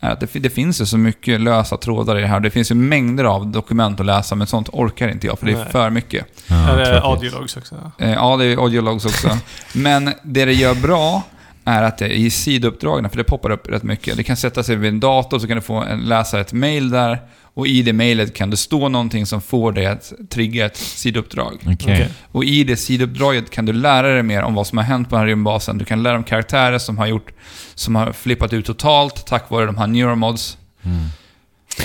[0.00, 2.40] är att det, det finns ju så mycket lösa trådar i det här.
[2.40, 5.52] Det finns ju mängder av dokument att läsa, men sånt orkar inte jag för det
[5.52, 5.66] är Nej.
[5.72, 6.26] för mycket.
[6.48, 7.74] Ja, är det audiologs också?
[7.98, 9.28] Eh, Ja, det är audiologs också.
[9.74, 11.22] Men det det gör bra
[11.64, 14.16] är att det är i sidouppdragen, för det poppar upp rätt mycket.
[14.16, 16.90] Det kan sätta sig vid en dator, så kan du få en, läsa ett mail
[16.90, 17.18] där.
[17.56, 21.58] Och i det mailet kan det stå någonting som får dig att trigga ett sidouppdrag.
[21.66, 22.08] Okej.
[22.32, 25.14] Och i det sidouppdraget kan du lära dig mer om vad som har hänt på
[25.14, 25.78] den här rymdbasen.
[25.78, 27.32] Du kan lära dig om karaktärer som har gjort,
[27.74, 30.58] som har flippat ut totalt tack vare de här neuromods.
[30.82, 31.06] Mm.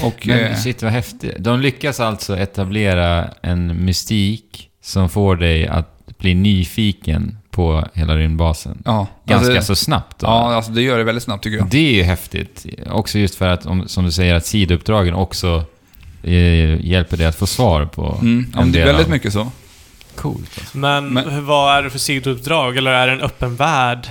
[0.04, 0.28] Och...
[0.28, 1.36] Men eh, shit vad häftigt.
[1.40, 8.82] De lyckas alltså etablera en mystik som får dig att bli nyfiken på hela rymdbasen.
[8.86, 10.28] ja, Ganska alltså, så snabbt då.
[10.28, 11.68] Ja, alltså det gör det väldigt snabbt tycker jag.
[11.70, 12.66] Det är ju häftigt.
[12.92, 15.64] Också just för att, om, som du säger, att sidouppdragen också
[16.24, 19.12] eh, hjälper dig att få svar på Mm, ja, en men det är väldigt av-
[19.12, 19.52] mycket så.
[20.16, 20.50] Coolt.
[20.60, 20.78] Alltså.
[20.78, 22.78] Men, Men- vad är det för sidouppdrag?
[22.78, 24.08] Eller är det en öppen värld?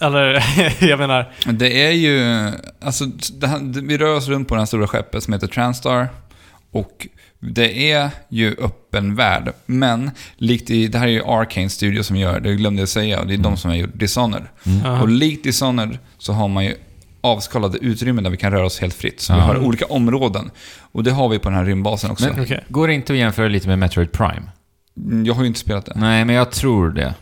[0.00, 0.44] Eller,
[0.88, 1.32] jag menar...
[1.46, 2.46] Det är ju...
[2.84, 6.08] Alltså, det här, vi rör oss runt på det här stora skeppet som heter Transtar.
[6.72, 7.06] Och
[7.40, 9.52] det är ju öppen värld.
[9.66, 10.88] Men likt i...
[10.88, 13.20] Det här är ju Arcane Studio som gör det, glömde jag säga.
[13.20, 14.46] Och det är de som har gjort Dishonored.
[14.66, 15.00] Mm.
[15.00, 16.74] Och likt Dishonored så har man ju
[17.20, 19.20] avskalade utrymmen där vi kan röra oss helt fritt.
[19.20, 20.50] Så vi har olika områden.
[20.92, 22.24] Och det har vi på den här rymdbasen också.
[22.34, 22.64] Men- Okej.
[22.68, 24.42] Går det inte att jämföra lite med Metroid Prime?
[24.96, 25.92] Mm, Jag har ju inte spelat det.
[25.96, 27.14] Nej, men jag tror det.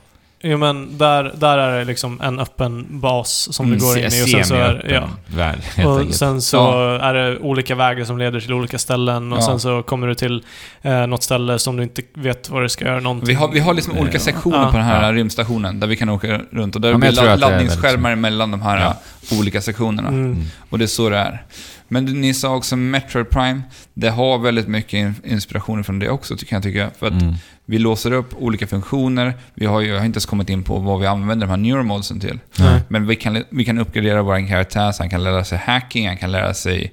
[0.48, 4.04] Jo men där, där är det liksom en öppen bas som du Mm, går in
[4.04, 5.08] i och sen så är, ja.
[5.26, 6.16] värld, Och enkelt.
[6.16, 6.98] sen så Ja.
[7.00, 9.42] är det olika vägar som leder till olika ställen och Ja.
[9.42, 10.44] sen så kommer du till
[10.82, 13.28] eh, något ställe som du inte vet vad det ska göra någonting.
[13.28, 14.20] Vi har, vi har liksom olika Ja.
[14.20, 14.70] sektioner Ja.
[14.70, 15.12] på den här Ja.
[15.12, 16.74] rymdstationen där vi kan åka runt.
[16.74, 18.96] Och där Ja, blir ladd- laddningsskärmar väldigt mellan de här Ja.
[19.38, 20.08] olika sektionerna.
[20.08, 20.24] Mm.
[20.26, 20.42] Mm.
[20.70, 21.42] Och det är så det är.
[21.88, 23.62] Men ni sa också Metroid Prime.
[23.94, 26.90] Det har väldigt mycket in- inspiration från det också, kan jag tycka.
[26.98, 27.34] För att Mm.
[27.66, 29.34] Vi låser upp olika funktioner.
[29.54, 31.56] Vi har ju jag har inte ens kommit in på vad vi använder de här
[31.56, 32.40] neuromodsen till.
[32.58, 32.80] Nej.
[32.88, 36.16] Men vi kan, vi kan uppgradera vår karaktär, så han kan lära sig hacking, han
[36.16, 36.92] kan lära sig...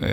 [0.00, 0.08] Eh,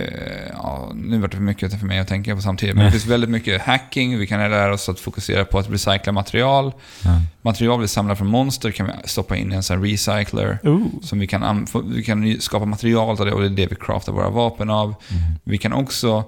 [0.54, 2.76] ja, nu vart det för mycket för mig att tänka på samtidigt.
[2.76, 6.12] Men det finns väldigt mycket hacking, vi kan lära oss att fokusera på att recycla
[6.12, 6.74] material.
[7.04, 7.22] Ja.
[7.42, 10.60] Material vi samlar från monster kan vi stoppa in i en sån recycler.
[10.64, 10.88] Ooh.
[11.02, 14.14] Som vi kan, vi kan skapa material av det och det är det vi craftar
[14.14, 14.88] våra vapen av.
[14.88, 15.22] Mm.
[15.44, 16.24] Vi kan också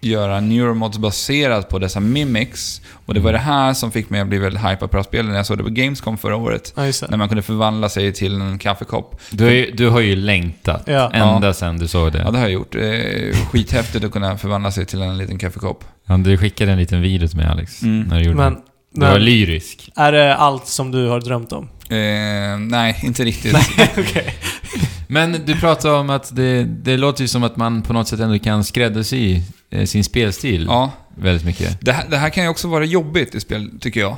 [0.00, 2.80] göra neuromods baserat på dessa mimics.
[3.06, 5.02] Och det var det här som fick mig att bli väldigt hypad på det här
[5.02, 6.72] spelet när jag såg det på Gamescom förra året.
[6.76, 7.16] Ja, När det.
[7.16, 9.20] man kunde förvandla sig till en kaffekopp.
[9.30, 11.10] Du, har ju, du har ju längtat Ja.
[11.12, 11.52] ända Ja.
[11.52, 12.18] sedan du såg det.
[12.18, 12.74] Ja, det har jag gjort.
[12.74, 15.84] Eh, skithäftigt att kunna förvandla sig till en liten kaffekopp.
[16.06, 18.08] Ja, du skickade en liten video till mig Alex, Mm.
[18.08, 18.60] när du gjorde Men, det.
[18.92, 19.90] Du var lyrisk.
[19.96, 21.68] är det allt som du har drömt om?
[21.88, 23.56] Eh, nej, inte riktigt.
[23.98, 24.34] Okej.
[25.08, 28.20] Men du pratade om att det, det låter ju som att man på något sätt
[28.20, 29.40] ändå kan skräddarsy
[29.86, 31.78] sin spelstil Ja, väldigt mycket.
[31.80, 34.16] det här, det här kan ju också vara jobbigt i spel, tycker jag.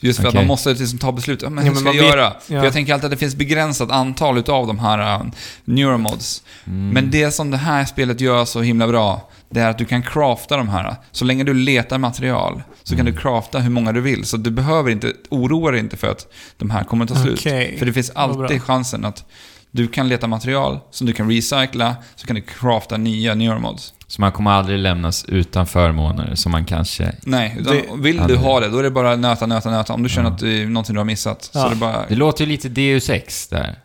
[0.00, 0.28] Just för Okej.
[0.28, 1.42] att man måste liksom ta beslut.
[1.42, 2.22] Ja, men Ja, hur men ska jag göra?
[2.24, 2.58] ja.
[2.58, 5.26] För jag tänker alltid att det finns begränsat antal utav de här uh,
[5.64, 6.42] neuromods.
[6.66, 6.88] Mm.
[6.90, 10.02] Men det som det här spelet gör så himla bra, det är att du kan
[10.02, 10.96] crafta de här.
[11.12, 13.14] Så länge du letar material så kan Mm.
[13.14, 14.24] du crafta hur många du vill.
[14.24, 16.26] Så du behöver inte, oroa dig inte för att
[16.56, 17.38] de här kommer att ta slut.
[17.40, 17.76] Okej.
[17.78, 19.24] För det finns alltid chansen att
[19.70, 23.92] du kan leta material som du kan recycla, så kan du crafta nya neuromods.
[24.08, 27.12] Så man kommer aldrig lämnas utan förmåner som man kanske...
[27.22, 29.92] Nej, utan Det- vill du det- ha det, då är det bara nöta, nöta, nöta.
[29.92, 30.34] Om du känner Ja.
[30.34, 31.44] att det är någonting du har missat.
[31.44, 31.68] Så Ja.
[31.68, 32.04] det är bara...
[32.08, 33.78] Det låter ju lite Deus Ex där.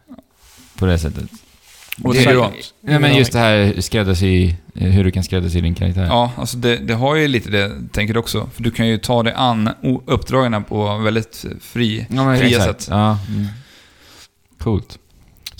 [0.78, 1.24] På det sättet.
[1.98, 2.52] Vad Det- om?
[2.82, 6.06] Nej men just det här skräddarsy, hur du kan skräddarsy din karaktär.
[6.06, 8.50] Ja, alltså det, det har ju lite det, tänker du också.
[8.54, 9.70] För du kan ju ta dig an
[10.06, 12.82] uppdragen på väldigt fri, Ja, fria exakt.
[12.82, 12.88] sätt.
[12.92, 13.48] Ja, mm.
[14.60, 14.98] Coolt.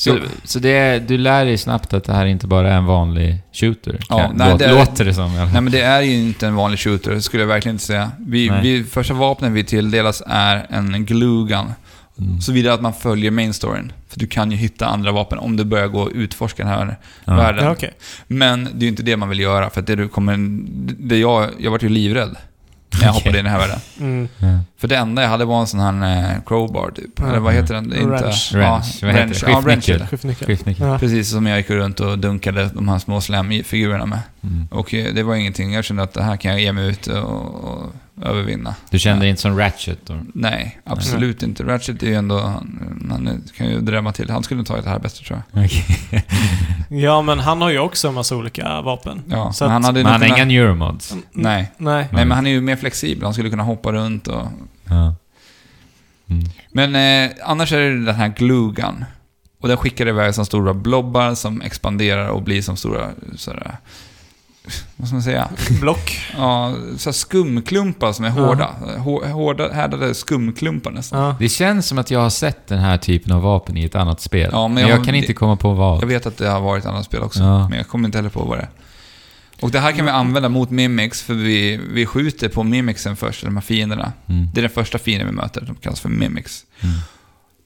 [0.02, 2.86] Så, så det är, du lär dig snabbt att det här inte bara är en
[2.86, 4.00] vanlig shooter?
[4.10, 5.36] Ja, nej, det är- låter det som.
[5.36, 8.12] Nej men det är ju inte en vanlig shooter, det skulle jag verkligen inte säga.
[8.20, 11.74] Vi, vi, första vapnen vi tilldelas är en glue gun.
[12.20, 12.42] Mm.
[12.42, 13.92] Såvida att man följer main storyn.
[14.10, 16.98] För du kan ju hitta andra vapen om du börjar gå och utforska den här
[17.26, 17.36] Ja.
[17.36, 17.66] världen.
[17.66, 17.92] Ja, okej.
[18.28, 20.38] Men det är ju inte det man vill göra, för att det du kommer...
[21.08, 22.36] Det jag, jag vart ju livrädd
[23.00, 23.20] när jag Okej.
[23.20, 23.80] hoppade in i den här världen.
[24.00, 24.28] Mm.
[24.38, 24.60] Ja.
[24.78, 27.20] För det enda jag hade var en sån här eh, crowbar typ.
[27.20, 27.28] Ja.
[27.28, 27.86] Eller vad heter den?
[27.86, 28.52] Inte, Wrench.
[28.54, 29.00] Wrench.
[29.02, 29.44] Ja, wrench.
[29.48, 30.88] Ja, wrench Skiftnyckel.
[30.88, 31.00] Ja.
[31.00, 34.20] Precis som jag gick runt och dunkade de här små slamfigurerna med.
[34.44, 34.68] Mm.
[34.72, 35.74] Och eh, det var ingenting.
[35.74, 38.76] Jag kände att det här kan jag ge mig ut och, och övervinna.
[38.90, 40.20] Du kände dig inte som Ratchet då?
[40.34, 41.64] Nej, absolut inte.
[41.64, 42.40] Ratchet är ju ändå...
[42.40, 44.30] Han, han kan ju drämma till.
[44.30, 45.66] Han skulle tagit det här bättre tror jag.
[45.66, 46.26] Okej.
[46.90, 49.22] Ja, men han har ju också en massa olika vapen.
[49.28, 50.38] Ja, Så men han hade Men han har kunnat...
[50.38, 51.16] inga neuromods?
[51.32, 51.72] Nej.
[51.78, 52.08] Nej.
[52.12, 53.24] Nej, men han är ju mer flexibel.
[53.24, 54.48] Han skulle kunna hoppa runt och...
[54.90, 55.16] Ja.
[56.30, 56.44] Mm.
[56.72, 59.06] Men eh, annars är det den här glue gun.
[59.62, 63.78] Och den skickar iväg som stora blobbar som expanderar och blir som stora sådär,
[64.96, 65.50] vad ska man säga?
[65.82, 66.20] Block.
[66.38, 68.70] Ja, så här skumklumpar som är hårda.
[68.98, 71.20] Hår- Hårda, härdade skumklumpar nästan.
[71.24, 71.36] Ja.
[71.40, 74.22] Det känns som att jag har sett den här typen av vapen i ett annat
[74.22, 74.50] spel.
[74.52, 76.02] Ja, men men jag jag, kan inte komma på vad.
[76.02, 77.70] Jag vet att det har varit andra spel också, Ja.
[77.70, 78.70] men jag kommer inte heller på vad det är.
[79.62, 83.44] Och det här kan vi använda mot mimics, för vi, vi skjuter på mimicsen först,
[83.44, 84.14] de här fienderna.
[84.28, 84.48] Mm.
[84.54, 86.66] Det är den första fienden vi möter, de kallas för mimics.
[86.82, 86.96] Mm.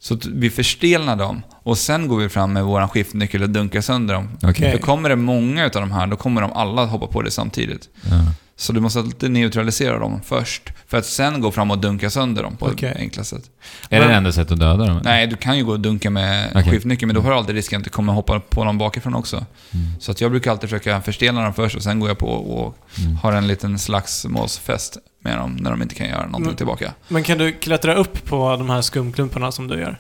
[0.06, 4.14] Så vi förstelnar dem och sen går vi fram med vår skiftnyckel och dunkar sönder
[4.14, 4.30] dem.
[4.44, 4.72] Okej.
[4.72, 7.32] För kommer det många utav de här, då kommer de alla att hoppa på det
[7.32, 7.90] samtidigt.
[8.02, 8.22] Ja.
[8.58, 12.44] Så du måste alltid neutralisera dem först, för att sen gå fram och dunka sönder
[12.44, 12.90] dem på Okej.
[12.90, 13.44] ett enkelt sätt.
[13.90, 15.02] Är det Men- det enda sättet att döda dem?
[15.04, 16.64] Nej, du kan ju gå och dunka med Okej.
[16.72, 19.36] skiftnyckeln, men då har du alltid risken att det kommer hoppa på någon bakifrån också.
[19.36, 19.86] Mm.
[20.00, 22.78] Så att jag brukar alltid försöka förstelna dem först och sen går jag på och
[23.00, 23.16] Mm.
[23.16, 26.56] har en liten slagsmålsfest med dem när de inte kan göra någonting Mm.
[26.56, 26.94] tillbaka.
[27.08, 30.00] Men kan du klättra upp på de här skumklumparna som du gör?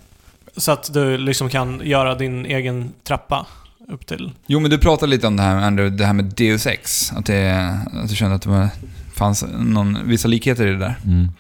[0.58, 3.46] Så att du liksom kan göra din egen trappa
[3.88, 4.32] upp till...
[4.48, 7.12] Jo, men du pratade lite om det här, Andrew, det här med Deus Ex.
[7.12, 8.70] Att, det, att du kände att det var,
[9.14, 10.96] fanns någon, vissa likheter i det där.
[11.06, 11.32] Mm.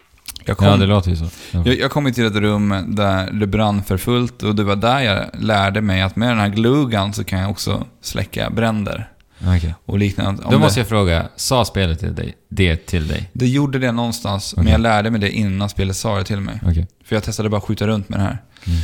[0.45, 1.25] Jag kom, Ja, det låter ju så.
[1.51, 1.63] Ja.
[1.65, 4.99] jag, jag kom till ett rum där det brann för fullt och det var där
[4.99, 9.09] jag lärde mig att med den här glugan så kan jag också släcka bränder
[9.47, 9.75] Okej.
[9.85, 10.43] och liknande.
[10.43, 13.29] Om Då det, måste jag fråga, sa spelet till dig, det till dig?
[13.33, 14.71] det gjorde det någonstans, men Okej.
[14.71, 16.59] jag lärde mig det innan spelet sa det till mig.
[16.65, 16.87] Okej.
[17.05, 18.41] För jag testade bara att skjuta runt med det här.
[18.67, 18.79] Mm.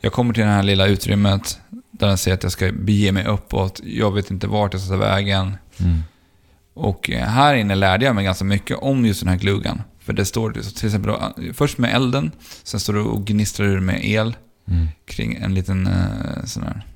[0.00, 1.58] Jag kommer till det här lilla utrymmet
[1.98, 3.80] där den säger att jag ska bege mig uppåt.
[3.84, 5.56] Jag vet inte vart jag ska ta vägen.
[5.80, 5.98] Mm.
[6.74, 9.82] Och eh, här inne lärde jag mig ganska mycket om just den här glugan.
[10.00, 12.30] För det står till exempel då, först med elden,
[12.62, 14.34] sen står det och gnistrar ur med el
[14.68, 14.86] Mm.
[15.06, 16.86] kring en liten eh, sån här,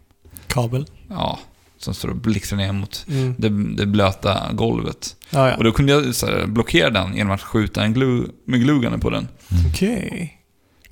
[0.47, 0.87] Kabel.
[1.09, 1.39] ja,
[1.79, 3.35] som står och blixtrar ner mot Mm.
[3.39, 3.49] det,
[3.83, 5.17] det blöta golvet.
[5.31, 5.57] Ja, ja.
[5.57, 9.01] Och då kunde jag så här, blockera den genom att skjuta en glu, med gluganen
[9.01, 9.29] på den.
[9.71, 10.40] Okej.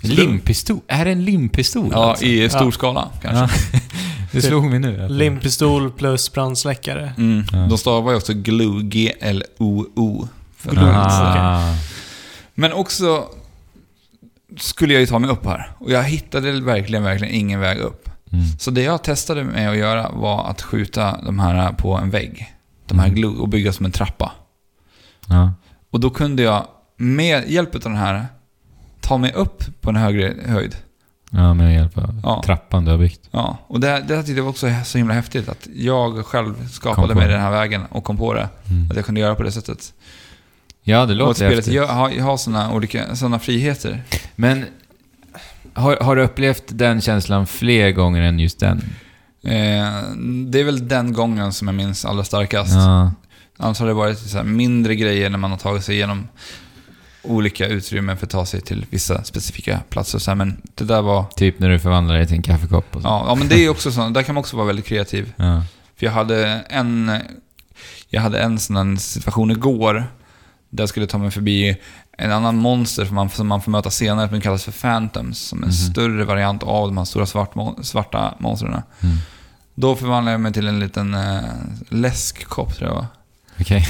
[0.01, 0.81] Limpistol?
[0.89, 2.25] Är det en limpistol Ja, alltså?
[2.25, 3.57] i stor skala kanske.
[3.77, 3.81] Ja.
[4.33, 5.09] Det slog mig nu.
[5.09, 7.13] Limpistol plus brandsläckare.
[7.19, 7.45] Mm.
[7.53, 7.59] Ja.
[7.59, 10.29] De stavar ju också glue, G-L-O-O.
[10.63, 11.75] Glue, Ah.
[12.55, 13.25] Men också
[14.57, 15.71] skulle jag ju ta mig upp här.
[15.79, 18.11] Och jag hittade verkligen, verkligen ingen väg upp.
[18.33, 18.45] Mm.
[18.59, 22.55] Så det jag testade med att göra var att skjuta de här på en vägg.
[22.87, 23.17] De här Mm.
[23.17, 24.33] glue och bygga som en trappa.
[25.29, 25.53] Ja.
[25.91, 28.27] Och då kunde jag med hjälp av den här
[29.09, 30.77] ta mig upp på en högre höjd.
[31.31, 32.43] ja, med hjälp av Ja.
[32.47, 33.21] trappan du har byggt.
[33.31, 37.15] Ja, och det, det tyckte jag var också så himla häftigt att jag själv skapade
[37.15, 38.49] mig den här vägen och kom på det.
[38.71, 38.91] Mm.
[38.91, 39.93] Att jag kunde göra på det sättet.
[40.83, 41.81] Ja, det och att låter spelet häftigt.
[41.91, 44.03] har, har sådana olika såna friheter.
[44.37, 44.65] Men
[45.73, 48.79] har, har du upplevt den känslan fler gånger än just den?
[49.43, 49.53] Eh,
[50.47, 52.75] det är väl den gången som jag minns allra starkast.
[52.75, 53.13] Ja.
[53.57, 56.29] Annars har det varit så mindre grejer när man har tagit sig igenom
[57.23, 60.19] olika utrymmen för att ta sig till vissa specifika platser.
[60.19, 61.25] Så här, men det där var...
[61.37, 63.09] Typ när du förvandlar dig till en kaffekopp och så.
[63.09, 64.09] Ja, ja men det är också så.
[64.09, 65.33] Där kan man också vara väldigt kreativ.
[65.37, 65.63] Ja.
[65.97, 67.13] För jag hade en...
[68.09, 69.95] Jag hade en sån situation igår.
[70.71, 71.77] Där jag skulle ta mig förbi
[72.19, 75.39] en annan monster som man, som man får möta senare, som kallas för Phantoms.
[75.39, 75.73] Som en Mhm.
[75.73, 77.53] större variant av de här stora svart,
[77.83, 78.73] svarta monstren.
[78.73, 79.17] Mm.
[79.75, 81.41] Då förvandlade jag mig till en liten eh,
[81.89, 83.07] läskkopp tror jag var.
[83.61, 83.89] Okej.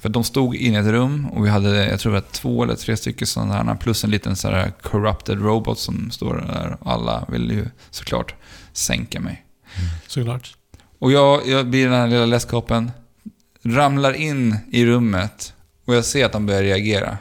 [0.00, 2.62] För de stod inne i ett rum och vi hade, jag tror det var två
[2.64, 6.76] eller tre stycken sådana här, plus en liten så här corrupted robot som står där.
[6.80, 8.34] Och alla ville ju såklart
[8.72, 9.44] sänka mig.
[10.06, 10.54] Såklart.
[10.98, 12.90] Och jag, jag blir den här lilla läskkoppen,
[13.62, 15.54] ramlar in i rummet
[15.86, 17.18] och jag ser att de börjar reagera.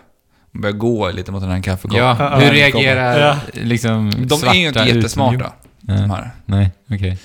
[0.52, 2.04] De börjar gå lite mot den här kaffekoppen.
[2.04, 3.38] Ja, Ja, hur reagerar Ja.
[3.54, 5.52] liksom De är ju inte jättesmarta,
[5.82, 6.32] de Nej, här.
[6.46, 7.18] nej okej.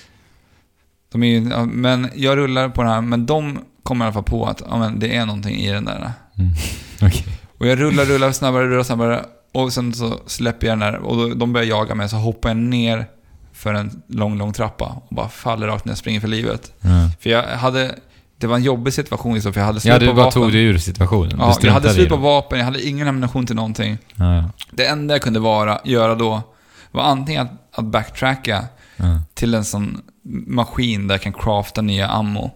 [1.12, 4.12] De är ju, ja, men jag rullar på den här, men de kommer i alla
[4.12, 6.12] fall på att ja, men det är någonting i den där.
[6.38, 6.52] Mm.
[7.02, 7.24] Okej.
[7.58, 9.24] Och jag rullar, rullar snabbare, rullar snabbare.
[9.52, 12.08] Och sen så släpper jag den där och då, de börjar jaga mig.
[12.08, 13.06] Så hoppar jag ner
[13.52, 16.72] för en lång, lång trappa och bara faller rakt ner och springer för livet.
[16.80, 16.88] Ja.
[17.20, 17.94] För jag hade...
[18.38, 20.42] Det var en jobbig situation liksom, för jag hade slut ja, på du bara vapen.
[20.42, 21.36] tog dig ur situationen.
[21.38, 23.98] Ja, jag hade slut på vapen, jag hade ingen ammunition till någonting.
[24.14, 24.50] Ja, ja.
[24.70, 26.42] Det enda jag kunde vara, göra då
[26.90, 28.64] var antingen att, att backtracka
[28.96, 30.00] Ja, till en sån
[30.46, 32.50] maskin där jag kan crafta nya ammo.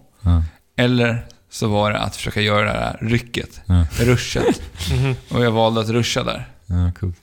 [0.76, 3.84] Ja, Eller så var det att försöka göra det här rycket, ja.
[4.00, 4.62] ruschet.
[4.92, 5.14] Mhm.
[5.30, 6.48] Och jag valde att ruscha där.
[6.66, 7.16] ja, coolt.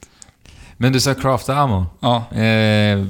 [0.78, 1.86] Men du sa crafta ammo.
[2.00, 3.06] Ja, Eh,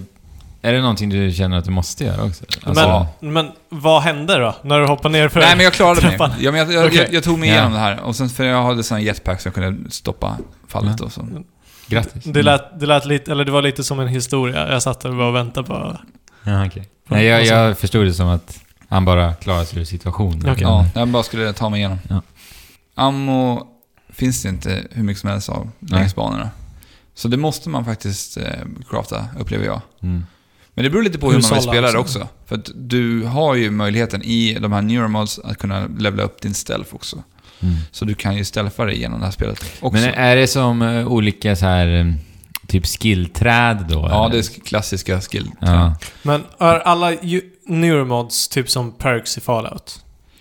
[0.65, 2.45] är det någonting du känner att du måste göra också?
[2.63, 4.55] Alltså, Men, men vad hände då?
[4.61, 5.39] När du hoppade ner för...
[5.39, 6.17] Nej, men jag klarade mig.
[6.39, 6.97] Ja, men jag, jag, Okej.
[6.97, 7.55] jag, jag tog mig Ja.
[7.55, 7.99] igenom det här.
[8.01, 10.37] Och sen för jag hade sån jetpack så jag kunde stoppa
[10.67, 11.27] fallet och så.
[11.87, 12.23] Grattis.
[12.23, 14.71] Det lät, det lät lite, eller det var lite som en historia.
[14.71, 15.97] Jag satt där och bara väntade på...
[16.43, 16.89] Ja, okej.
[17.07, 18.59] Nej, jag, jag förstod det som att
[18.93, 20.51] han bara klarade sig ur situationen.
[20.51, 20.63] Okej.
[20.63, 21.99] Ja, jag bara skulle ta mig igenom.
[22.09, 22.21] Ja.
[22.95, 23.67] Ammo
[24.09, 26.49] finns det inte hur mycket som helst av längs banorna.
[27.15, 28.43] Så det måste man faktiskt eh,
[28.89, 29.81] crafta, upplever jag.
[30.01, 30.25] Mm.
[30.73, 32.27] Men det beror lite på hur man vill spela det också.
[32.45, 36.53] För att du har ju möjligheten i de här neuromods att kunna levela upp din
[36.53, 37.23] stealth också.
[37.59, 37.75] Mm.
[37.91, 40.01] Så du kan ju stealtha dig genom det här spelet också.
[40.01, 42.13] Men är det som eh, olika så här eh,
[42.67, 44.07] typ skillträd då?
[44.09, 44.35] ja, eller?
[44.35, 45.51] det är klassiska skill.
[45.59, 45.95] Ja.
[46.23, 49.99] Men är alla ju- neuromods typ som perks i Fallout?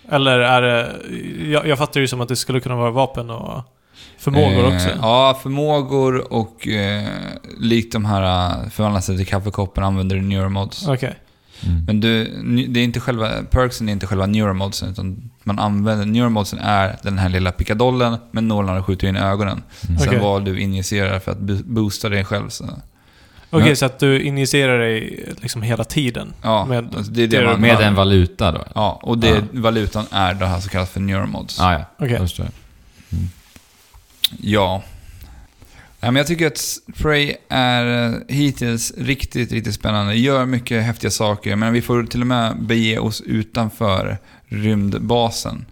[0.09, 0.91] Eller är det...
[1.51, 3.63] Jag, jag fattar ju som att det skulle kunna vara vapen och
[4.17, 4.89] förmågor Eh, också.
[5.01, 7.07] Ja, förmågor och eh,
[7.59, 10.87] likt de här eh, förvandla sig till kaffekoppen använder du neuromods.
[10.87, 11.15] Okej.
[11.65, 11.85] Mm.
[11.85, 12.23] Men du,
[12.67, 17.17] det är inte själva, perksen är inte själva neuromodsen, utan man använder, neuromodsen är den
[17.17, 19.63] här lilla pickadollen med nålarna skjuter in i ögonen.
[19.87, 19.99] Mm.
[19.99, 20.19] Sen Okej.
[20.19, 22.49] vad du injicerar för att bo- boosta dig själv.
[22.49, 22.65] Så.
[23.53, 23.75] Okej, Ja.
[23.75, 26.33] så att du injicerar dig liksom hela tiden?
[26.41, 27.61] Ja, Med- alltså det är det man...
[27.61, 28.63] Med en valuta då?
[28.75, 29.41] Ja, och det, Ja.
[29.51, 31.59] valutan är det här som kallas för neuromods.
[31.59, 32.11] Ah, ja, Okej.
[32.11, 32.45] jag förstår.
[34.41, 34.83] Ja.
[35.99, 36.61] Nej, men jag tycker att
[36.97, 40.15] Prey är eh, hittills riktigt, riktigt spännande.
[40.15, 45.65] Gör mycket häftiga saker, men vi får till och med bege oss utanför rymdbasen.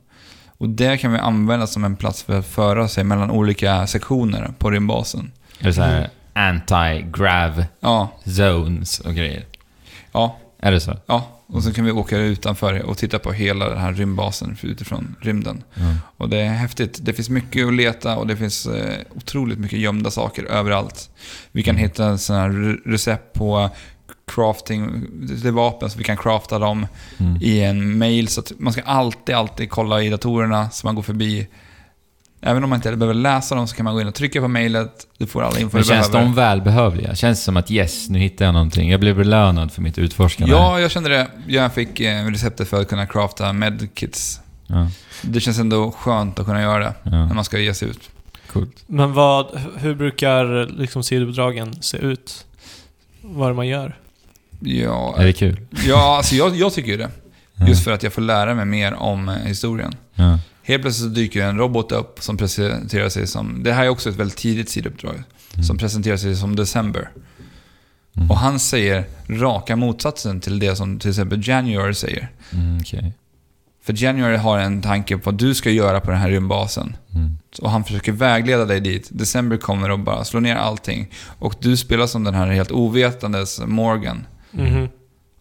[0.58, 4.54] Och det kan vi använda som en plats för att föra sig mellan olika sektioner
[4.58, 5.32] på rymdbasen.
[5.60, 6.10] Är det så här
[6.50, 9.46] anti-grav Ja, zones och grejer?
[10.12, 10.98] ja, Är det så?
[11.06, 11.28] ja.
[11.48, 15.64] Och så kan vi åka utanför och titta på hela den här rymdbasen utifrån rymden.
[15.76, 15.96] Mm.
[16.18, 16.98] Och det är häftigt.
[17.02, 21.10] Det finns mycket att leta och det finns eh, otroligt mycket gömda saker överallt.
[21.52, 21.84] Vi kan Mm.
[21.90, 23.70] hitta sån här re- recept på
[24.28, 25.06] crafting,
[25.42, 26.88] det är vapen så vi kan crafta dem
[27.18, 27.38] Mm.
[27.42, 28.28] i en mail.
[28.28, 31.48] Så man ska alltid, alltid kolla i datorerna så man går förbi.
[32.42, 34.48] Även om man inte behöver läsa dem så kan man gå in och trycka på
[34.48, 35.08] mailet.
[35.18, 36.30] Du får all info Men du känns behöver.
[36.30, 37.16] de välbehövliga?
[37.16, 38.92] Känns det som att yes, nu hittade jag någonting.
[38.92, 40.54] Jag blev belönad för mitt utforskande.
[40.54, 41.28] Ja, jag kände det.
[41.48, 44.40] Jag fick eh, receptet för att kunna crafta medkits.
[44.68, 44.88] Ja,
[45.22, 47.34] Det känns ändå skönt att kunna göra det när ja.
[47.34, 48.10] man ska ge sig ut.
[48.54, 48.84] Coolt.
[48.88, 52.46] Men vad, hur brukar liksom sidouppdragen se ut?
[53.22, 53.98] Vad är det man gör?
[54.60, 55.58] Ja, Är det kul?
[55.88, 57.10] ja alltså jag, jag tycker ju det.
[57.68, 59.94] Just för att jag får lära mig mer om eh, historien.
[60.16, 60.40] Ja.
[60.72, 63.64] Helt plötsligt dyker en robot upp som presenterar sig som...
[63.64, 65.24] Det här är också ett väldigt tidigt sidouppdrag.
[65.68, 67.10] Som presenterar sig som December.
[68.16, 68.32] Mm.
[68.32, 72.30] Och han säger raka motsatsen till det som till exempel January säger.
[72.54, 73.14] Mm, okej.
[73.84, 76.96] För January har en tanke på vad du ska göra på den här rymdbasen.
[77.14, 77.38] Mm.
[77.62, 79.10] Och han försöker vägleda dig dit.
[79.12, 81.12] December kommer och bara slår ner allting.
[81.40, 84.26] Och du spelar som den här helt ovetandes Morgan.
[84.52, 84.90] Mhm.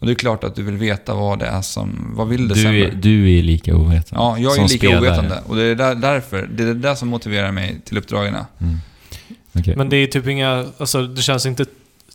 [0.00, 2.12] Och det är klart att du vill veta vad det är som...
[2.16, 2.78] Vad vill Du, December?
[2.80, 4.24] är, du är lika ovetande.
[4.24, 5.00] Ja, jag är som lika spelare.
[5.00, 5.42] ovetande.
[5.46, 8.34] Och det är där, därför, det är det där som motiverar mig till uppdragen.
[8.58, 8.76] Mm.
[9.52, 9.76] Okej.
[9.76, 11.64] Men det är typ inga, alltså det känns inte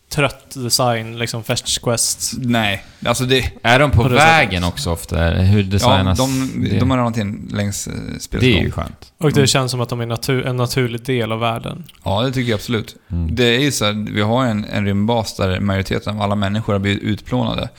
[0.09, 2.33] trött design, liksom Fetch Quest.
[2.37, 3.51] Nej, alltså det...
[3.63, 4.73] Är de på, vägen sättet.
[4.73, 5.27] också ofta?
[5.27, 6.79] Eller Hur Ja, designas de, det?
[6.79, 9.11] de har någonting längs eh, spelets Det är ju skönt.
[9.17, 9.47] Och det Mm.
[9.47, 11.83] känns som att de är natur, en naturlig del av världen.
[12.03, 12.95] Ja, det tycker jag absolut.
[13.11, 13.35] Mm.
[13.35, 16.73] Det är ju så här, vi har en, en rymdbas där majoriteten av alla människor
[16.73, 17.69] har blivit utplånade.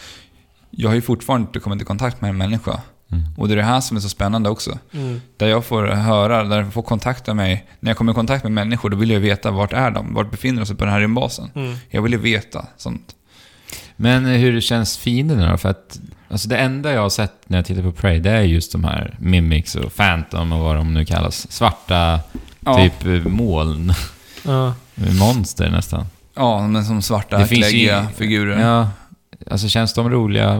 [0.70, 2.80] Jag har ju fortfarande inte kommit i kontakt med en människa.
[3.12, 3.24] Mm.
[3.36, 4.78] Och det är det här som är så spännande också.
[4.92, 5.20] Mm.
[5.36, 7.66] Där jag får höra, där jag får kontakta mig.
[7.80, 10.14] När jag kommer i kontakt med människor, då vill jag veta vart är de?
[10.14, 11.50] Vart befinner de sig på den här rymdbasen?
[11.54, 11.76] Mm.
[11.90, 13.14] Jag vill ju veta sånt.
[13.96, 15.58] Men eh, hur känns fienderna då?
[15.58, 18.42] För att alltså det enda jag har sett när jag tittar på Prey, det är
[18.42, 21.52] just de här Mimics och Phantom och vad de nu kallas.
[21.52, 22.20] Svarta,
[22.60, 23.92] Ja, typ eh, moln.
[24.44, 24.74] Ja.
[25.18, 26.06] Monster nästan.
[26.34, 28.60] ja men som svarta, kläggiga figurer.
[28.60, 28.88] Ja,
[29.50, 30.52] alltså känns de roliga?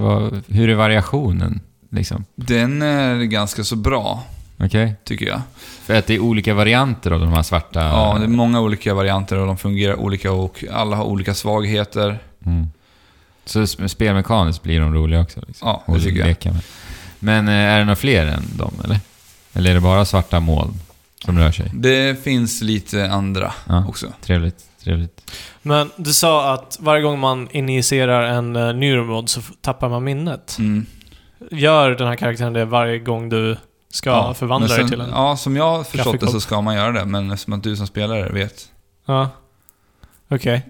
[0.49, 1.61] Hur är variationen?
[1.97, 2.25] Liksom?
[2.35, 4.23] Den är ganska så bra,
[4.59, 4.95] Okej?
[5.05, 5.41] tycker jag.
[5.85, 7.81] För att det är olika varianter av de här svarta...
[7.81, 12.19] Ja, det är många olika varianter och de fungerar olika och alla har olika svagheter.
[12.47, 12.67] Mm.
[13.45, 15.41] Så sp- spelmekaniskt blir de roliga också?
[15.47, 16.27] Liksom, Ja, det tycker jag.
[16.29, 16.63] leka med.
[17.19, 18.99] Men eh, är det några fler än dem, eller?
[19.53, 20.75] Eller är det bara svarta moln
[21.25, 21.71] som rör sig?
[21.75, 23.85] Det finns lite andra Ja.
[23.89, 24.07] också.
[24.23, 25.31] Trevligt, trevligt.
[25.63, 30.57] Men du sa att varje gång man injicerar en uh, neuromod så tappar man minnet.
[30.59, 30.87] Mm.
[31.51, 33.57] Gör den här karaktären det varje gång du
[33.91, 35.11] ska förvandla men dig sen- till en?
[35.11, 37.77] Ja, som jag har förstått det så ska man göra det, men som att du
[37.77, 38.69] som spelare vet.
[39.07, 39.29] Ja.
[40.29, 40.67] Okej.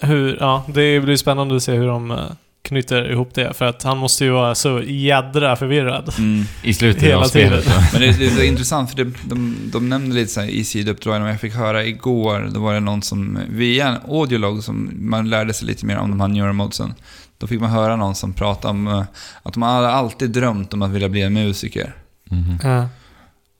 [0.00, 2.18] Hur, ja, det blir spännande att se hur de eh,
[2.62, 3.54] knyter ihop det.
[3.56, 6.14] För att han måste ju vara så jädra förvirrad.
[6.18, 6.44] Mm.
[6.62, 7.64] I slutet Hela av spelet.
[7.64, 7.82] tiden.
[7.92, 11.22] Men det, det är intressant för det, de, de nämnde lite så här i sidouppdragen
[11.22, 15.30] och jag fick höra igår, då var det någon som, via en audiolog som man
[15.30, 16.94] lärde sig lite mer om de här neuromodsen.
[17.38, 19.04] Då fick man höra någon som pratade om eh,
[19.42, 21.94] att de hade alltid drömt om att vilja bli en musiker.
[22.24, 22.58] Mhm.
[22.62, 22.88] Ja.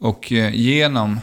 [0.01, 1.21] Och eh, genom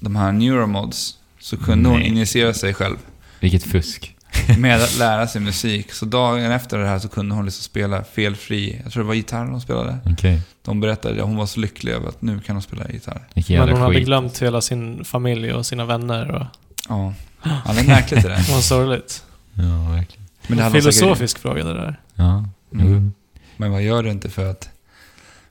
[0.00, 2.08] de här neuromods så kunde hon Nej.
[2.08, 2.96] injicera sig själv
[3.40, 4.14] Vilket fusk.
[4.58, 5.92] med att lära sig musik.
[5.92, 8.80] Så dagen efter det här så kunde hon liksom spela felfri.
[8.84, 9.98] Jag tror det var gitarr hon spelade.
[10.06, 10.40] Okej.
[10.62, 13.14] De berättade att hon var så lycklig över att nu kan hon spela gitarr.
[13.34, 14.06] Men hon jävla hade skit.
[14.06, 16.30] glömt hela sin familj och sina vänner.
[16.30, 16.46] Och,
[16.88, 17.14] Ja,
[17.44, 18.36] ja det är märkligt det där.
[18.46, 19.24] det var sorgligt.
[19.54, 20.27] Ja, verkligen.
[20.48, 22.00] Men det en hade hon säkert- filosofisk fråga det där.
[22.14, 22.44] Ja.
[22.74, 22.86] Mm.
[22.86, 23.12] Mm.
[23.56, 24.70] Men vad gör du inte för att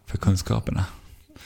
[0.06, 0.86] för kunskaperna?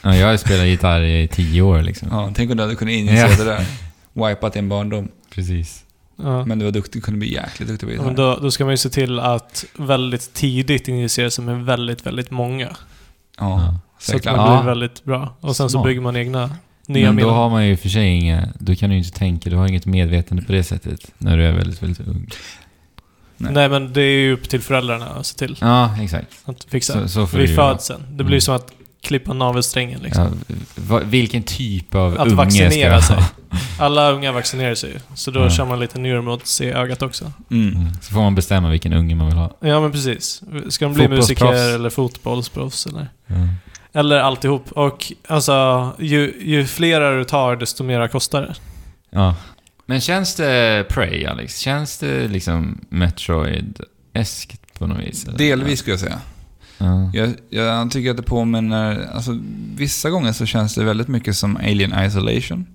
[0.02, 0.16] ja.
[0.16, 2.08] Jag har spelat gitarr i tio år liksom.
[2.12, 3.36] Ja, tänk om du hade kunnat injicera Ja.
[3.36, 3.66] det där.
[4.12, 5.08] Wipat din barndom.
[5.34, 5.84] Precis.
[6.16, 6.44] Ja.
[6.44, 8.06] Men du var duktig, kunde bli jäkligt duktig på Ja, gitarr.
[8.06, 12.06] men då, då ska man ju se till att väldigt tidigt injicera sig med väldigt,
[12.06, 12.66] väldigt många.
[12.66, 13.78] Ja, Ja.
[13.98, 14.56] Så att man Ja.
[14.62, 15.36] blir väldigt bra.
[15.40, 16.50] Och sen så bygger man egna
[16.86, 17.34] nya Men då minnen.
[17.34, 18.48] har man ju för sig inga...
[18.58, 21.12] Då kan du ju inte tänka, du har inget medvetande på det sättet.
[21.18, 22.30] När du är väldigt, väldigt ung.
[23.42, 23.52] Nej.
[23.52, 23.68] Nej.
[23.68, 26.26] men det är ju upp till föräldrarna att se till Ja, exakt.
[26.44, 27.08] att fixa.
[27.08, 28.02] Så, så Vid födseln.
[28.10, 28.40] Det blir Mm.
[28.40, 30.40] som att klippa navelsträngen liksom.
[30.90, 33.24] Ja, vilken typ av Att unge vaccinera ska sig.
[33.78, 34.98] Alla unga vaccinerar sig ju.
[35.14, 35.50] Så då Ja.
[35.50, 37.32] kör man lite neuromods i ögat också.
[37.50, 37.76] Mm.
[37.76, 37.94] Mm.
[38.02, 39.56] Så får man bestämma vilken unge man vill ha.
[39.60, 40.42] Ja men precis.
[40.68, 43.06] Ska de bli musiker eller fotbollsproffs eller?
[43.92, 44.72] Eller alltihop.
[44.72, 48.54] Och alltså, ju, ju flera du tar desto mera kostar det.
[49.10, 49.34] Ja.
[49.92, 51.58] Men känns det Prey, Alex?
[51.58, 55.24] Känns det liksom Metroid-eskt på något vis?
[55.24, 55.38] eller?
[55.38, 56.20] Delvis skulle jag säga.
[56.78, 57.10] Ja.
[57.14, 59.38] Jag, jag tycker att det påminner, alltså
[59.76, 62.66] vissa gånger så känns det väldigt mycket som Alien Isolation.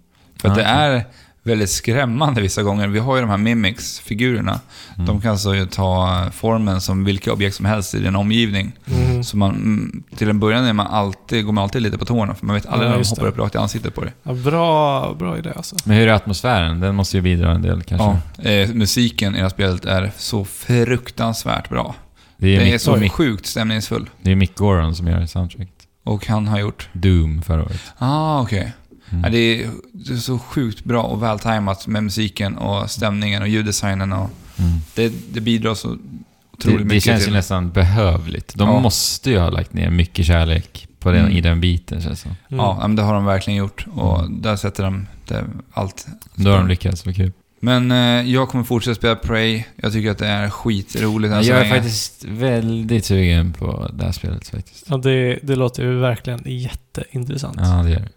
[0.41, 1.06] För att Ja, det är
[1.48, 2.88] väldigt skrämmande vissa gånger.
[2.88, 4.60] Vi har ju de här Mimics-figurerna.
[4.95, 5.06] Mm.
[5.06, 8.72] De kan alltså ju ta formen som vilka objekt som helst i din omgivning.
[8.91, 9.24] Mm.
[9.24, 12.36] Så man, mm, till en början är man alltid, går man alltid lite på tårna,
[12.36, 13.30] för man vet aldrig Ja, när de hoppar det.
[13.30, 14.14] upp rakt i ansiktet på dig.
[14.24, 15.76] Ja, bra, bra idé alltså.
[15.86, 16.80] Men hur är atmosfären?
[16.80, 18.18] Den måste ju bidra en del kanske.
[18.44, 21.95] Ja, eh, musiken i det här spelet är så fruktansvärt bra.
[22.38, 23.10] Det är, Det är Mick, så Oj.
[23.10, 24.10] sjukt stämningsfull.
[24.22, 25.74] det är Mick Goron som gör soundtracket.
[26.03, 26.90] Och han har gjort...
[26.94, 27.82] Doom förra året.
[27.98, 28.74] Ah, okej.
[29.09, 29.23] Mm.
[29.23, 33.47] Ja, det, är, det är så sjukt bra och vältajmat med musiken och stämningen och
[33.47, 34.13] ljuddesignen.
[34.13, 34.29] Och
[34.59, 34.71] Mm.
[34.95, 37.31] det, det bidrar så otroligt Det, det mycket känns till...
[37.34, 38.55] ju nästan behövligt.
[38.55, 38.79] De Ja.
[38.79, 41.38] måste ju ha lagt ner mycket kärlek på den, Mm.
[41.38, 42.29] i den biten känns det.
[42.29, 42.38] Mm.
[42.65, 43.85] Ja, men det har de verkligen gjort.
[43.95, 45.43] Och där sätter de det,
[45.73, 46.07] allt.
[46.35, 47.31] Då har de lyckats, vad kul.
[47.59, 47.97] Men eh,
[48.31, 49.63] jag kommer fortsätta spela Prey.
[49.75, 51.75] Jag tycker att det är skitroligt än så Jag är länge.
[51.75, 54.85] faktiskt väldigt sugen på det här spelet faktiskt.
[54.89, 57.57] Ja, det, det låter ju verkligen jätteintressant.
[57.59, 58.09] Ja, det gör det.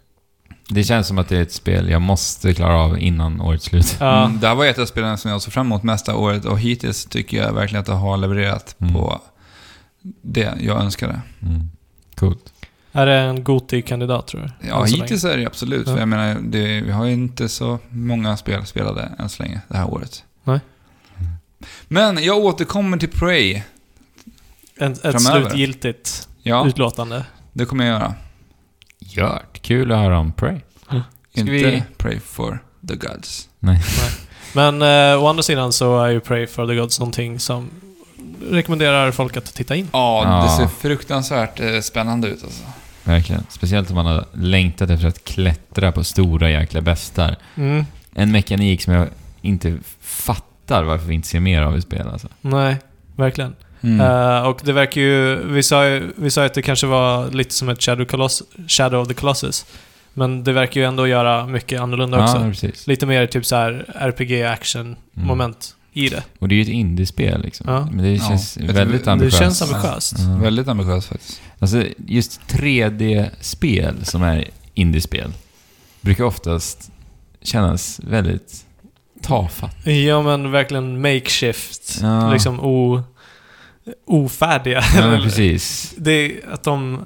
[0.73, 3.97] Det känns som att det är ett spel jag måste klara av innan årets slut.
[3.99, 4.25] Ja.
[4.25, 6.59] Mm, det här var ett av spelen som jag såg fram emot mesta året och
[6.59, 8.93] hittills tycker jag verkligen att det har levererat Mm.
[8.93, 9.21] på
[10.21, 11.21] det jag önskade.
[11.41, 11.69] Mm.
[12.15, 12.53] Coolt.
[12.91, 14.67] Är det en Goti-kandidat tror du?
[14.67, 15.87] Ja, hittills är det absolut.
[15.87, 15.93] Ja.
[15.93, 19.61] För jag menar, det, vi har ju inte så många spel spelade än så länge
[19.67, 20.23] det här året.
[20.43, 20.59] Nej.
[21.87, 23.61] Men jag återkommer till Prey.
[24.79, 24.95] länge.
[25.03, 27.25] Ett, slutgiltigt Ja, utlåtande.
[27.53, 28.13] det kommer jag göra.
[29.17, 29.61] Gjort.
[29.61, 30.59] Kul att höra om Prey.
[30.85, 31.01] Ska
[31.33, 33.49] Inte vi- Pray for the Gods.
[34.53, 37.69] Men eh, å andra sidan så är ju Pray for the Gods någonting som
[38.49, 39.87] rekommenderar folk att titta in.
[39.93, 40.43] Ja, Ja.
[40.43, 42.63] det ser fruktansvärt eh, spännande ut alltså.
[43.03, 43.43] Verkligen.
[43.49, 47.35] Speciellt om man har längtat efter att klättra på stora jäkla bestar.
[47.55, 47.85] Mm.
[48.13, 49.07] En mekanik som jag
[49.41, 52.27] inte fattar varför vi inte ser mer av i spel alltså.
[52.41, 52.75] Nej,
[53.15, 53.55] verkligen.
[53.83, 54.01] Mm.
[54.01, 56.11] Eh, och det verkar ju vi, sa ju...
[56.15, 59.13] vi sa ju att det kanske var lite som ett Shadow, Coloss, Shadow of the
[59.13, 59.65] Colossus.
[60.13, 62.37] Men det verkar ju ändå göra mycket annorlunda också.
[62.37, 62.87] Ja, precis.
[62.87, 66.23] Lite mer typ så här RPG-action-moment i det.
[66.39, 67.65] Och det är ju ett indiespel liksom.
[67.69, 67.87] Ja.
[67.91, 68.27] Men det Ja.
[68.29, 69.39] känns tror- väldigt ambitiöst.
[69.39, 70.13] Det känns ambitiöst.
[70.19, 70.35] Ja.
[70.43, 71.41] Väldigt ambitiöst faktiskt.
[71.59, 75.31] Alltså, just 3D-spel som är indiespel
[76.01, 76.91] brukar oftast
[77.41, 78.65] kännas väldigt
[79.21, 79.87] tafatt.
[79.87, 81.99] Ja men verkligen makeshift.
[82.01, 82.33] Ja.
[82.33, 83.03] Liksom o,
[84.07, 84.83] ofärdiga.
[84.95, 85.93] Ja, precis.
[85.97, 87.05] det är att de...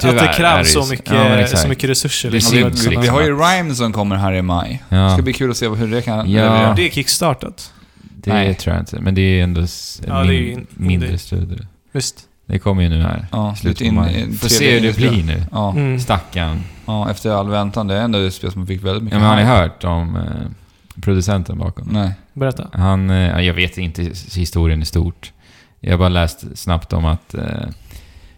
[0.00, 2.28] Tyvärr att det krävs det så mycket, Ja, så mycket resurser.
[2.30, 3.08] Det liksom, vi, vi liksom.
[3.08, 4.82] har ju Rhyme som kommer här i maj.
[4.88, 6.72] Det Ja, ska bli kul att se hur det kan Ja.
[6.76, 7.72] Det är kickstartat.
[7.94, 8.54] det Nej.
[8.54, 9.00] tror jag inte.
[9.00, 9.66] Men det är ändå Ja,
[10.06, 11.18] det är min, in- mindre indie.
[11.18, 11.58] studio.
[11.92, 12.20] Visst.
[12.46, 13.26] Det kommer ju nu här.
[13.32, 15.42] Ja, Slutet in- in- Får se hur det blir nu.
[15.52, 16.00] Ja, Mm.
[16.00, 16.60] Stackarn.
[16.86, 17.86] ja, efter all väntan.
[17.86, 20.16] Det är ändå ett spel som fick väldigt mycket Ja, men har ni hört om
[20.16, 20.22] eh,
[21.02, 21.88] producenten bakom?
[21.92, 22.12] Nej.
[22.32, 22.68] Berätta.
[22.72, 24.02] Han, eh, ja, jag vet inte
[24.34, 25.32] historien i stort.
[25.80, 27.34] Jag har bara läst snabbt om att...
[27.34, 27.68] Eh,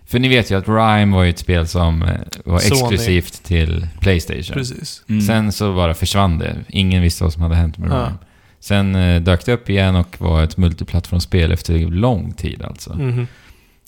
[0.06, 2.08] för ni vet ju att Rime var ju ett spel som eh,
[2.44, 2.80] var Sony.
[2.80, 4.54] exklusivt till Playstation.
[4.54, 5.02] Precis.
[5.08, 5.20] Mm.
[5.22, 6.56] Sen så bara försvann det.
[6.68, 7.94] Ingen visste vad som hade hänt med Ja.
[7.96, 8.14] Rime.
[8.60, 12.98] Sen eh, dök det upp igen och var ett multiplattformsspel efter lång tid alltså.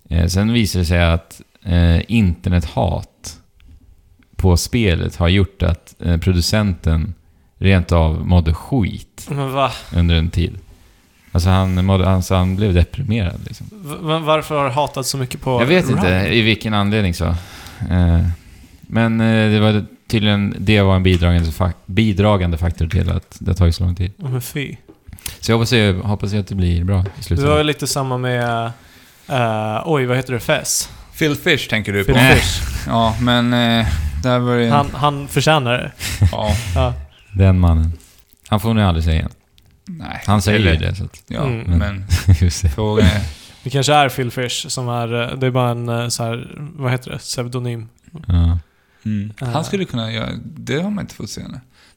[0.09, 3.39] Eh, sen visade det sig att eh, internethat
[4.37, 7.15] på spelet har gjort att eh, producenten
[7.59, 9.29] rent av mådde skit
[9.97, 10.59] under en tid.
[11.32, 13.66] Alltså han, mådde, alltså han blev deprimerad liksom.
[14.24, 15.98] Varför har du hatat så mycket på Jag vet Rime?
[15.98, 17.24] inte i vilken anledning så.
[17.90, 18.20] Eh,
[18.82, 21.50] men eh, det var tydligen, det var en bidragande,
[21.86, 24.12] bidragande faktor till att det har tagit så lång tid.
[24.16, 24.76] Men fy.
[25.40, 27.46] Så jag hoppas, jag hoppas att det blir bra i Det slutet.
[27.46, 28.64] var ju lite samma med...
[29.28, 30.40] eh, oj, vad heter det?
[30.40, 30.90] Fess?
[31.18, 32.12] Phil Fish tänker du på.
[32.14, 32.22] Phil.
[32.36, 32.62] Fish.
[32.86, 33.86] Ja, men eh,
[34.22, 34.68] där var det...
[34.68, 35.92] Han, han förtjänar det.
[36.32, 36.94] Ja, Ja.
[37.32, 37.92] Den mannen.
[38.48, 39.30] Han får nog aldrig säga igen.
[39.98, 40.23] Nej.
[40.27, 41.23] Han säger ju det så att...
[41.28, 41.78] Ja, Mm.
[41.78, 42.06] men
[42.74, 43.20] frågan är...
[43.62, 45.23] Det kanske är Phil Fish som är...
[45.32, 47.19] eh, Det är bara en eh, så här, vad heter det?
[47.19, 47.89] Pseudonym.
[48.27, 48.59] Ja.
[49.05, 49.32] Mm.
[49.40, 49.47] Ah.
[49.47, 50.31] Han skulle kunna göra...
[50.44, 51.43] Det har man inte fått se.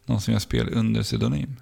[0.05, 1.55] Någon som gör spel under pseudonym.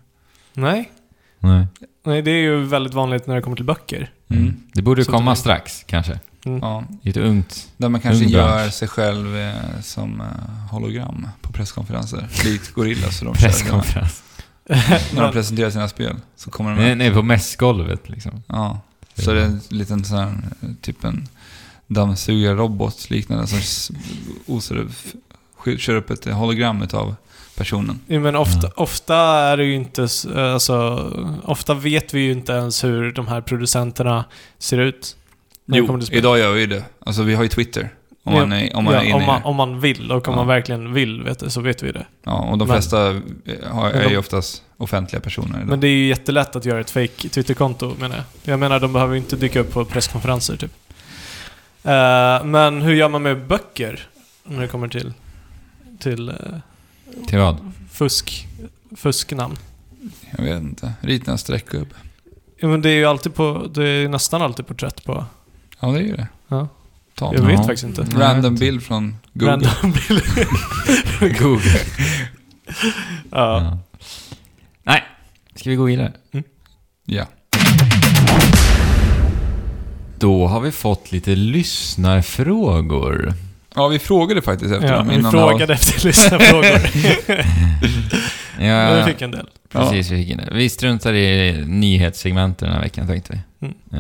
[0.54, 0.92] Nej.
[1.40, 1.68] Nej.
[2.06, 4.12] Nej, det är ju väldigt vanligt när det kommer till böcker.
[4.30, 4.54] Mm.
[4.74, 6.20] Det borde Så komma det- strax, kanske.
[6.46, 6.60] Mm.
[6.62, 7.68] Ja, I ett ungt...
[7.78, 10.28] där man kanske gör sig själv eh, som eh,
[10.72, 12.28] hologram på presskonferenser.
[12.46, 14.23] Likt Gorilla så de Presskonferens.
[15.14, 16.82] När de presenterar sina spel så kommer de...
[16.82, 18.44] Nej, nej, på mässgolvet liksom.
[18.48, 18.82] Ja.
[19.16, 20.34] Så det är en liten sån här,
[20.82, 21.28] typ en
[21.88, 23.60] dammsugarrobot liknande som
[24.46, 24.88] osar
[25.78, 27.16] kör upp ett hologram utav
[27.56, 28.00] personen.
[28.08, 30.08] Ja, men ofta, ofta är det ju inte...
[30.36, 31.10] Alltså,
[31.44, 34.26] ofta vet vi ju inte ens hur de här producenterna
[34.60, 35.16] ser ut.
[36.06, 36.18] spel.
[36.18, 36.84] idag gör vi ju det.
[37.00, 37.90] Alltså vi har ju Twitter.
[38.26, 40.32] Om man är, om man ja, är inne om, man, om man vill och om
[40.34, 40.36] Ja.
[40.36, 42.06] man verkligen vill vet så vet vi det.
[42.24, 43.22] Ja, och de flesta eh,
[43.72, 45.68] har, är ju oftast offentliga personer idag.
[45.68, 48.26] Men det är ju jättelätt att göra ett fake Twitterkonto menar jag.
[48.54, 50.72] Jag menar, de behöver ju inte dyka upp på presskonferenser typ.
[51.84, 54.08] Eh, men hur gör man med böcker?
[54.44, 55.14] När det kommer till...
[56.00, 56.36] Till eh,
[57.28, 57.72] Till vad?
[57.92, 58.48] fusk...
[58.96, 59.56] Fusknamn.
[60.38, 60.94] Jag vet inte.
[61.02, 61.96] Rita en streckgubbe.
[62.58, 63.68] Ja, men det är ju alltid på...
[63.74, 65.26] Det är nästan alltid porträtt på...
[65.80, 66.28] Ja, det är ju det.
[66.48, 66.68] Ja.
[67.16, 67.64] Ta Jag en vet Ja.
[67.64, 68.02] faktiskt inte.
[68.18, 69.52] Random bild från Google.
[69.52, 70.24] Random bild.
[71.40, 71.80] Google.
[73.32, 73.62] ja.
[73.62, 73.78] Ja.
[74.84, 75.04] Nej,
[75.56, 76.12] ska vi gå vidare?
[77.06, 77.26] Ja.
[80.20, 83.34] Då har vi fått lite lyssnarfrågor.
[83.76, 86.80] ja, vi frågade faktiskt efter Ja, dem vi frågade efter lyssnarfrågor.
[88.58, 89.48] Men vi Ja, fick en del.
[89.72, 90.12] precis.
[90.12, 90.50] Vi, fick in det.
[90.54, 93.68] vi struntar i nyhetssegmenten den här veckan, tänkte vi.
[93.68, 93.76] Mm.
[93.94, 94.00] Eh,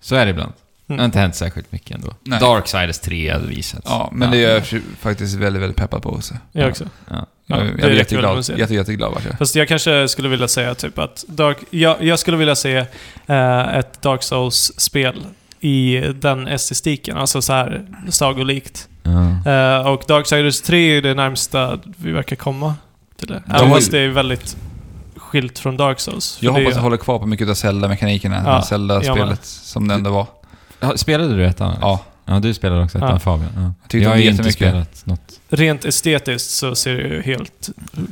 [0.00, 0.52] Så är det ibland.
[0.86, 1.04] Det har Mm.
[1.04, 2.08] inte hänt särskilt mycket ändå.
[2.22, 2.40] Nej.
[2.40, 3.82] Darksiders 3 hade visats.
[3.84, 6.34] Ja, men det är jag faktiskt väldigt, väldigt peppad på också.
[6.52, 6.84] Jag också.
[7.10, 7.26] Ja.
[7.46, 8.46] Ja, jag, det jag räcker är väl jätteglad.
[8.46, 8.58] det.
[8.58, 9.38] Jätte, jätteglad vart jag.
[9.38, 12.76] Fast jag kanske skulle vilja säga typ att Dark, jag, jag skulle vilja se
[13.26, 15.26] eh, ett Dark Souls-spel
[15.60, 18.88] i den estetiken, alltså så här sagolikt.
[19.02, 19.50] Ja.
[19.52, 22.74] Eh, och Darksiders 3 är det närmsta vi verkar komma
[23.18, 23.42] till det.
[23.46, 24.56] De Även fast det är väldigt
[25.16, 26.38] skilt från Dark Souls.
[26.40, 28.42] Jag det hoppas jag håller kvar på mycket av Zelda-mekanikerna.
[28.46, 30.26] Ja, Zelda-spelet som det ändå var.
[30.88, 31.76] Ja, Spelade du ettan?
[31.80, 32.00] Ja.
[32.26, 33.18] Ja, du spelade också ettan Ja.
[33.18, 33.50] Fabian.
[33.56, 33.62] Ja.
[33.62, 34.98] Jag tyckte Jag har om det ju inte jättemycket.
[34.98, 35.40] spelat något.
[35.48, 37.70] Rent estetiskt så ser det ju helt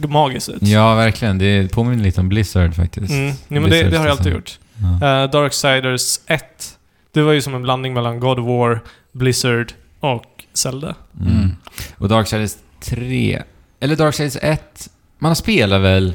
[0.08, 0.62] magiskt ut.
[0.62, 1.38] Ja, verkligen.
[1.38, 3.10] Det påminner lite om Blizzard faktiskt.
[3.12, 3.26] Mm.
[3.48, 4.58] Ja, men det, det har jag alltid gjort.
[5.00, 5.22] Ja.
[5.24, 6.44] Uh, Darksiders 1,
[7.12, 8.80] det var ju som en blandning mellan God of War,
[9.12, 10.24] Blizzard och
[10.54, 10.94] Zelda.
[11.20, 11.32] Mm.
[11.36, 11.50] Mm.
[11.98, 13.42] Och Darksiders 3,
[13.80, 14.88] eller Darksiders 1,
[15.18, 16.14] man har spelat väl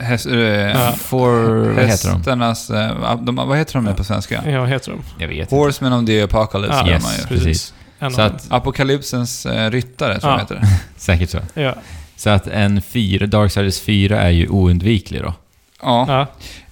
[0.00, 0.92] Häst, äh, Ja.
[0.92, 1.30] for...
[1.74, 2.16] Vad heter de?
[2.16, 2.70] Hästarnas...
[2.70, 4.42] äh, de, vad heter de på svenska?
[4.50, 5.00] Ja, vad heter de?
[5.18, 5.54] Jag vet inte.
[5.54, 7.02] Horsemen of the Apocalypse Ja, yes.
[7.02, 7.26] man ju.
[7.26, 7.74] Precis.
[7.98, 10.36] En Så att, Apokalypsens äh, ryttare, tror Ja.
[10.36, 10.66] jag heter det.
[11.00, 11.38] säkert så.
[11.54, 11.74] Ja.
[12.16, 15.34] Så att en 4, Darksiders 4 är ju oundviklig då.
[15.82, 16.04] Ja.
[16.08, 16.26] ja.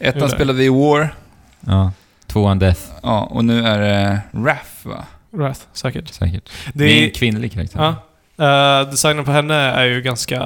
[0.06, 1.14] Ettan spelade vi i War.
[1.60, 1.92] Ja.
[2.26, 5.04] Tvåan Death, Ja, och nu är det Wrath, va?
[5.30, 6.08] Wrath, säkert.
[6.14, 6.48] säkert.
[6.74, 7.80] Det är en kvinnlig karaktär.
[7.82, 7.94] ja.
[8.38, 10.40] Eh, designen på henne är ju ganska...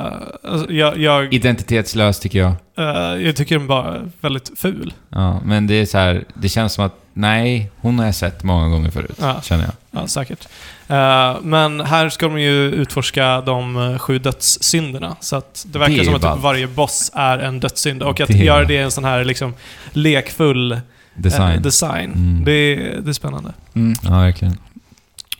[0.48, 2.52] Alltså, jag, jag, Identitetslös tycker jag.
[2.78, 4.92] eh, jag tycker den bara är väldigt ful.
[5.08, 8.42] Ja, men det är så här, det känns som att nej, hon har jag sett
[8.42, 9.40] många gånger förut, Ja.
[9.42, 9.72] känner jag.
[10.02, 10.48] Ja, säkert.
[10.88, 15.16] Eh, men här ska de ju utforska de sju dödssynderna.
[15.20, 18.02] Så att det verkar Det som att typ varje boss är en dödssynd.
[18.02, 19.54] Och att Det göra det i en sån här liksom
[19.92, 20.80] lekfull
[21.14, 21.62] Design.
[21.62, 22.12] design.
[22.12, 22.44] Mm.
[22.44, 23.52] Det, är- det är spännande.
[23.74, 23.94] Mm.
[24.02, 24.56] Ja, verkligen.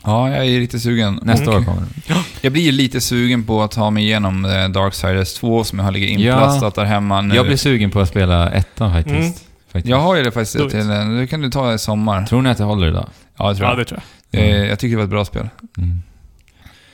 [0.05, 1.21] Ja, jag är lite sugen.
[1.23, 1.57] Nästa Mm.
[1.57, 2.17] år kommer den.
[2.41, 5.87] Jag blir ju lite sugen på att ta mig igenom eh, Darksiders 2 som jag
[5.87, 6.33] har ligger Ja.
[6.33, 7.35] inplastat där hemma nu.
[7.35, 9.17] Jag blir sugen på att spela ettan faktiskt.
[9.17, 9.33] Mm.
[9.73, 9.87] faktiskt.
[9.91, 10.91] Jag har ju det faktiskt till...
[10.91, 12.27] eh, Det kan du ta i sommar.
[12.27, 13.09] Tror ni att det håller idag?
[13.37, 13.79] Ja, det tror Ja, jag.
[13.79, 14.01] det tror
[14.31, 14.43] jag.
[14.43, 15.49] Eh, Jag tycker det var ett bra spel.
[15.79, 16.03] Mm.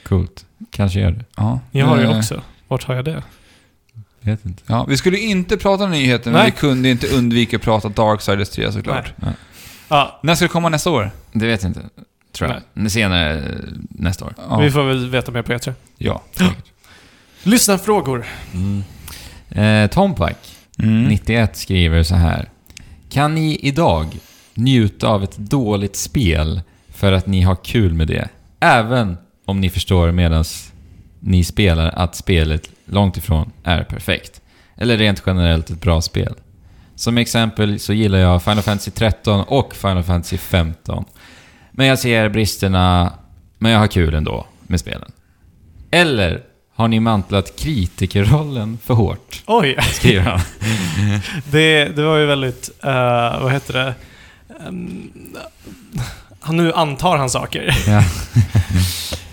[0.05, 0.45] Coolt.
[0.71, 1.25] Kanske gör det.
[1.37, 1.61] Ja.
[1.71, 2.43] Jag har det också.
[2.69, 3.23] Vart har jag det?
[4.21, 4.63] Vet inte.
[4.67, 6.51] Ja, vi skulle inte prata nyheter, men Nej.
[6.55, 9.13] vi kunde inte undvika att prata Darksiders 3 såklart.
[9.17, 9.33] Nej.
[9.89, 11.11] Ja, När ska det komma nästa år?
[11.33, 11.81] Det vet jag inte.
[12.39, 12.62] Tror jag.
[12.74, 12.90] Nej.
[12.90, 13.43] Senare
[13.90, 14.35] nästa år.
[14.48, 14.59] Ja.
[14.59, 15.73] vi får väl veta mer på E3.
[15.98, 16.23] ja.
[17.43, 18.27] Lyssna frågor.
[18.55, 18.85] Mm.
[19.51, 20.36] Eh, Tompak,
[20.82, 21.05] Mm.
[21.05, 22.48] 91, skriver så här.
[23.10, 24.06] Kan ni idag
[24.55, 28.28] njuta av ett dåligt spel för att ni har kul med det?
[28.60, 30.44] Även om ni förstår medan
[31.20, 34.40] ni spelar att spelet långt ifrån är perfekt.
[34.77, 36.35] Eller rent generellt ett bra spel.
[36.94, 41.05] Som exempel så gillar jag Final Fantasy 13 och Final Fantasy 15.
[41.79, 43.13] Men jag ser bristerna,
[43.59, 45.13] men jag har kul ändå med spelen.
[45.91, 46.43] Eller
[46.75, 49.43] har ni mantlat kritikerrollen för hårt?
[49.47, 49.77] Oj!
[49.93, 50.41] Skriver han.
[51.51, 53.95] Det, det var ju väldigt, eh, vad heter det?
[54.69, 55.11] Um,
[56.41, 57.75] han nu antar han saker.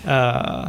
[0.08, 0.68] Eh,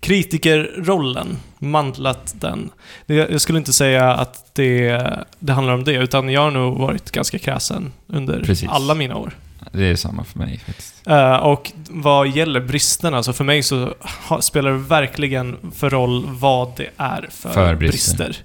[0.00, 2.70] kritikerrollen, mantlat den.
[3.06, 5.02] Det, jag skulle inte säga att det,
[5.38, 8.68] det handlar om det, utan jag har nog varit ganska kräsen under Precis.
[8.68, 9.32] alla mina år.
[9.72, 11.06] Det är samma för mig faktiskt.
[11.06, 13.94] Eh, och vad gäller bristerna, så för mig så
[14.40, 18.16] spelar det verkligen för roll vad det är för, För brister.
[18.26, 18.42] brister.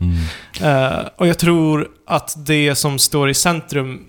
[0.62, 0.84] Mm.
[0.94, 4.02] Eh, och jag tror att det som står i centrum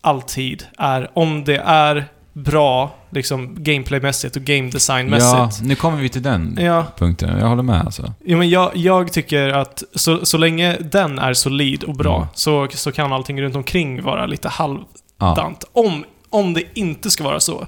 [0.00, 5.62] alltid är om det är bra, liksom gameplaymässigt och game Ja, designmässigt.
[5.62, 7.38] nu kommer vi till den Ja, punkten.
[7.38, 8.12] Jag håller med alltså.
[8.24, 12.28] ja men jag, jag tycker att så, så länge den är solid och bra Mm.
[12.34, 14.84] så, så kan allting runt omkring vara lite halvdant.
[15.18, 15.54] Ja.
[15.72, 17.66] Om, om det inte ska vara så,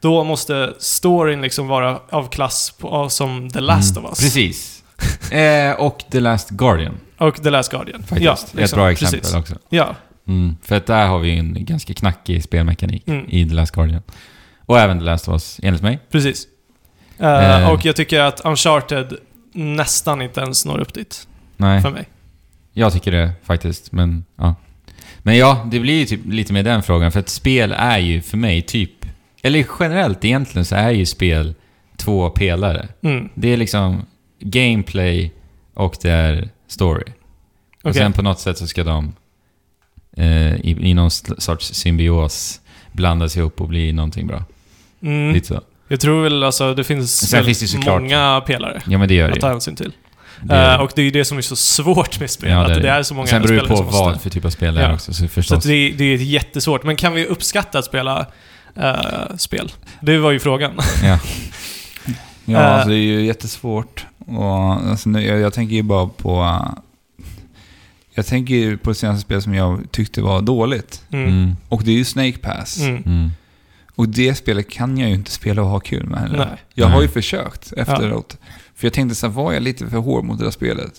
[0.00, 4.20] då måste storyn liksom vara av klass på, som The Last Mm, of Us.
[4.20, 4.82] Precis.
[5.32, 8.02] eh, och The Last Guardian Och The Last Guardian.
[8.02, 8.22] faktiskt.
[8.22, 9.34] Ja, är ett bra exempel precis.
[9.34, 9.54] också.
[9.68, 9.94] Ja,
[10.28, 13.24] Mm, för att där har vi en ganska knackig spelmekanik Mm.
[13.28, 14.02] i The Last Guardian.
[14.66, 15.98] Och även The Last of Us, enligt mig.
[16.10, 16.46] precis.
[17.18, 17.70] Eh, Eh.
[17.70, 19.12] Och jag tycker att Uncharted
[19.52, 22.08] nästan inte ens når upp dit, Nej, för mig.
[22.72, 24.54] jag tycker det faktiskt, men ja.
[25.22, 28.20] Men ja, det blir ju typ lite med den frågan, för att spel är ju
[28.20, 28.90] för mig typ...
[29.42, 31.54] Eller generellt egentligen så är ju spel
[31.96, 32.88] två pelare.
[33.02, 33.28] Mm.
[33.34, 34.06] Det är liksom
[34.40, 35.32] gameplay
[35.74, 37.04] och det är story.
[37.82, 37.94] Och Okej.
[37.94, 39.12] sen på något sätt så ska de
[40.16, 42.60] eh, i, i någon sorts symbios
[42.92, 44.44] blandas ihop och bli någonting bra.
[45.02, 45.32] Mm.
[45.32, 45.60] Lite så.
[45.88, 49.34] Jag tror väl alltså det finns, finns det många pelare Ja men det gör det
[49.34, 49.92] att ta hänsyn till.
[50.40, 50.84] Det är Eh, det.
[50.84, 52.76] och det är ju det som är så svårt med spel, Ja, att det är
[52.76, 52.88] det, det.
[52.90, 54.22] är så många Sen beror det spelare på som vad måste...
[54.22, 54.94] för typ av spel det är Ja.
[54.94, 55.56] också, så Så förstås.
[55.58, 56.84] att det, det är jättesvårt.
[56.84, 58.26] Men kan vi uppskatta att spela
[58.76, 59.72] eh, spel?
[60.00, 60.72] Det var ju frågan.
[61.04, 61.18] Ja.
[62.44, 62.72] Ja, Eh.
[62.74, 64.06] alltså det är ju jättesvårt.
[64.26, 66.42] Och, alltså, nu, jag, jag tänker ju bara på...
[66.42, 66.74] uh,
[68.14, 71.02] jag tänker ju på det senaste spelet som jag tyckte var dåligt.
[71.12, 71.28] Mm.
[71.28, 71.56] Mm.
[71.68, 72.80] Och det är ju Snake Pass.
[72.80, 73.02] Mm.
[73.06, 73.30] Mm.
[73.96, 76.38] Och det spelet kan jag ju inte spela och ha kul med heller.
[76.38, 76.62] Nej.
[76.74, 78.36] Jag har ju försökt efteråt.
[78.82, 80.92] För jag tänkte så här, var jag lite för hård mot det där spelet?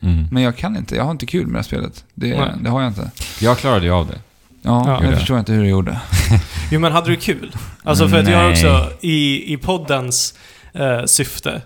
[0.00, 0.26] Mm.
[0.30, 2.04] Men jag kan inte, jag har inte kul med det här spelet.
[2.14, 2.50] Det, Nej.
[2.60, 3.10] det har jag inte.
[3.40, 4.18] Jag klarade ju av det.
[4.62, 5.04] Ja, Ja.
[5.04, 6.00] jag förstår inte hur du gjorde.
[6.70, 7.56] Jo men hade du kul?
[7.84, 10.34] Alltså för att jag har också i, i poddens
[10.74, 11.62] eh, syfte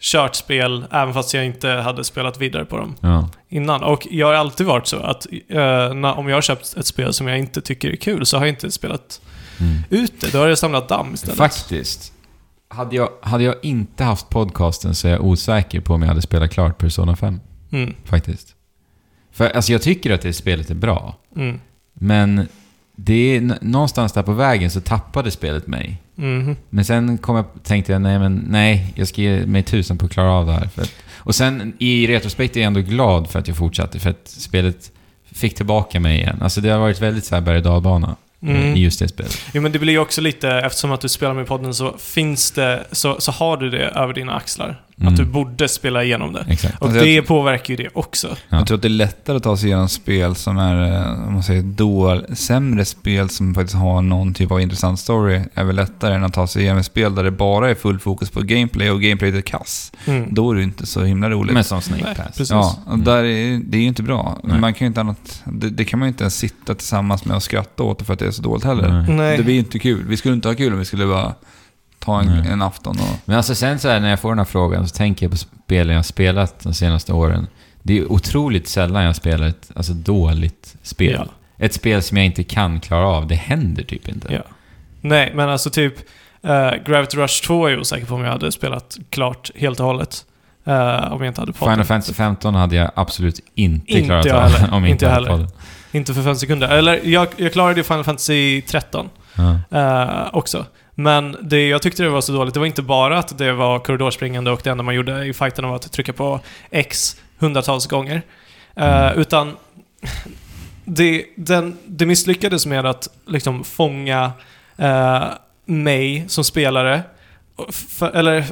[0.00, 3.28] kört spel även fast jag inte hade spelat vidare på dem Ja.
[3.48, 3.82] innan.
[3.82, 7.12] Och jag har alltid varit så att eh, när, om jag har köpt ett spel
[7.14, 9.20] som jag inte tycker är kul så har jag inte spelat
[9.60, 9.78] Mm.
[9.90, 10.32] ut det.
[10.32, 11.36] Då har jag samlat damm istället.
[11.38, 12.12] Faktiskt.
[12.76, 16.22] Hade jag, hade jag inte haft podcasten så är jag osäker på om jag hade
[16.22, 17.40] spelat klart Persona 5.
[17.72, 18.54] Mm, Faktiskt.
[19.32, 21.16] För alltså jag tycker att det spelet är bra.
[21.36, 21.60] mm,
[21.94, 22.48] Men
[22.96, 26.02] det är någonstans där på vägen så tappade spelet mig.
[26.14, 26.56] mhm.
[26.70, 30.06] Men sen kom jag, tänkte jag, nej men nej, jag ska ge mig tusen på
[30.06, 30.70] att klara av det här.
[30.76, 34.28] Att, och sen i retrospekt är jag ändå glad för att jag fortsatte, för att
[34.28, 34.92] spelet
[35.24, 36.38] fick tillbaka mig igen.
[36.42, 38.76] Alltså det har varit väldigt så här berg och dalbana Mm.
[38.76, 39.38] i just det spelet.
[39.52, 42.50] Jo men det blir ju också lite, eftersom att du spelar med podden så finns
[42.50, 44.82] det, så, så har du det över dina axlar.
[45.00, 45.12] Mm.
[45.12, 46.44] Att du borde spela igenom det.
[46.48, 46.78] Exakt.
[46.78, 48.36] Och Alltså, det jag- påverkar ju det också.
[48.48, 48.56] Ja.
[48.58, 51.32] Jag tror att det är lättare att ta sig igenom spel som är, eh, om
[51.32, 55.76] man säger dål, sämre spel som faktiskt har någon typ av intressant story, är väl
[55.76, 58.90] lättare än att ta sig igenom spel där det bara är full fokus på gameplay
[58.90, 59.92] och gameplayet är kass.
[60.06, 60.34] Mm.
[60.34, 61.54] Då är det inte så himla roligt.
[61.54, 62.26] Men som Snake Pass.
[62.26, 62.50] precis.
[62.50, 64.38] Ja, och där är, det är ju inte bra.
[64.44, 64.58] Nej.
[64.60, 67.36] Man kan ju inte annat, det, det kan man ju inte ens sitta tillsammans med
[67.36, 68.88] och skratta åt för att det är så dåligt heller.
[69.02, 69.16] Nej.
[69.16, 69.36] Nej.
[69.36, 70.04] Det blir ju inte kul.
[70.08, 71.34] Vi skulle inte ha kul om vi skulle bara
[72.04, 72.52] ta en, Nej.
[72.52, 73.18] en afton och...
[73.24, 75.36] Men alltså sen så här, när jag får den här frågan så tänker jag på
[75.36, 77.46] spelen jag spelat de senaste åren.
[77.82, 81.22] Det är otroligt sällan jag spelar ett alltså, dåligt spel.
[81.26, 81.64] Ja.
[81.64, 83.26] Ett spel som jag inte kan klara av.
[83.26, 84.32] Det händer typ inte.
[84.32, 84.42] Ja.
[85.00, 85.94] Nej, men alltså typ
[86.42, 89.86] eh, Gravity Rush 2 är jag osäker på om jag hade spelat klart helt och
[89.86, 90.24] hållet.
[90.66, 91.74] Eh, om jag inte hade podden.
[91.74, 94.68] Final Fantasy 15 hade jag absolut inte, Inte klarat jag av heller.
[94.74, 95.48] om jag Inte inte hade podden.
[95.92, 96.68] Inte för fem sekunder.
[96.68, 99.58] Eller jag, jag klarade ju Final Fantasy 13 Ja.
[99.78, 100.66] eh, också.
[100.94, 103.78] Men det jag tyckte det var så dåligt, det var inte bara att det var
[103.78, 106.40] korridorspringande och det enda man gjorde i fighten var att trycka på
[106.70, 108.22] X hundratals gånger.
[108.76, 109.18] Mm.
[109.18, 109.56] Utan
[110.84, 114.32] det, den, det misslyckades med att liksom fånga
[114.76, 115.24] eh,
[115.64, 117.02] mig som spelare,
[118.14, 118.42] eller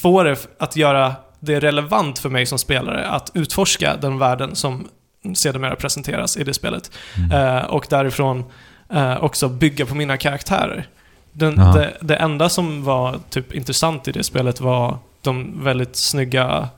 [0.00, 4.88] få det att göra det relevant för mig som spelare att utforska den världen som
[5.34, 6.90] sedermera presenteras i det spelet.
[7.16, 7.56] Mm.
[7.56, 8.44] Eh, och därifrån
[9.20, 10.86] också bygga på mina karaktärer.
[11.38, 11.72] Den, Ja.
[11.72, 16.68] det, det enda som var typ intressant i det spelet var de väldigt snygga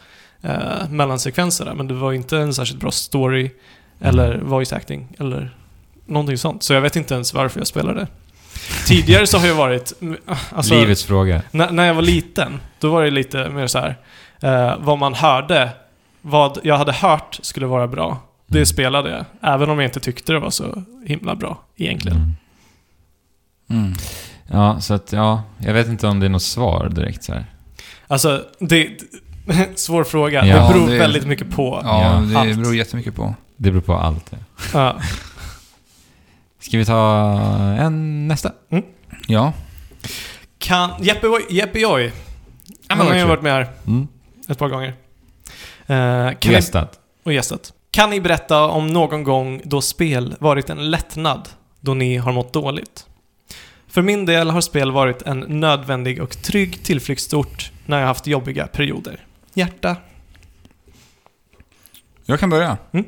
[0.43, 3.51] eh, mellansekvenserna, men det var inte en särskilt bra story
[4.01, 5.51] eller voice acting eller
[6.07, 6.63] någonting sånt.
[6.63, 8.07] Så jag vet inte ens varför jag spelade.
[8.87, 9.93] Tidigare så har jag varit...
[10.55, 11.43] Alltså, Livets fråga.
[11.51, 13.97] när, när jag var liten, då var det lite mer så här.
[14.41, 15.71] Eh, vad man hörde,
[16.23, 18.19] vad jag hade hört skulle vara bra.
[18.47, 18.67] Det Mm.
[18.67, 19.25] spelade jag.
[19.55, 22.17] Även om jag inte tyckte det var så himla bra egentligen.
[22.19, 22.35] Mm.
[23.85, 23.95] Mm.
[24.53, 27.47] Ja, så att ja, jag vet inte om det är något svar direkt så här.
[28.07, 28.89] Alltså, det...
[29.75, 30.47] Svår fråga.
[30.47, 31.81] Ja, det beror det- väldigt mycket på.
[31.85, 32.21] Ja, Ja.
[32.21, 32.57] det Allt.
[32.59, 33.35] beror jättemycket på.
[33.57, 34.25] Det beror på allt.
[34.33, 34.39] Ja.
[34.75, 34.97] Ja.
[36.61, 37.31] Ska vi ta
[37.79, 38.53] en nästa?
[39.27, 39.53] Ja.
[40.59, 40.91] Kan...
[41.01, 42.13] Jeppe, Jeppe Joy.
[42.89, 44.09] men Han har ju varit med här Mm.
[44.49, 44.95] ett par gånger.
[46.35, 46.99] Kan ni, Gästat.
[47.25, 47.73] och gästat.
[47.91, 51.49] Kan ni berätta om någon gång då spel varit en lättnad
[51.81, 53.07] då ni har mått dåligt?
[53.91, 58.67] För min del har spel varit en nödvändig och trygg tillflyktsort när jag haft jobbiga
[58.67, 59.25] perioder.
[59.55, 59.97] Hjärta.
[62.25, 62.77] Jag kan börja.
[62.93, 63.07] Mm.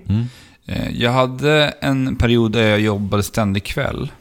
[0.67, 4.13] Eh, Jag hade en period där jag jobbade ständig kväll.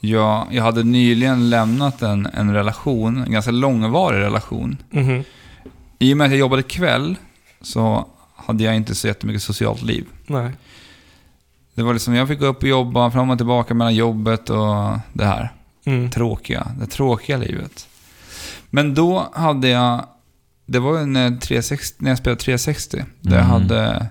[0.00, 4.76] Jag, jag hade nyligen lämnat en, en relation, en ganska långvarig relation.
[4.90, 5.24] Mhm.
[5.98, 7.16] I och med att jag jobbade kväll
[7.60, 10.04] så hade jag inte så jättemycket socialt liv.
[10.26, 10.52] Nej.
[11.78, 14.98] Det var liksom, jag fick gå upp och jobba fram och tillbaka mellan jobbet och
[15.12, 15.52] det här.
[15.84, 16.10] Mm.
[16.10, 17.88] Tråkiga, det tråkiga livet.
[18.70, 20.04] Men då hade jag,
[20.66, 23.04] det var när, 360, när jag spelade 360.
[23.20, 23.50] Där Mm.
[23.50, 24.06] hade,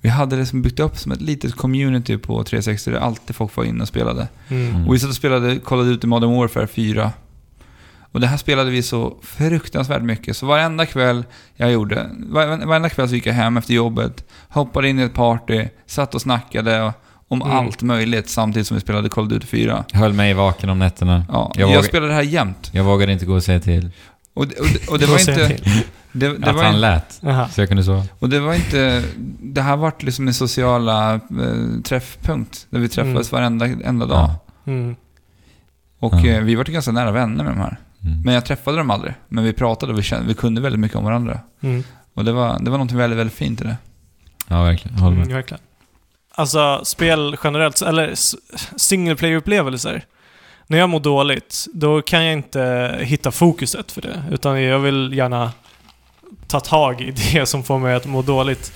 [0.00, 3.64] vi hade liksom byggt upp som ett litet community på 360 där alltid folk var
[3.64, 4.28] inne och spelade.
[4.48, 4.88] Mm.
[4.88, 7.12] Och vi satt och spelade, kollade ut i Modern Warfare 4.
[8.12, 10.36] Och det här spelade vi så fruktansvärt mycket.
[10.36, 11.24] Så varenda kväll
[11.56, 15.14] jag gjorde, var, varenda kväll så gick jag hem efter jobbet, hoppade in i ett
[15.14, 16.92] party, satt och snackade
[17.30, 17.56] om Mm.
[17.56, 19.84] allt möjligt samtidigt som vi spelade Call of Duty 4.
[19.92, 21.24] Höll mig vaken om nätterna.
[21.28, 22.70] Ja, Jag jag, spelade det här jämt.
[22.72, 23.90] Jag vågade inte gå och säga till.
[24.34, 25.56] Och, det- och, och det var inte...
[26.12, 27.18] Det, det att var han lät.
[27.22, 27.48] Jaha.
[27.48, 28.04] Så jag kunde sova.
[28.18, 29.02] och det var inte...
[29.42, 31.20] Det här vart liksom en sociala eh,
[31.84, 32.66] träffpunkt.
[32.70, 34.18] Där vi träffades varenda enda dag.
[34.18, 34.36] Ja.
[34.72, 34.96] Mm.
[35.98, 36.26] Och Ja.
[36.26, 37.76] eh, vi var ganska nära vänner med de här.
[38.04, 38.22] Mm.
[38.24, 39.14] Men jag träffade dem aldrig.
[39.28, 41.38] Men vi pratade och vi, kände, vi kunde väldigt mycket om varandra.
[41.60, 41.84] Mm.
[42.14, 43.76] Och det var, det var något väldigt, väldigt fint i det.
[44.48, 44.96] Ja, verkligen.
[44.96, 45.24] Jag håller med.
[45.26, 45.60] Mm, verkligen.
[46.40, 48.14] Alltså, spel generellt, eller
[48.76, 50.02] single player-upplevelser.
[50.66, 54.22] när jag mår dåligt, då kan jag inte hitta fokuset för det.
[54.30, 55.52] Utan jag vill gärna
[56.46, 58.72] ta tag i det som får mig att må dåligt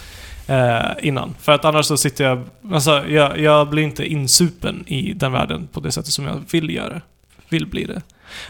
[0.46, 1.34] eh, innan.
[1.40, 2.42] För att annars så sitter jag...
[2.72, 6.70] Alltså, jag, jag blir inte insupen i den världen på det sättet som jag vill
[6.70, 7.00] göra.
[7.48, 8.02] Vill bli det.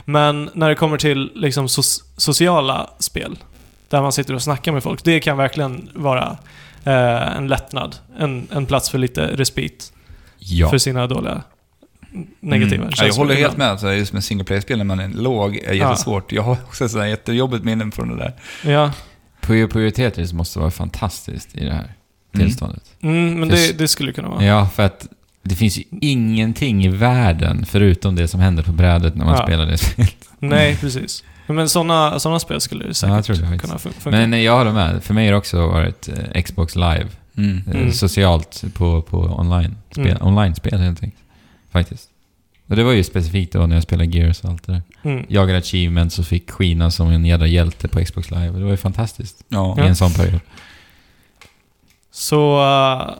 [0.04, 3.38] Men när det kommer till liksom so- sociala spel,
[3.88, 6.36] där man sitter och snackar med folk, det kan verkligen vara
[6.85, 7.97] eh, en lättnad.
[8.19, 9.93] En, en plats för lite respit
[10.39, 10.70] Ja.
[10.70, 11.43] för sina dåliga
[12.40, 12.94] negativa Mm.
[12.97, 13.66] Ja, jag håller helt med.
[13.70, 16.32] Alltså, just med single player-spel när man är låg är jättesvårt.
[16.32, 18.32] Jag har också sådär jättejobbigt minnen från det där.
[18.65, 18.93] Ja,
[19.90, 21.93] Tetris måste vara fantastiskt i det här
[22.35, 22.47] Mm.
[22.47, 22.82] tillståndet.
[23.01, 24.44] mm, men För det, det skulle kunna vara.
[24.44, 25.09] Ja, för att
[25.43, 29.47] det finns ju ingenting i världen förutom det som händer på brädet när man Ja.
[29.47, 30.28] spelar det spelet.
[30.39, 31.24] Nej, precis.
[31.46, 34.10] Men sådana såna spel skulle det säkert jag tror kunna fun- funka.
[34.10, 35.04] Men jag håller med.
[35.04, 37.06] För mig har det också varit eh, Xbox Live.
[37.36, 37.62] Mm.
[37.68, 37.92] Eh, Mm.
[37.92, 40.06] Socialt på, på online-spel.
[40.10, 40.22] Mm.
[40.26, 41.22] Online-spel helt enkelt.
[41.70, 42.08] Faktiskt.
[42.66, 44.82] Och det var ju specifikt då när jag spelade Gears och allt det där.
[45.10, 45.26] Mm.
[45.28, 48.48] Jagade achievements och fick skina som en jädra hjälte på Xbox Live.
[48.50, 49.44] Och det var ju fantastiskt.
[49.48, 49.76] Ja.
[49.84, 50.40] I en sån period.
[52.10, 53.10] Så uh,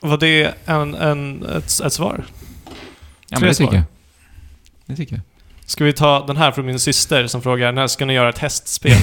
[0.00, 2.24] var det en, en, ett, ett svar?
[3.28, 3.66] Ja, Tre men det svar.
[3.66, 3.84] tycker jag.
[4.86, 5.22] Det tycker jag.
[5.70, 8.38] Ska vi ta den här från min syster som frågar när ska ni göra ett
[8.38, 8.96] hästspel?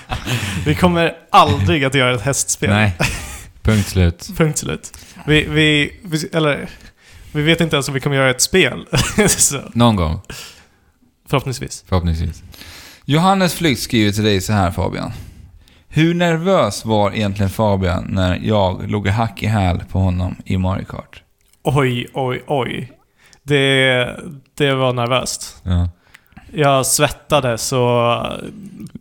[0.66, 2.70] vi kommer aldrig att göra ett hästspel.
[2.70, 2.96] Nej.
[3.62, 4.30] Punkt slut.
[4.36, 4.98] Punkt slut.
[5.26, 6.68] Vi, vi, vi, eller,
[7.32, 8.86] vi vet inte ens om vi kommer göra ett spel.
[9.74, 10.20] Någon gång,
[11.28, 11.84] förhoppningsvis.
[11.88, 12.42] förhoppningsvis.
[13.04, 15.12] Johannes Flykt skriver till dig så här Fabian.
[15.88, 20.84] Hur nervös var egentligen Fabian när jag låg hack i häl på honom i Mario
[20.84, 21.22] Kart?
[21.62, 22.92] Oj, oj, oj.
[23.42, 24.20] Det,
[24.54, 25.62] det var nervöst.
[25.62, 25.88] Ja.
[26.54, 28.26] Jag svettades och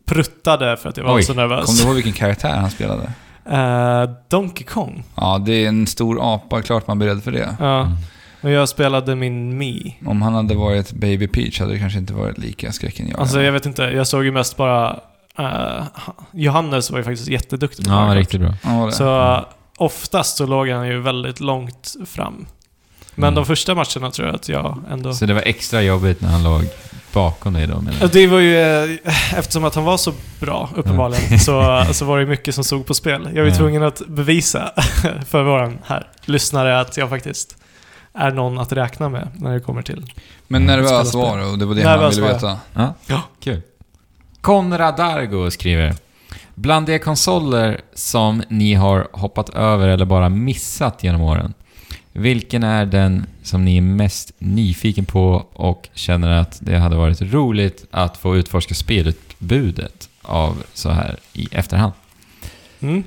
[0.06, 1.66] pruttade för att jag var Oj, så nervös.
[1.66, 3.12] Kommer du ihåg vilken karaktär han spelade?
[3.52, 5.04] Eh, Donkey Kong.
[5.16, 7.56] Ja, det är en stor apa, klart man blir rädd för det.
[7.60, 7.82] Ja.
[7.82, 7.94] Mm.
[8.42, 9.96] Och jag spelade min Mi.
[10.06, 13.22] Om han hade varit Baby Peach hade det kanske inte varit lika skräckinjagande.
[13.22, 15.00] Alltså jag vet inte, jag såg ju mest bara...
[15.38, 15.84] eh,
[16.32, 18.18] Johannes var ju faktiskt jätteduktig på Ja, Mario Kart.
[18.18, 18.54] riktigt bra.
[18.64, 18.92] Ja, det.
[18.92, 19.40] Så uh,
[19.78, 22.46] oftast så låg han ju väldigt långt fram.
[23.16, 23.36] Men Mm.
[23.36, 25.14] de första matcherna tror jag att jag ändå...
[25.14, 26.62] Så det var extra jobbigt när han låg
[27.14, 28.12] bakom dig då menar Ja, jag.
[28.12, 32.26] Det var ju, eh, eftersom att han var så bra, uppenbarligen, så, så var det
[32.26, 33.22] mycket som stod på spel.
[33.24, 33.56] Jag var ju Ja.
[33.56, 34.72] tvungen att bevisa
[35.26, 37.56] för våran här lyssnare att jag faktiskt
[38.14, 40.06] är någon att räkna med när det kommer till...
[40.48, 42.58] Men nervös var du och det var det Nervös han ville veta.
[42.74, 43.22] Ja, Ja.
[43.44, 43.62] kul.
[44.42, 45.96] Konrad Dargo skriver.
[46.56, 51.54] Bland de konsoler som ni har hoppat över eller bara missat genom åren,
[52.22, 57.22] vilken är den som ni är mest nyfiken på och känner att det hade varit
[57.22, 61.94] roligt att få utforska spelutbudet av så här i efterhand?
[62.80, 63.04] Mm.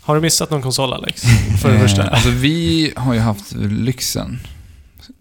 [0.00, 1.22] Har du missat någon konsol Alex?
[1.62, 2.02] För det Eh, första.
[2.08, 4.38] Alltså vi har ju haft lyxen,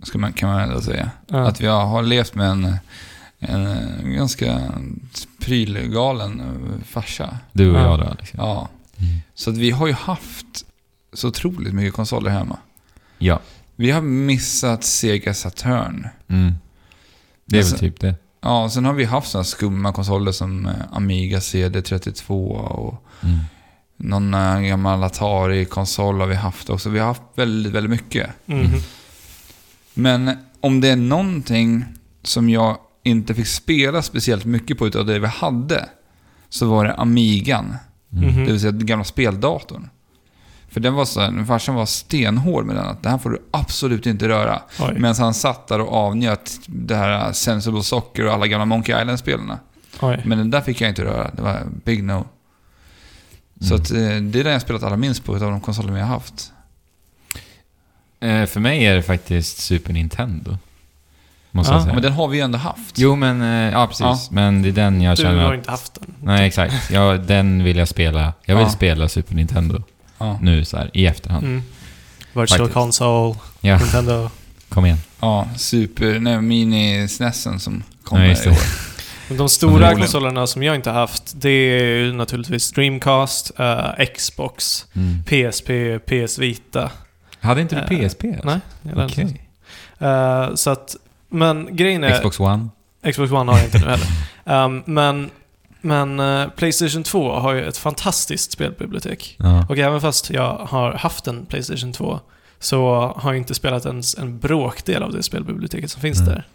[0.03, 1.11] ska man, kan man ändå säga.
[1.27, 1.47] Ja.
[1.47, 2.77] Att vi har, levt med en,
[3.39, 4.61] en ganska
[5.39, 7.37] prylgalen eh, farsa.
[7.51, 7.81] Du och Ja.
[7.89, 8.31] jag då Alex?
[8.37, 8.69] Ja.
[8.97, 9.19] Mm.
[9.35, 10.65] Så att vi har ju haft
[11.15, 12.57] så otroligt mycket konsoler hemma.
[13.17, 13.39] Ja.
[13.75, 16.07] Vi har missat Sega Saturn.
[16.27, 16.53] Mm.
[17.45, 18.15] Det är väl Alltså- typ det.
[18.41, 23.39] Ja, sen har vi haft sådana skumma konsoler som eh, Amiga CD32 och Mm.
[23.97, 26.89] någon eh, gammal Atari-konsol har vi haft också.
[26.89, 28.29] Vi har haft väldigt, väldigt mycket.
[28.45, 28.79] Mhm.
[29.93, 31.85] Men om det är någonting
[32.23, 35.89] som jag inte fick spela speciellt mycket på utav det vi hade,
[36.49, 37.75] så var det Amigan.
[38.13, 38.25] Mm.
[38.29, 38.45] Mhm.
[38.45, 39.89] Det vill säga den gamla speldatorn.
[40.75, 43.41] För den var så här, farsan var stenhård med den, att det här får du
[43.51, 44.61] absolut inte röra.
[44.95, 49.59] Medan han satt där och avnjöt det här Sensible Soccer och alla gamla Monkey Island-spelarna.
[50.23, 52.25] Men den där fick jag inte röra, det var big no.
[53.61, 53.81] Så Mm.
[53.81, 56.51] att, eh, det är den jag spelat allra minst på utav de konsoler har haft.
[58.19, 60.57] Eh, för mig är det faktiskt Super Nintendo.
[61.51, 61.93] Måste Ja, jag säga.
[61.93, 62.97] Men den har vi ju ändå haft.
[62.97, 64.01] Jo, men ja, ja precis.
[64.01, 64.19] Ja.
[64.31, 65.57] Men det är den jag Du känner har att...
[65.57, 66.13] inte haft den.
[66.23, 66.91] Nej, exakt.
[66.91, 68.33] Ja, den vill jag spela.
[68.45, 68.69] Jag vill Ja.
[68.69, 69.83] spela Super Nintendo
[70.17, 70.39] Ja.
[70.41, 71.45] nu så här i efterhand.
[71.45, 71.63] Mm.
[72.33, 72.73] Virtual Faktiskt.
[72.73, 74.29] Console, Ja, Nintendo.
[74.69, 74.97] kom igen.
[75.19, 76.19] Ja, super...
[76.19, 78.57] Nej, mini-snessen som kommer Ja, i år.
[79.37, 79.97] De stora rolig.
[79.97, 85.23] konsolerna som jag inte haft, det är ju naturligtvis Dreamcast, eh, Xbox, Mm.
[85.23, 86.91] PSP, PS Vita.
[87.39, 88.23] Hade inte du Eh, PSP?
[88.33, 88.59] alltså?
[88.81, 89.21] Nej, Okej.
[89.23, 89.39] inte.
[90.05, 90.95] Eh, så att,
[91.29, 92.17] men grejen är...
[92.17, 92.67] Xbox One?
[93.11, 94.07] Xbox One har jag inte nu heller.
[94.47, 95.29] Um, men
[95.85, 99.35] men eh, Playstation 2 har ju ett fantastiskt spelbibliotek.
[99.39, 99.65] Ja.
[99.69, 102.19] Och även fast jag har haft en Playstation 2
[102.59, 106.29] så har jag inte spelat ens en bråkdel av det spelbiblioteket som finns Mm.
[106.33, 106.45] där.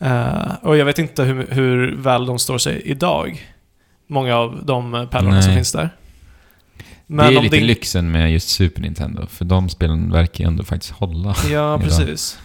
[0.00, 3.50] Eh, och jag vet inte hur, hur väl de står sig idag.
[4.06, 5.58] Många av de eh, pärlorna som Nej.
[5.58, 5.90] finns där.
[7.06, 10.64] det är lite det- lyxen med just Super Nintendo, för de spelen verkar ju ändå
[10.64, 11.34] faktiskt hålla.
[11.50, 12.38] Ja, precis.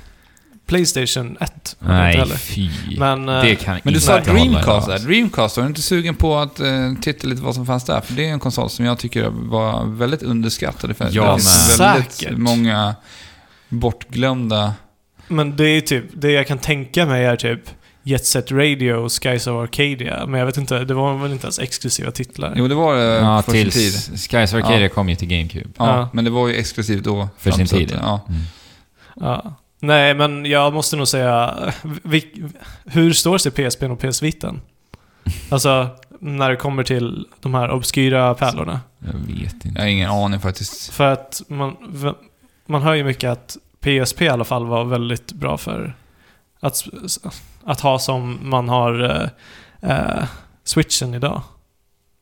[0.67, 1.75] Playstation 1.
[1.79, 2.69] var det inte Nej, fy.
[2.99, 4.99] Men, eh, det kan Men du sa Dreamcast där.
[4.99, 8.01] Dreamcast, var du inte sugen på att eh, titta lite vad som fanns där?
[8.01, 10.97] För det är en konsol som jag tycker var väldigt underskattad.
[10.97, 11.87] För Jag det finns med.
[11.93, 12.37] väldigt Säkert.
[12.37, 12.95] många
[13.69, 14.73] bortglömda...
[15.27, 17.59] Men det är typ, det jag kan tänka mig är typ
[18.03, 20.25] Jet Set Radio och Skies of Arcadia.
[20.25, 22.53] Men jag vet inte, det var väl inte ens exklusiva titlar?
[22.55, 23.93] Jo, det var det Ja, för sin tid.
[24.29, 24.89] Skies of Arcadia Ja.
[24.89, 25.69] kom ju till GameCube.
[25.77, 26.09] Ja, Ja.
[26.13, 27.29] men det var ju exklusivt då.
[27.37, 28.25] För sin tid, Ja.
[28.29, 28.41] Mm.
[29.15, 29.55] Ja.
[29.85, 31.55] Nej, men jag måste nog säga...
[32.03, 32.43] Vi,
[32.85, 34.61] hur står sig PSP och PS Vitan?
[35.49, 35.89] Alltså,
[36.19, 38.79] när det kommer till de här obskyra pärlorna.
[38.99, 39.69] Jag vet inte.
[39.75, 40.89] Jag har ingen aning faktiskt.
[40.93, 41.77] För att man,
[42.65, 45.95] man hör ju mycket att PSP i alla fall var väldigt bra för
[46.59, 46.87] att,
[47.63, 49.03] att ha som man har
[49.81, 50.23] eh, eh,
[50.63, 51.41] switchen idag.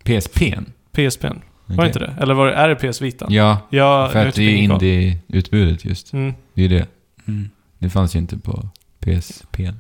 [0.04, 0.66] PSP'n?
[0.92, 1.24] PSP.
[1.66, 2.16] Var det inte det?
[2.22, 3.26] Eller var det, är det PS Vita?
[3.30, 6.14] Ja, Ja, för att det är indie-utbudet just.
[6.14, 6.88] Mm, Det är det.
[7.28, 7.50] Mm.
[7.84, 8.70] Det fanns ju inte på
[9.00, 9.74] PSP'n.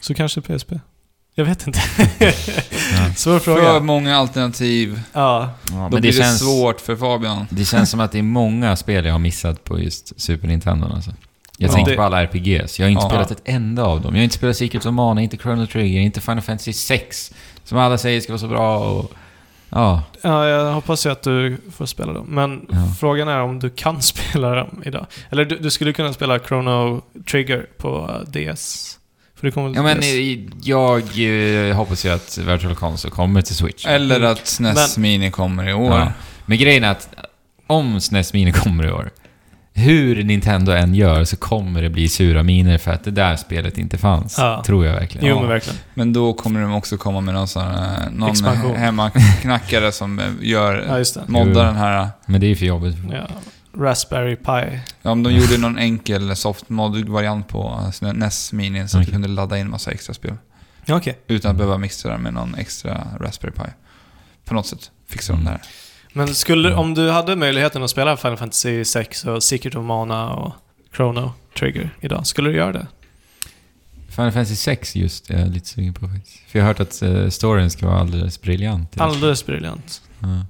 [0.00, 0.72] så kanske PSP.
[1.34, 1.80] Jag vet inte.
[2.18, 2.32] Ja.
[3.16, 3.80] Svår För fråga.
[3.80, 5.00] många alternativ.
[5.12, 7.46] Ja, Ja, Då men blir det det känns, svårt för Fabian.
[7.50, 10.86] det känns som att det är många spel jag har missat på just Super Nintendo
[10.94, 11.10] alltså.
[11.58, 11.74] Jag Ja.
[11.74, 12.78] tänker Det- på alla RPGs.
[12.78, 13.08] Jag har inte Ja.
[13.08, 14.14] spelat ett enda av dem.
[14.14, 17.32] Jag har inte spelat Secret of Mana, inte Chrono Trigger, inte Final Fantasy 6.
[17.64, 19.12] Som alla säger ska vara så bra och...
[19.70, 20.02] Ja.
[20.22, 22.26] ja, jag hoppas ju att du får spela dem.
[22.28, 22.76] Men Ja.
[23.00, 25.06] frågan är om du kan spela dem idag.
[25.30, 28.98] Eller du, du skulle kunna spela Chrono Trigger på eh, DS.
[29.34, 30.04] För det kommer Ja men DS.
[30.04, 31.02] eh, jag
[31.68, 33.86] eh, hoppas ju att Virtual Console kommer till Switch.
[33.86, 35.98] Eller att SNES Mini kommer i år.
[35.98, 36.12] Ja.
[36.46, 37.08] Men grejen är att
[37.66, 39.10] om SNES Mini kommer i år,
[39.76, 43.78] hur Nintendo än gör så kommer det bli sura miner för att det där spelet
[43.78, 44.38] inte fanns.
[44.38, 44.62] Ja.
[44.66, 45.26] Tror jag verkligen.
[45.26, 45.78] Jo, men verkligen.
[45.94, 48.76] Men då kommer de också komma med någon sån här, någon Expansion.
[48.76, 52.08] hemmaknackare som eh, gör, Ja, moddar den här.
[52.26, 52.96] Men det är ju för jobbigt.
[53.12, 53.26] Ja.
[53.78, 54.80] Raspberry Pi.
[55.02, 59.06] Ja, om de gjorde någon enkel soft-mod-variant på eh, NES Mini så att Okej.
[59.06, 60.34] du kunde ladda in massa extra spel.
[60.84, 61.18] Ja, okej.
[61.26, 63.70] Utan att behöva mixa det med någon extra Raspberry Pi.
[64.44, 65.60] På något sätt fixar de det här.
[66.16, 70.34] Men skulle, om du hade möjligheten att spela Final Fantasy 6 och Secret of Mana
[70.34, 70.52] och
[70.96, 72.86] Chrono Trigger idag, skulle du göra det?
[74.08, 76.38] Final Fantasy 6 just är jag lite sugen på faktiskt.
[76.48, 79.00] För jag har hört att uh, storyn ska vara alldeles briljant.
[79.00, 80.02] Alldeles briljant.
[80.18, 80.46] Ja.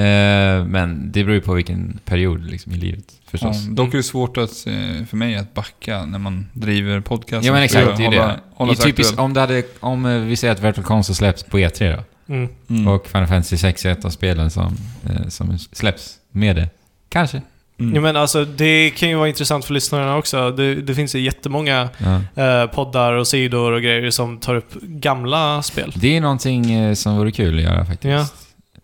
[0.00, 3.64] Eh, men det beror ju på vilken period liksom, i livet förstås.
[3.66, 7.46] Ja, dock är det svårt att, eh, för mig att backa när man driver podcast.
[7.46, 8.40] Ja men exakt, det är ju hålla, det.
[8.54, 11.42] Hålla I sig typiskt, om, det hade, om eh, vi säger att Virtual Console släpps
[11.42, 12.02] på E3 då.
[12.28, 12.48] Mm.
[12.70, 12.88] Mm.
[12.88, 14.76] Och Final Fantasy 6 är ett av spelen som,
[15.10, 16.68] eh, som släpps med det.
[17.08, 17.42] Kanske.
[17.80, 17.94] Mm.
[17.94, 20.50] Ja, men alltså, det kan ju vara intressant för lyssnarna också.
[20.50, 22.42] Det, det finns ju jättemånga Ja.
[22.44, 25.92] eh, poddar och sidor och grejer som tar upp gamla spel.
[25.96, 28.34] Det är någonting eh, som vore kul att göra faktiskt.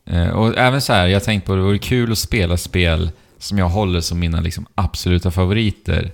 [0.05, 0.13] Ja.
[0.17, 3.11] Eh, och även så här, jag har tänkt på det vore kul att spela spel
[3.39, 6.11] som jag håller som mina liksom, absoluta favoriter.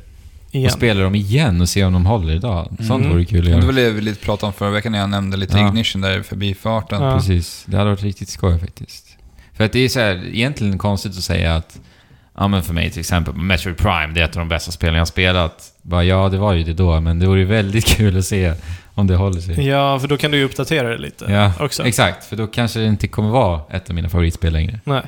[0.50, 0.66] Igen.
[0.66, 2.68] Och spela dem igen och se om de håller idag.
[2.78, 3.10] Sånt Mm.
[3.12, 3.60] vore kul att göra.
[3.60, 5.68] det var det vi lite pratade om förra veckan när jag nämnde lite Ja.
[5.68, 7.02] Ignition där i förbifarten.
[7.02, 7.16] Ja.
[7.16, 7.64] Precis.
[7.66, 9.04] Det hade varit riktigt skoj faktiskt.
[9.52, 11.80] För att det är så här, egentligen konstigt att säga att
[12.40, 14.94] Ja men för mig till exempel, Metroid Prime, det är ett av de bästa spelen
[14.94, 15.72] jag har spelat.
[15.82, 18.52] Bara, ja, det var ju det då, men det vore ju väldigt kul att se
[18.94, 19.66] om det håller sig.
[19.66, 21.86] Ja, för då kan du ju uppdatera det lite Ja, också.
[21.86, 22.24] exakt.
[22.24, 24.80] För då kanske det inte kommer vara ett av mina favoritspel längre.
[24.84, 25.02] Nej.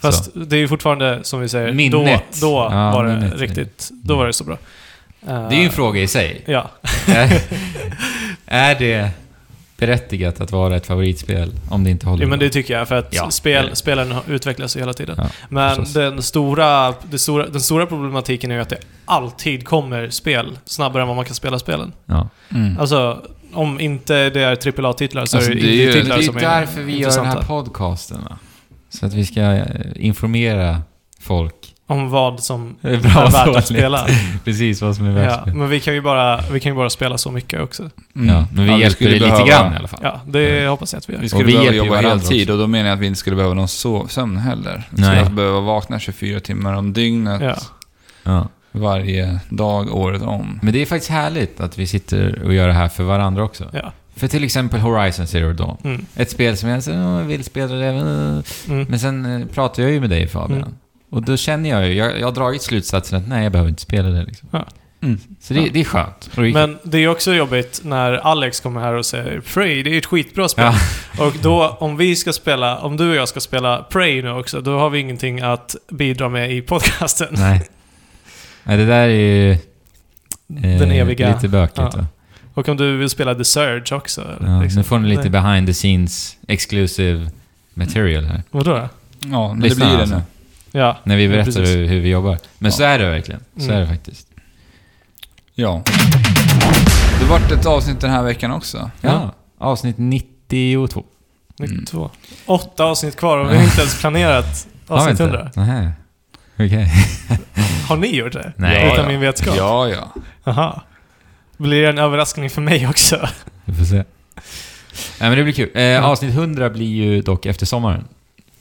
[0.00, 2.22] Fast det är ju fortfarande, som vi säger, Minnet.
[2.40, 3.38] då, då Ja, var det minnet.
[3.40, 3.88] riktigt...
[3.92, 4.56] Då var det så bra.
[5.20, 6.42] Det är ju en fråga i sig.
[6.46, 6.70] Ja.
[7.06, 7.40] är,
[8.46, 9.10] är det
[9.76, 12.88] berättigat att vara ett favoritspel om det inte håller ja, men det tycker jag.
[12.88, 13.76] För att Ja, spel, det det.
[13.76, 15.14] spelen utvecklas ju hela tiden.
[15.18, 15.92] Ja, Men förstås.
[15.94, 21.02] den stora, det stora, den stora problematiken är ju att det alltid kommer spel snabbare
[21.02, 21.92] än vad man kan spela spelen.
[22.06, 22.28] Ja.
[22.54, 22.78] Mm.
[22.80, 23.22] Alltså,
[23.52, 26.22] om inte det är AAA-titlar så Alltså, är det det är ju- Det indie-titlar är
[26.22, 28.24] som ju är därför vi gör den här podcasten.
[28.30, 28.38] va?
[28.90, 29.64] Så att vi ska eh,
[29.96, 30.82] informera
[31.20, 31.54] folk.
[31.86, 33.58] Om vad som är är bra värt dåligt.
[33.58, 34.06] att spela.
[34.44, 36.90] Precis vad som är värt Ja, men vi kan ju bara, vi kan ju bara
[36.90, 37.90] spela så mycket också.
[38.16, 38.28] Mm.
[38.34, 40.00] Ja, men vi Ja, hjälper skulle dig lite behöva- grann i alla fall.
[40.02, 41.20] Ja, det hoppas jag att vi gör.
[41.20, 42.52] Vi skulle Och vi behöva jobba heltid också.
[42.52, 44.88] och då menar jag att vi inte skulle behöva någon so- sömn heller.
[44.90, 45.04] Vi Nej.
[45.04, 47.54] skulle alltså behöva vakna 24 timmar om dygnet Ja.
[48.22, 48.48] Ja.
[48.72, 50.58] varje dag året om.
[50.62, 53.64] Men det är faktiskt härligt att vi sitter och gör det här för varandra också.
[53.72, 53.92] Ja.
[54.18, 55.76] För till exempel Horizon Zero Dawn.
[55.84, 56.06] Mm.
[56.16, 57.86] Ett spel som jag så, "Åh, vill spela det.
[57.86, 58.86] äh." Mm.
[58.88, 60.58] Men sen eh, pratar jag ju med dig Fabian.
[60.62, 60.74] Mm.
[61.10, 63.82] Och då känner jag ju, jag, jag har dragit slutsatsen att nej, jag behöver inte
[63.82, 64.48] spela det liksom.
[64.52, 64.64] Ja.
[65.02, 65.18] Mm.
[65.40, 65.66] Så det, Ja.
[65.72, 66.30] det är skönt.
[66.36, 70.06] Men det är också jobbigt när Alex kommer här och säger Prey, det är ett
[70.06, 70.72] skitbra spel.
[71.18, 71.26] Ja.
[71.26, 74.60] Och då, om vi ska spela, om du och jag ska spela Prey nu också,
[74.60, 77.28] då har vi ingenting att bidra med i podcasten.
[77.30, 77.68] Nej.
[78.64, 79.50] Nej, det där är ju...
[79.52, 79.58] eh,
[80.48, 81.34] Den eviga.
[81.34, 82.06] Lite bökigt Ja.
[82.58, 84.36] Och om du vill spela The Surge också.
[84.46, 84.78] Ja, liksom.
[84.78, 85.30] Nu får ni lite Nej.
[85.30, 87.30] behind the scenes exclusive
[87.74, 88.42] material här.
[88.50, 88.88] Vadå då?
[89.20, 90.16] Ja, men det Lyssna blir det alltså.
[90.16, 90.22] nu.
[90.80, 90.96] Ja.
[91.04, 92.38] När vi Ja, berättar hur, hur vi jobbar.
[92.58, 92.76] Men Ja.
[92.76, 93.40] så är det verkligen.
[93.56, 93.76] Så Mm.
[93.76, 94.26] är det faktiskt.
[95.54, 95.82] Ja.
[97.18, 98.90] Det har varit ett avsnitt den här veckan också.
[99.00, 99.34] Ja.
[99.58, 101.04] Avsnitt 92.
[101.58, 102.10] 92.
[102.46, 105.24] Åtta avsnitt kvar och vi har inte ens planerat avsnitt inte?
[105.24, 105.50] 100.
[105.54, 105.92] Nähä.
[106.54, 106.92] Okej.
[107.88, 108.52] Har ni gjort det?
[108.56, 108.86] Nej.
[108.92, 109.08] Utan ja.
[109.08, 109.54] min vetskap?
[109.56, 110.12] Ja, ja.
[110.44, 110.82] Aha.
[111.58, 113.28] Blir det en överraskning för mig också?
[113.64, 113.96] Vi får se.
[113.96, 114.04] Nej,
[115.30, 115.70] men det blir kul.
[115.74, 118.04] Eh, avsnitt 100 blir ju dock efter sommaren.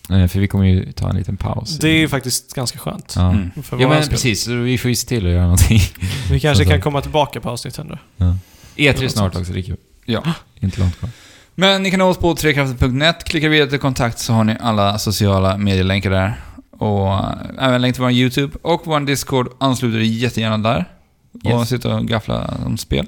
[0.10, 1.78] Eh, för vi kommer ju ta en liten paus.
[1.78, 3.14] Det är ju faktiskt ganska skönt.
[3.16, 3.30] Ja.
[3.30, 3.52] Mm.
[3.80, 4.12] Ja men skull.
[4.12, 5.80] precis, så vi får ju se till att göra någonting.
[6.32, 8.00] Vi kanske Så- kan komma tillbaka på avsnitt 100.
[8.76, 9.78] E3 snart också, det är kul.
[10.06, 10.24] Ja.
[10.60, 11.10] Inte långt kvar.
[11.56, 13.24] Men ni kan nå oss på trekrafter.net.
[13.24, 16.42] Klickar vidare till kontakt så har ni alla sociala medielänkar där.
[16.72, 17.26] Och äh,
[17.60, 19.48] även länk till vår YouTube och vår Discord.
[19.60, 20.86] Ansluter er jättegärna där.
[21.44, 21.70] Och Yes.
[21.70, 23.06] sitta och gaffla om spel.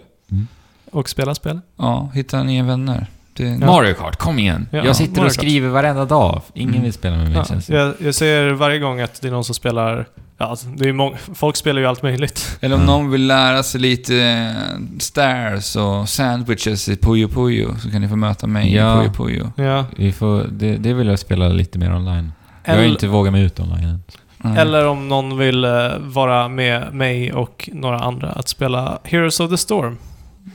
[0.92, 1.60] Och spela spel.
[1.78, 3.08] Ja, hitta nya vänner.
[3.34, 3.58] Det, Ja.
[3.66, 4.68] Mario Kart, kom igen!
[4.72, 5.34] Ja, jag sitter Mario och Kart.
[5.44, 6.42] skriver varenda dag.
[6.54, 6.84] Ingen Mm.
[6.84, 9.32] vill spela med mig Ja, känns det jag, jag ser varje gång att det är
[9.32, 10.06] någon som spelar...
[10.38, 12.58] Ja, alltså, det är många, folk spelar ju allt möjligt.
[12.62, 12.88] Eller om Ja.
[12.88, 18.08] någon vill lära sig lite eh, stairs och sandwiches i Puyo Puyo så kan ni
[18.08, 19.04] få möta mig Ja.
[19.04, 19.52] i Puyo Puyo.
[19.66, 19.86] Ja.
[19.98, 22.32] Vi får, det, det vill jag spela lite mer online.
[22.64, 24.04] Jag har Eller, inte vågat mig ut online än.
[24.44, 24.58] Mm.
[24.58, 29.50] eller om någon vill eh, vara med mig och några andra att spela Heroes of
[29.52, 29.98] the Storm.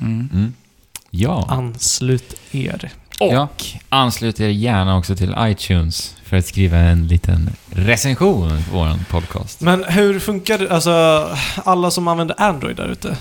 [0.01, 0.29] Mm.
[0.33, 0.53] Mm.
[1.11, 1.45] Ja.
[1.49, 2.91] Anslut er.
[3.21, 3.49] Och Ja.
[3.89, 9.61] anslut er gärna också till iTunes för att skriva en liten recension på vår podcast.
[9.61, 10.71] Men hur funkar det?
[10.71, 11.29] Alltså,
[11.65, 13.17] alla som använder Android där ute.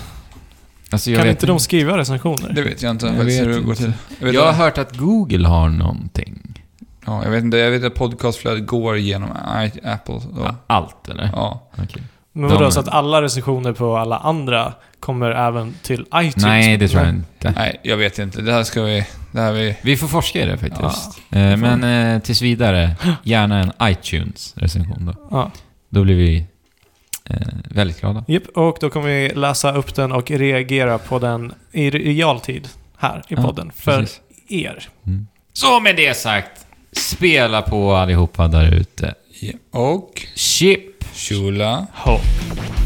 [0.90, 2.52] Alltså, jag Kan vet inte de skriva recensioner?
[2.52, 3.92] Det vet jag inte Jag vet hur det går till.
[4.18, 6.53] Jag vet, Jag har hört att Google har någonting.
[7.06, 7.56] Ja, jag vet inte.
[7.56, 9.30] Jag vet att podcastflödet går genom
[9.84, 10.20] Apple.
[10.20, 10.54] Så.
[10.66, 11.30] Allt, eller?
[11.32, 11.70] Ja.
[11.78, 12.02] Okej.
[12.32, 16.36] Men vadå, De- så att alla recensioner på alla andra kommer även till iTunes?
[16.36, 17.52] Nej, det tror jag inte.
[17.56, 18.42] Nej, jag vet inte.
[18.42, 19.06] Det här ska vi...
[19.32, 19.76] Det här vi...
[19.82, 21.18] Vi får forska i det faktiskt.
[21.30, 25.14] Eh, men eh, tills vidare, gärna en iTunes-recension då.
[25.30, 25.50] Ja.
[25.88, 26.46] Då blir vi
[27.24, 27.36] eh,
[27.70, 28.24] väldigt glada.
[28.28, 32.68] Japp, och då kommer vi läsa upp den och reagera på den i realtid
[32.98, 33.72] här i Ja, podden.
[33.76, 34.20] för precis.
[34.48, 34.88] er.
[35.06, 35.26] Mm.
[35.52, 36.63] Så med det sagt,
[36.96, 39.14] spela på allihopa där ute.
[39.70, 40.26] Och...
[40.34, 40.94] Chip!
[41.14, 41.86] Shula.
[41.92, 42.83] Hopp.